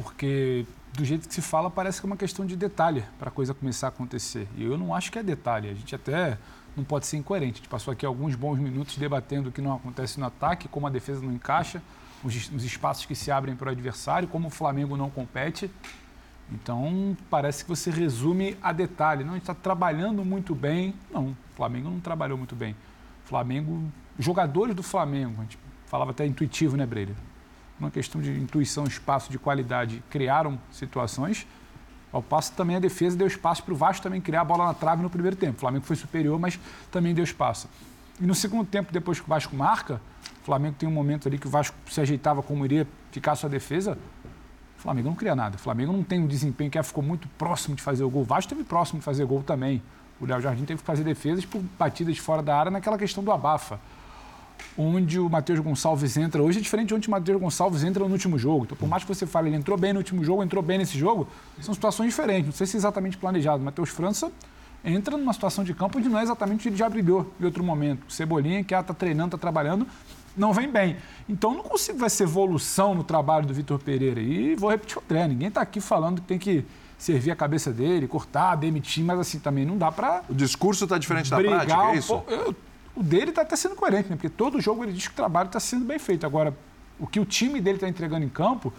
[0.00, 3.32] Porque do jeito que se fala, parece que é uma questão de detalhe para a
[3.32, 4.46] coisa começar a acontecer.
[4.56, 5.68] E eu não acho que é detalhe.
[5.68, 6.38] A gente até
[6.76, 7.54] não pode ser incoerente.
[7.54, 10.86] A gente passou aqui alguns bons minutos debatendo o que não acontece no ataque, como
[10.86, 11.82] a defesa não encaixa
[12.22, 15.68] os, os espaços que se abrem para o adversário, como o Flamengo não compete.
[16.52, 19.24] Então, parece que você resume a detalhe.
[19.24, 20.94] Não, a gente está trabalhando muito bem.
[21.10, 22.76] Não, o Flamengo não trabalhou muito bem.
[23.24, 23.82] Flamengo,
[24.16, 27.14] jogadores do Flamengo, a gente falava até intuitivo, né, Breira?
[27.78, 31.46] Uma questão de intuição, espaço, de qualidade, criaram situações.
[32.12, 34.74] Ao passo também a defesa deu espaço para o Vasco também criar a bola na
[34.74, 35.56] trave no primeiro tempo.
[35.56, 36.58] O Flamengo foi superior, mas
[36.90, 37.68] também deu espaço.
[38.20, 40.00] E no segundo tempo, depois que o Vasco marca,
[40.42, 43.48] o Flamengo tem um momento ali que o Vasco se ajeitava como iria ficar sua
[43.48, 43.96] defesa.
[44.76, 45.56] O Flamengo não cria nada.
[45.56, 48.22] O Flamengo não tem um desempenho que ficou muito próximo de fazer o gol.
[48.22, 49.82] O Vasco teve próximo de fazer gol também.
[50.20, 53.30] O Léo Jardim teve que fazer defesas por batidas fora da área naquela questão do
[53.30, 53.78] abafa.
[54.76, 58.12] Onde o Matheus Gonçalves entra hoje é diferente de onde o Matheus Gonçalves entra no
[58.12, 58.64] último jogo.
[58.64, 60.96] Então, por mais que você fale, ele entrou bem no último jogo, entrou bem nesse
[60.98, 61.28] jogo,
[61.60, 62.46] são situações diferentes.
[62.46, 63.60] Não sei se é exatamente planejado.
[63.60, 64.30] O Matheus França
[64.84, 68.06] entra numa situação de campo onde não é exatamente ele já brilhou em outro momento.
[68.08, 69.86] O Cebolinha, que está treinando, está trabalhando,
[70.36, 70.96] não vem bem.
[71.28, 74.20] Então não consigo ver essa evolução no trabalho do Vitor Pereira.
[74.20, 76.64] E vou repetir o André, ninguém está aqui falando que tem que
[76.96, 80.22] servir a cabeça dele, cortar, demitir, mas assim também não dá para.
[80.28, 82.22] O discurso está diferente da prática, é isso?
[82.26, 82.54] Eu,
[82.98, 84.16] o dele está até sendo coerente, né?
[84.16, 86.26] porque todo jogo ele diz que o trabalho está sendo bem feito.
[86.26, 86.52] Agora,
[86.98, 88.72] o que o time dele está entregando em campo,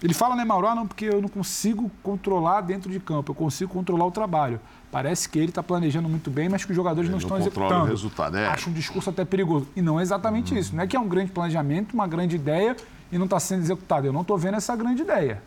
[0.00, 0.68] ele fala, né, Mauro?
[0.68, 4.60] Ah, não, porque eu não consigo controlar dentro de campo, eu consigo controlar o trabalho.
[4.92, 7.86] Parece que ele está planejando muito bem, mas que os jogadores não, não estão executando.
[7.86, 8.46] O resultado, é.
[8.46, 9.66] Acho um discurso até perigoso.
[9.74, 10.58] E não é exatamente hum.
[10.58, 10.76] isso.
[10.76, 12.76] Não é que é um grande planejamento, uma grande ideia
[13.10, 14.06] e não está sendo executado.
[14.06, 15.42] Eu não estou vendo essa grande ideia.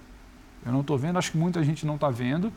[0.65, 2.51] Eu não estou vendo, acho que muita gente não está vendo.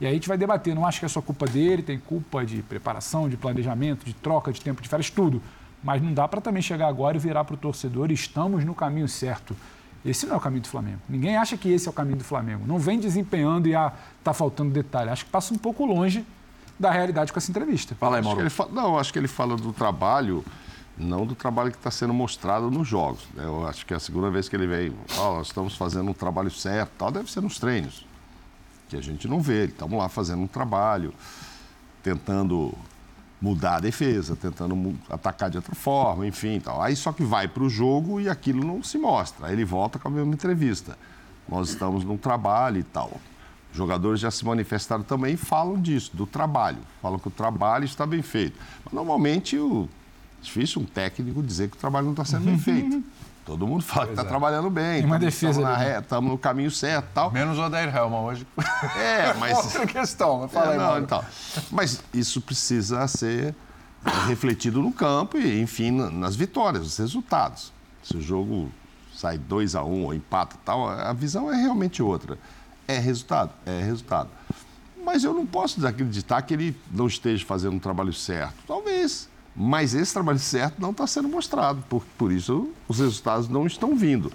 [0.00, 0.74] E aí a gente vai debater.
[0.74, 4.52] Não acho que é só culpa dele, tem culpa de preparação, de planejamento, de troca
[4.52, 5.42] de tempo de férias, tudo.
[5.82, 9.08] Mas não dá para também chegar agora e virar para o torcedor, estamos no caminho
[9.08, 9.56] certo.
[10.04, 11.00] Esse não é o caminho do Flamengo.
[11.08, 12.64] Ninguém acha que esse é o caminho do Flamengo.
[12.66, 13.92] Não vem desempenhando e ah,
[14.22, 15.10] tá faltando detalhe.
[15.10, 16.24] Acho que passa um pouco longe
[16.78, 17.94] da realidade com essa entrevista.
[17.96, 18.48] Fala aí, Mauro.
[18.50, 20.44] Fala, não, acho que ele fala do trabalho,
[20.96, 23.26] não do trabalho que está sendo mostrado nos jogos.
[23.34, 23.44] Né?
[23.44, 24.92] Eu acho que é a segunda vez que ele vem.
[25.18, 28.06] Oh, nós estamos fazendo um trabalho certo, tal, deve ser nos treinos.
[28.88, 29.66] Que a gente não vê.
[29.66, 31.12] Estamos lá fazendo um trabalho,
[32.02, 32.72] tentando
[33.40, 36.60] mudar a defesa, tentando atacar de outra forma, enfim.
[36.60, 36.80] Tal.
[36.82, 39.48] Aí só que vai para o jogo e aquilo não se mostra.
[39.48, 40.98] Aí ele volta com a mesma entrevista.
[41.48, 43.20] Nós estamos num trabalho e tal.
[43.70, 46.78] Os jogadores já se manifestaram também e falam disso, do trabalho.
[47.02, 48.58] Falam que o trabalho está bem feito.
[48.84, 49.88] Mas normalmente o...
[50.40, 53.04] é difícil um técnico dizer que o trabalho não está sendo bem feito.
[53.46, 54.24] Todo mundo fala que está é.
[54.24, 54.98] trabalhando bem.
[54.98, 55.62] Tem uma defesa
[56.00, 57.30] Estamos no caminho certo tal.
[57.30, 58.46] Menos o Odair Helman hoje.
[58.98, 59.56] É, mas...
[59.56, 61.24] Outra questão, mas fala é, aí, não, então.
[61.70, 63.54] Mas isso precisa ser
[64.26, 67.72] refletido no campo e, enfim, nas vitórias, nos resultados.
[68.02, 68.70] Se o jogo
[69.14, 72.36] sai 2 a 1 um, ou empata tal, a visão é realmente outra.
[72.88, 73.52] É resultado?
[73.64, 74.28] É resultado.
[75.04, 78.54] Mas eu não posso desacreditar que ele não esteja fazendo um trabalho certo.
[78.66, 79.28] Talvez.
[79.56, 83.96] Mas esse trabalho certo não está sendo mostrado, por, por isso os resultados não estão
[83.96, 84.30] vindo.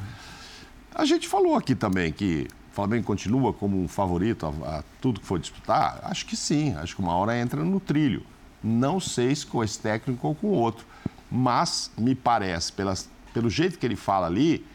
[0.95, 5.19] A gente falou aqui também que o Flamengo continua como um favorito a, a, tudo
[5.19, 5.99] que for disputar?
[6.03, 8.25] Acho que sim, acho que uma hora entra no trilho.
[8.63, 10.85] Não sei se com esse técnico ou com outro,
[11.29, 14.65] mas me parece, pelas, pelo jeito que ele fala ali,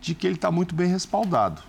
[0.00, 1.62] de que ele está muito bem respaldado.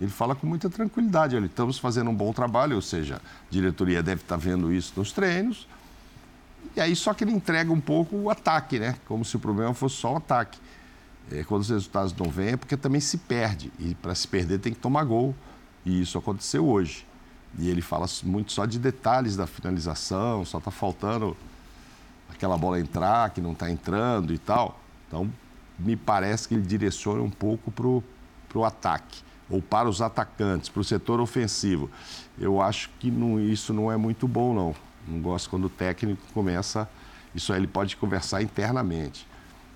[0.00, 1.36] Ele fala com muita tranquilidade.
[1.36, 3.20] Olha, estamos fazendo um bom trabalho, ou seja, a
[3.50, 5.66] diretoria deve estar tá vendo isso nos treinos,
[6.76, 8.96] e aí só que ele entrega um pouco o ataque, né?
[9.06, 10.58] Como se o problema fosse só o ataque.
[11.30, 13.72] É, quando os resultados não vêm é porque também se perde.
[13.78, 15.34] E para se perder tem que tomar gol.
[15.84, 17.06] E isso aconteceu hoje.
[17.58, 21.36] E ele fala muito só de detalhes da finalização, só está faltando
[22.28, 24.80] aquela bola entrar, que não está entrando e tal.
[25.06, 25.30] Então,
[25.78, 30.80] me parece que ele direciona um pouco para o ataque, ou para os atacantes, para
[30.80, 31.88] o setor ofensivo.
[32.38, 34.74] Eu acho que não, isso não é muito bom, não.
[35.06, 36.88] Não gosto quando o técnico começa.
[37.34, 39.26] Isso aí ele pode conversar internamente.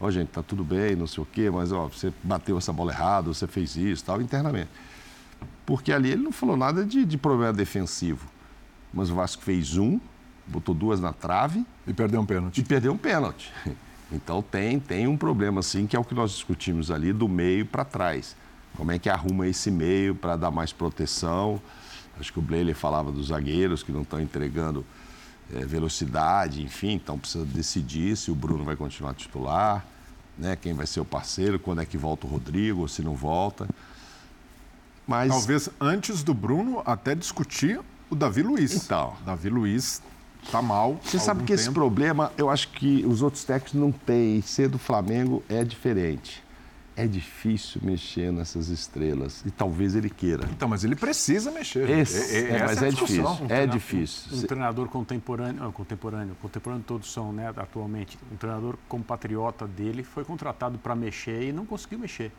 [0.01, 2.73] Ó, oh, gente, tá tudo bem, não sei o quê, mas ó, você bateu essa
[2.73, 4.71] bola errada, você fez isso, tal, internamente.
[5.67, 8.27] Porque ali ele não falou nada de, de problema defensivo.
[8.93, 10.01] Mas o Vasco fez um,
[10.47, 11.67] botou duas na trave.
[11.87, 12.61] E perdeu um pênalti.
[12.61, 13.53] E perdeu um pênalti.
[14.11, 17.67] Então tem, tem um problema, sim, que é o que nós discutimos ali, do meio
[17.67, 18.35] para trás.
[18.75, 21.61] Como é que arruma esse meio para dar mais proteção?
[22.19, 24.83] Acho que o Bleiler falava dos zagueiros que não estão entregando
[25.49, 29.85] velocidade, enfim, então precisa decidir se o Bruno vai continuar titular,
[30.37, 33.15] né, quem vai ser o parceiro, quando é que volta o Rodrigo, ou se não
[33.15, 33.69] volta.
[35.07, 35.31] Mas...
[35.31, 37.81] Talvez antes do Bruno até discutir
[38.11, 38.75] o Davi Luiz.
[38.75, 39.15] Então.
[39.25, 40.03] Davi Luiz
[40.53, 41.01] tá mal.
[41.03, 41.61] Você sabe que tempo.
[41.61, 44.43] esse problema, eu acho que os outros técnicos não têm.
[44.43, 46.43] Ser do Flamengo é diferente
[46.99, 50.45] é difícil mexer nessas estrelas e talvez ele queira.
[50.51, 51.89] Então, mas ele precisa mexer.
[51.89, 53.25] Esse, é, é, mas é, é difícil.
[53.25, 54.37] Um é difícil.
[54.37, 58.19] Um, um, treinador contemporâneo, contemporâneo, contemporâneo todos são, né, atualmente.
[58.33, 62.33] Um treinador compatriota dele foi contratado para mexer e não conseguiu mexer,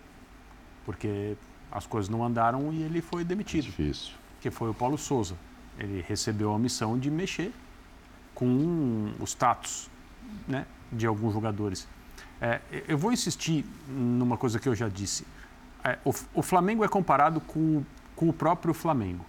[0.86, 1.38] porque
[1.72, 3.64] as coisas não andaram e ele foi demitido.
[3.64, 4.14] É difícil.
[4.42, 5.36] Que foi o Paulo Souza.
[5.78, 7.54] Ele recebeu a missão de mexer
[8.36, 9.90] com o status,
[10.46, 11.88] né, de alguns jogadores.
[12.42, 15.26] É, eu vou insistir numa coisa que eu já disse.
[15.84, 17.84] É, o, o, Flamengo é comparado com,
[18.16, 19.26] com, o próprio Flamengo,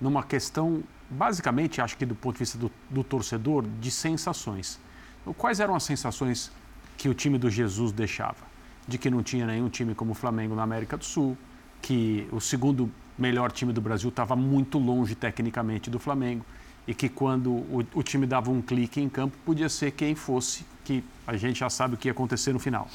[0.00, 4.78] numa questão, basicamente, acho que do ponto de vista do, do torcedor, de sensações.
[5.20, 6.50] Então, quais eram as sensações
[6.96, 8.54] que o time do Jesus deixava?
[8.86, 11.36] De que não tinha nenhum time como o Flamengo na América do Sul,
[11.80, 16.44] que o segundo melhor time do Brasil estava muito longe tecnicamente do Flamengo
[16.86, 20.66] e que quando o, o, time dava um clique em campo, podia ser quem fosse,
[20.84, 22.88] que a gente já sabe o que ia acontecer no final.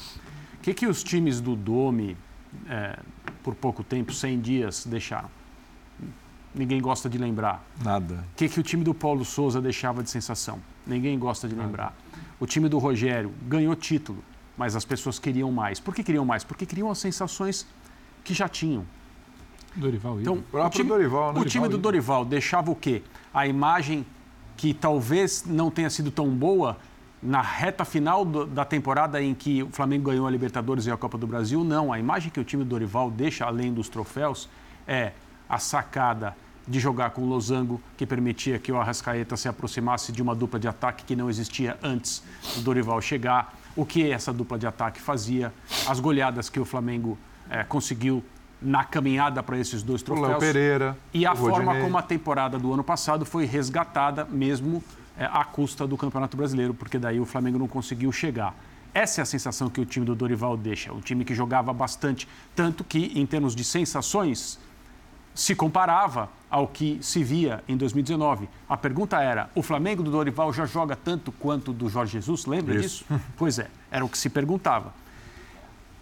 [0.54, 2.16] O que, que os times do Dome,
[2.68, 2.98] é,
[3.42, 5.28] por pouco tempo, 100 dias, deixaram?
[6.54, 7.64] Ninguém gosta de lembrar.
[7.82, 8.24] Nada.
[8.32, 10.58] O que, que o time do Paulo Souza deixava de sensação?
[10.86, 11.94] Ninguém gosta de lembrar.
[12.38, 14.22] O time do Rogério ganhou título,
[14.56, 15.78] mas as pessoas queriam mais.
[15.78, 16.42] Por que queriam mais?
[16.42, 17.66] Porque queriam as sensações
[18.24, 18.84] que já tinham.
[19.76, 23.02] Dorival Então, o, o time, Dorival, o time do Dorival deixava o quê?
[23.32, 24.04] A imagem
[24.56, 26.76] que talvez não tenha sido tão boa
[27.22, 30.96] na reta final do, da temporada em que o Flamengo ganhou a Libertadores e a
[30.96, 31.92] Copa do Brasil, não.
[31.92, 34.48] A imagem que o time do Dorival deixa, além dos troféus,
[34.86, 35.12] é
[35.48, 36.34] a sacada
[36.66, 40.58] de jogar com o Losango, que permitia que o Arrascaeta se aproximasse de uma dupla
[40.58, 42.22] de ataque que não existia antes
[42.54, 45.52] do Dorival chegar, o que essa dupla de ataque fazia,
[45.86, 47.18] as goleadas que o Flamengo
[47.48, 48.22] é, conseguiu
[48.62, 50.28] na caminhada para esses dois troféus.
[50.28, 50.96] Léo Pereira.
[51.14, 51.82] E a o forma Rodinei.
[51.82, 54.82] como a temporada do ano passado foi resgatada, mesmo
[55.26, 58.54] à custa do Campeonato Brasileiro, porque daí o Flamengo não conseguiu chegar.
[58.92, 60.92] Essa é a sensação que o time do Dorival deixa.
[60.92, 62.26] Um time que jogava bastante,
[62.56, 64.58] tanto que, em termos de sensações,
[65.34, 68.48] se comparava ao que se via em 2019.
[68.68, 72.46] A pergunta era: o Flamengo do Dorival já joga tanto quanto do Jorge Jesus?
[72.46, 73.04] Lembra Isso.
[73.08, 73.22] disso?
[73.36, 74.92] Pois é, era o que se perguntava.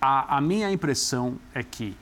[0.01, 1.95] A, a minha impressão é que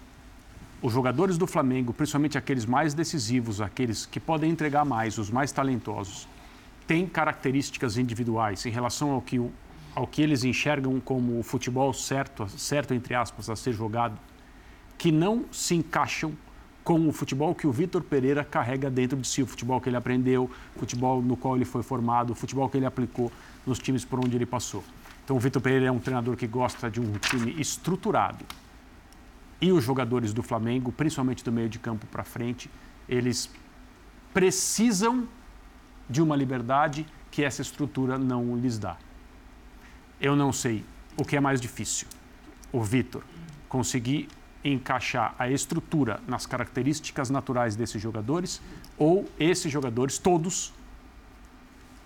[0.80, 5.50] os jogadores do Flamengo, principalmente aqueles mais decisivos, aqueles que podem entregar mais, os mais
[5.50, 6.28] talentosos,
[6.86, 9.40] têm características individuais em relação ao que,
[9.94, 14.18] ao que eles enxergam como o futebol certo, certo entre aspas, a ser jogado,
[14.96, 16.32] que não se encaixam
[16.84, 19.96] com o futebol que o Vitor Pereira carrega dentro de si, o futebol que ele
[19.96, 23.32] aprendeu, o futebol no qual ele foi formado, o futebol que ele aplicou
[23.66, 24.84] nos times por onde ele passou.
[25.24, 28.44] Então o Vitor Pereira é um treinador que gosta de um time estruturado.
[29.60, 32.70] E os jogadores do Flamengo, principalmente do meio de campo para frente,
[33.08, 33.50] eles
[34.32, 35.26] precisam
[36.08, 38.96] de uma liberdade que essa estrutura não lhes dá.
[40.20, 40.84] Eu não sei
[41.16, 42.08] o que é mais difícil.
[42.72, 43.22] O Vitor
[43.68, 44.28] conseguir
[44.64, 48.60] encaixar a estrutura nas características naturais desses jogadores
[48.98, 50.72] ou esses jogadores todos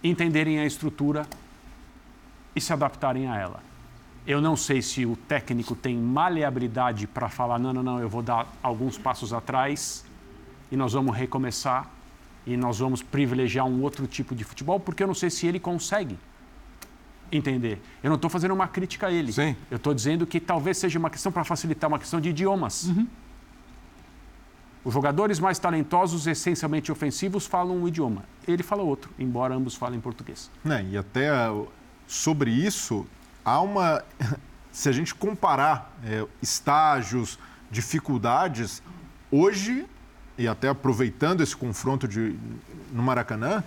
[0.03, 1.27] entenderem a estrutura
[2.55, 3.63] e se adaptarem a ela.
[4.27, 8.23] Eu não sei se o técnico tem maleabilidade para falar, não, não, não, eu vou
[8.23, 10.05] dar alguns passos atrás
[10.71, 11.91] e nós vamos recomeçar
[12.47, 15.61] e nós vamos privilegiar um outro tipo de futebol, porque eu não sei se ele
[15.61, 16.19] consegue
[17.33, 17.81] entender.
[18.03, 19.33] Eu não estou fazendo uma crítica a ele.
[19.33, 19.57] Sim.
[19.71, 22.91] Eu estou dizendo que talvez seja uma questão para facilitar, uma questão de idiomas.
[24.83, 28.25] Os jogadores mais talentosos, essencialmente ofensivos, falam um idioma.
[28.49, 30.51] Ele fala outro, embora ambos falem português.
[30.65, 31.69] Né, e até uh,
[32.07, 33.07] sobre isso,
[33.45, 34.03] há uma.
[34.73, 37.41] Se a gente comparar é, estágios,
[37.73, 38.81] dificuldades,
[39.29, 39.85] hoje,
[40.39, 42.35] e até aproveitando esse confronto de,
[42.93, 43.63] no Maracanã,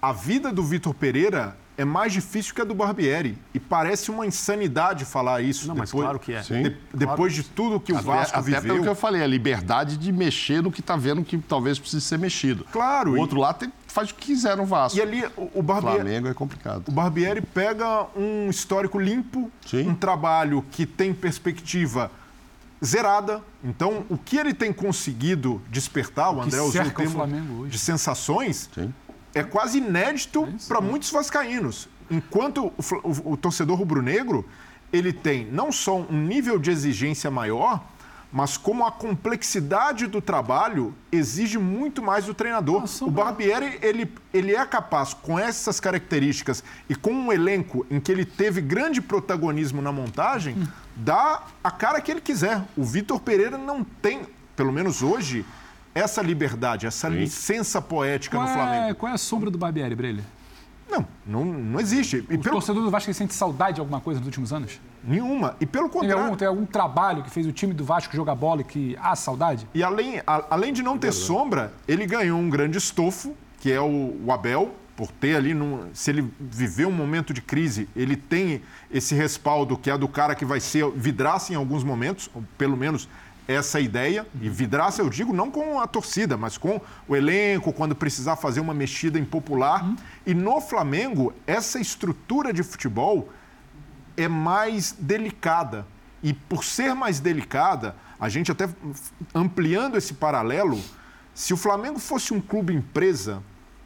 [0.00, 3.36] a vida do Vitor Pereira é mais difícil que a do Barbieri.
[3.54, 5.66] E parece uma insanidade falar isso.
[5.68, 6.40] Não, mas depois, claro que é.
[6.40, 6.76] de- Sim.
[6.92, 8.62] depois de tudo que o Até- Vasco até viveu.
[8.62, 12.04] pelo que eu falei, a liberdade de mexer no que está vendo que talvez precise
[12.04, 12.64] ser mexido.
[12.70, 13.12] Claro.
[13.12, 14.98] O e- outro lado tem- faz o que quiser no Vasco.
[14.98, 15.96] E ali o, o Barbieri.
[15.96, 16.84] Flamengo é complicado.
[16.88, 22.10] O Barbieri pega um histórico limpo, um trabalho que tem perspectiva
[22.84, 23.42] zerada.
[23.62, 27.12] Então, o que ele tem conseguido despertar, o, que André usou o o termo
[27.70, 28.68] de sensações,
[29.34, 31.88] é quase inédito para muitos vascaínos.
[32.10, 32.72] Enquanto o,
[33.04, 34.44] o- o torcedor rubro-negro,
[34.92, 37.82] ele tem não só um nível de exigência maior,
[38.32, 42.82] mas como a complexidade do trabalho exige muito mais do treinador.
[43.02, 48.10] O Barbieri, ele, ele é capaz, com essas características e com um elenco em que
[48.10, 50.56] ele teve grande protagonismo na montagem,
[50.96, 52.62] dar a cara que ele quiser.
[52.74, 54.22] O Vitor Pereira não tem,
[54.56, 55.44] pelo menos hoje,
[55.94, 58.94] essa liberdade, essa licença poética Qual no é, Flamengo.
[58.94, 60.24] qual é a sombra do Barbieri, Brelha?
[60.90, 62.26] Não, não, não existe.
[62.30, 64.80] E O torcedor do Vasco ele sente saudade de alguma coisa nos últimos anos?
[65.04, 65.56] Nenhuma.
[65.60, 66.24] E pelo Tem contrário.
[66.24, 69.16] algum, tem algum trabalho que fez o time do Vasco jogar bola e que há
[69.16, 69.66] saudade?
[69.74, 73.80] E além, a- além de não ter sombra, ele ganhou um grande estofo, que é
[73.80, 78.14] o, o Abel, por ter ali, num- se ele viver um momento de crise, ele
[78.16, 82.44] tem esse respaldo que é do cara que vai ser vidraça em alguns momentos, ou
[82.56, 83.08] pelo menos
[83.48, 84.24] essa ideia.
[84.40, 88.60] E vidraça eu digo não com a torcida, mas com o elenco, quando precisar fazer
[88.60, 89.84] uma mexida impopular.
[90.24, 93.28] E no Flamengo, essa estrutura de futebol
[94.16, 95.86] é mais delicada.
[96.22, 98.68] E por ser mais delicada, a gente até
[99.34, 100.80] ampliando esse paralelo,
[101.34, 103.42] se o Flamengo fosse um clube empresa,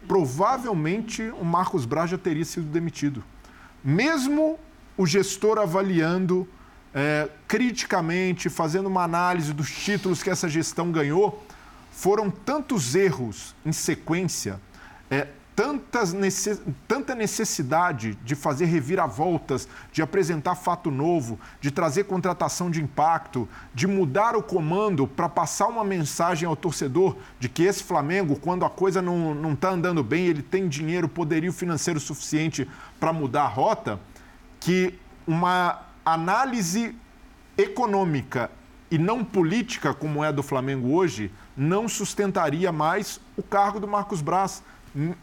[0.06, 3.24] provavelmente o Marcos Braz já teria sido demitido.
[3.82, 4.58] Mesmo
[4.96, 6.48] o gestor avaliando
[6.94, 11.44] é, criticamente, fazendo uma análise dos títulos que essa gestão ganhou,
[11.92, 14.60] foram tantos erros em sequência,
[15.10, 22.70] é, tantas necess- tanta necessidade de fazer reviravoltas, de apresentar fato novo, de trazer contratação
[22.70, 27.82] de impacto, de mudar o comando para passar uma mensagem ao torcedor de que esse
[27.82, 32.68] Flamengo, quando a coisa não está andando bem, ele tem dinheiro, poderio financeiro suficiente
[33.00, 33.98] para mudar a rota,
[34.60, 36.94] que uma análise
[37.56, 38.50] econômica
[38.90, 44.20] e não política, como é do Flamengo hoje, não sustentaria mais o cargo do Marcos
[44.20, 44.62] Braz.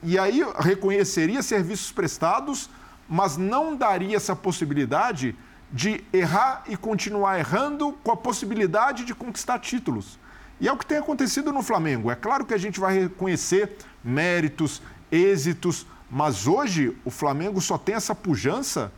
[0.04, 2.70] E aí reconheceria serviços prestados,
[3.10, 5.36] mas não daria essa possibilidade
[5.72, 10.20] de errar e continuar errando com a possibilidade de conquistar títulos.
[10.62, 12.12] E é o que tem acontecido no Flamengo.
[12.12, 14.82] É claro que a gente vai reconhecer méritos,
[15.12, 18.91] êxitos, mas hoje o Flamengo só tem essa pujança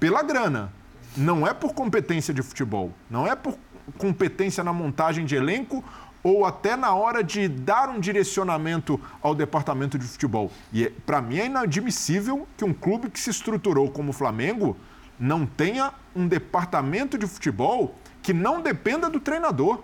[0.00, 0.72] pela grana.
[1.14, 3.58] Não é por competência de futebol, não é por
[3.98, 5.84] competência na montagem de elenco
[6.22, 10.50] ou até na hora de dar um direcionamento ao departamento de futebol.
[10.72, 14.76] E é, para mim é inadmissível que um clube que se estruturou como o Flamengo
[15.18, 19.82] não tenha um departamento de futebol que não dependa do treinador.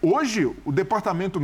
[0.00, 1.40] Hoje, o departamento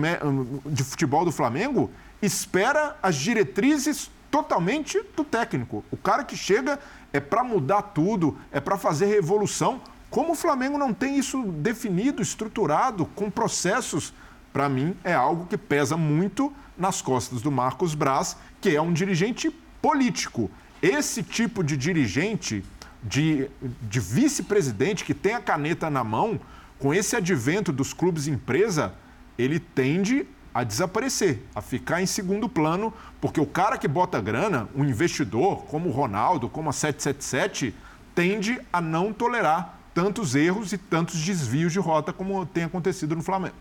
[0.67, 1.91] de futebol do Flamengo
[2.23, 5.85] espera as diretrizes totalmente do técnico.
[5.91, 6.79] O cara que chega
[7.13, 9.81] é para mudar tudo, é para fazer revolução.
[10.11, 14.13] Como o Flamengo não tem isso definido, estruturado, com processos,
[14.53, 18.93] para mim é algo que pesa muito nas costas do Marcos Braz, que é um
[18.93, 19.51] dirigente
[19.81, 20.51] político.
[20.83, 22.65] Esse tipo de dirigente,
[23.01, 23.49] de,
[23.83, 26.41] de vice-presidente que tem a caneta na mão,
[26.77, 28.93] com esse advento dos clubes empresa,
[29.39, 34.69] ele tende a desaparecer, a ficar em segundo plano, porque o cara que bota grana,
[34.75, 37.73] um investidor como o Ronaldo, como a 777,
[38.13, 43.23] tende a não tolerar tantos erros e tantos desvios de rota como tem acontecido no
[43.23, 43.55] Flamengo.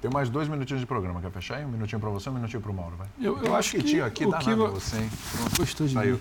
[0.00, 1.20] Tem mais dois minutinhos de programa.
[1.20, 1.64] Quer fechar aí?
[1.64, 3.08] Um minutinho para você, um minutinho para o Mauro, vai.
[3.20, 5.10] Eu, eu acho que, que aqui dá que nada você, hein?
[5.56, 6.14] Gostou de Saiu.
[6.16, 6.20] mim.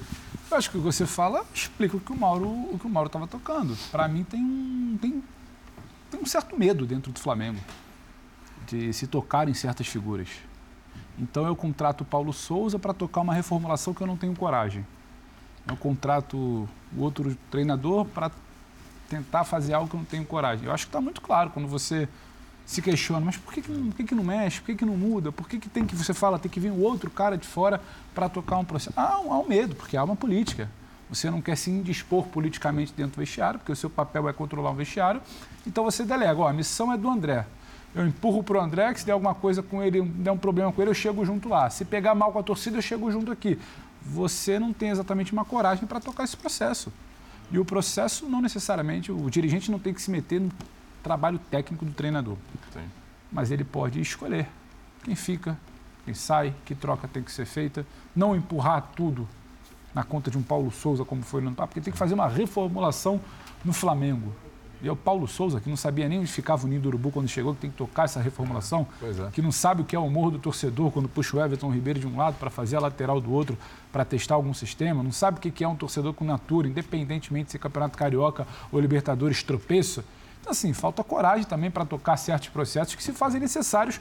[0.49, 2.89] Eu acho que o que você fala explica o que o Mauro o que o
[2.89, 3.77] Mauro estava tocando.
[3.91, 5.23] Para mim tem um tem,
[6.09, 7.59] tem um certo medo dentro do Flamengo
[8.67, 10.29] de se tocar em certas figuras.
[11.19, 14.85] Então eu contrato o Paulo Souza para tocar uma reformulação que eu não tenho coragem.
[15.67, 18.31] Eu contrato o outro treinador para
[19.09, 20.65] tentar fazer algo que eu não tenho coragem.
[20.65, 22.07] Eu acho que está muito claro quando você
[22.65, 24.59] se questiona, mas por que, que, não, por que, que não mexe?
[24.59, 25.31] Por que, que não muda?
[25.31, 27.79] Por que, que tem que, você fala, tem que vir um outro cara de fora
[28.13, 28.93] para tocar um processo?
[28.97, 30.69] Ah, há um medo, porque há uma política.
[31.07, 34.71] Você não quer se indispor politicamente dentro do vestiário, porque o seu papel é controlar
[34.71, 35.21] um vestiário.
[35.67, 37.45] Então você delega, ó, a missão é do André.
[37.93, 40.71] Eu empurro para o André, que se der alguma coisa com ele, der um problema
[40.71, 41.69] com ele, eu chego junto lá.
[41.69, 43.59] Se pegar mal com a torcida, eu chego junto aqui.
[44.01, 46.91] Você não tem exatamente uma coragem para tocar esse processo.
[47.51, 50.51] E o processo não necessariamente, o dirigente não tem que se meter no
[51.03, 52.37] trabalho técnico do treinador.
[52.73, 52.85] Sim.
[53.31, 54.47] Mas ele pode escolher
[55.03, 55.57] quem fica,
[56.03, 57.85] quem sai, que troca tem que ser feita,
[58.15, 59.27] não empurrar tudo
[59.93, 62.13] na conta de um Paulo Souza, como foi no ano passado, porque tem que fazer
[62.13, 63.21] uma reformulação
[63.63, 64.33] no Flamengo.
[64.81, 67.11] E é o Paulo Souza, que não sabia nem onde ficava o Ninho do Urubu
[67.11, 69.31] quando chegou, que tem que tocar essa reformulação, é.
[69.31, 71.99] que não sabe o que é o humor do torcedor quando puxa o Everton Ribeiro
[71.99, 73.57] de um lado para fazer a lateral do outro,
[73.91, 77.57] para testar algum sistema, não sabe o que é um torcedor com natura, independentemente se
[77.57, 80.03] é Campeonato Carioca ou Libertadores tropeço.
[80.41, 83.99] Então, assim, falta coragem também para tocar certos processos que se fazem necessários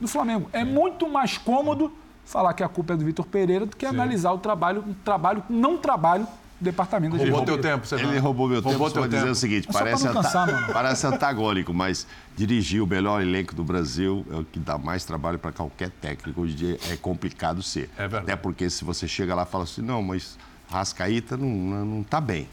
[0.00, 0.48] no Flamengo.
[0.52, 1.92] É muito mais cômodo
[2.24, 3.94] falar que a culpa é do Vitor Pereira do que Sim.
[3.94, 6.26] analisar o trabalho, um trabalho, não trabalho
[6.60, 9.68] departamento de Roubou teu tempo, você Ele roubou meu roubou tempo, vou dizer o seguinte,
[9.70, 12.06] parece, cansar, parece antagônico, mas
[12.36, 16.40] dirigir o melhor elenco do Brasil é o que dá mais trabalho para qualquer técnico.
[16.40, 17.90] Hoje em dia é complicado ser.
[17.96, 18.24] É verdade.
[18.24, 20.38] Até porque se você chega lá e fala assim, não, mas
[20.70, 22.48] Rascaíta não, não, não tá bem.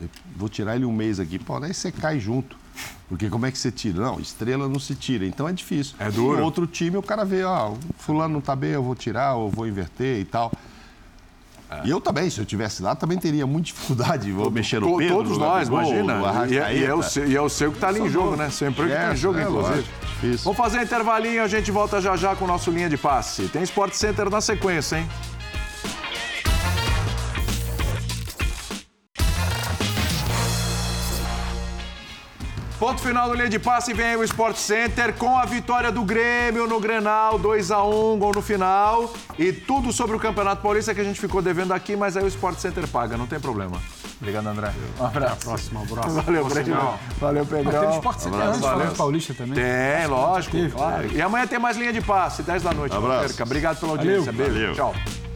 [0.00, 2.56] Eu vou tirar ele um mês aqui, pô, aí você cai junto.
[3.08, 4.00] Porque como é que você tira?
[4.00, 5.96] Não, estrela não se tira, então é difícil.
[5.98, 6.38] É duro.
[6.38, 9.50] Em outro time o cara vê, ó, fulano não tá bem, eu vou tirar, ou
[9.50, 10.52] vou inverter e tal.
[11.70, 11.86] É.
[11.86, 14.32] E eu também, se eu tivesse lá, também teria muita dificuldade.
[14.32, 15.16] Vou mexer no Pedro.
[15.16, 16.46] Todos nós, imagina.
[16.48, 18.36] E é, e, é o seu, e é o seu que está ali em jogo,
[18.36, 18.48] né?
[18.50, 19.84] Sempre que está em jogo, é, inclusive.
[20.42, 23.48] Vamos fazer um intervalinho, a gente volta já já com o nosso linha de passe.
[23.48, 25.08] Tem Sport Center na sequência, hein?
[32.78, 36.68] Ponto final do linha de passe vem o Sport Center com a vitória do Grêmio
[36.68, 39.12] no Grenal, 2 a 1 gol no final.
[39.36, 42.28] E tudo sobre o Campeonato Paulista que a gente ficou devendo aqui, mas aí o
[42.28, 43.82] Sport Center paga, não tem problema.
[44.20, 44.72] Obrigado, André.
[45.00, 45.26] Um abraço.
[45.26, 46.20] Até a próxima, um abraço.
[46.20, 46.98] Valeu, Pedrão.
[47.18, 47.80] Valeu, Pedrão.
[47.80, 49.54] Teve Sport Center antes do Paulista também.
[49.54, 50.56] Tem, lógico.
[50.70, 51.12] Claro.
[51.12, 52.94] E amanhã tem mais linha de passe, 10 da noite.
[52.94, 53.42] Um abraço.
[53.42, 54.30] Obrigado pela audiência.
[54.30, 54.52] Valeu.
[54.52, 54.74] Beijo.
[54.76, 54.92] Valeu.
[54.92, 55.27] Tchau.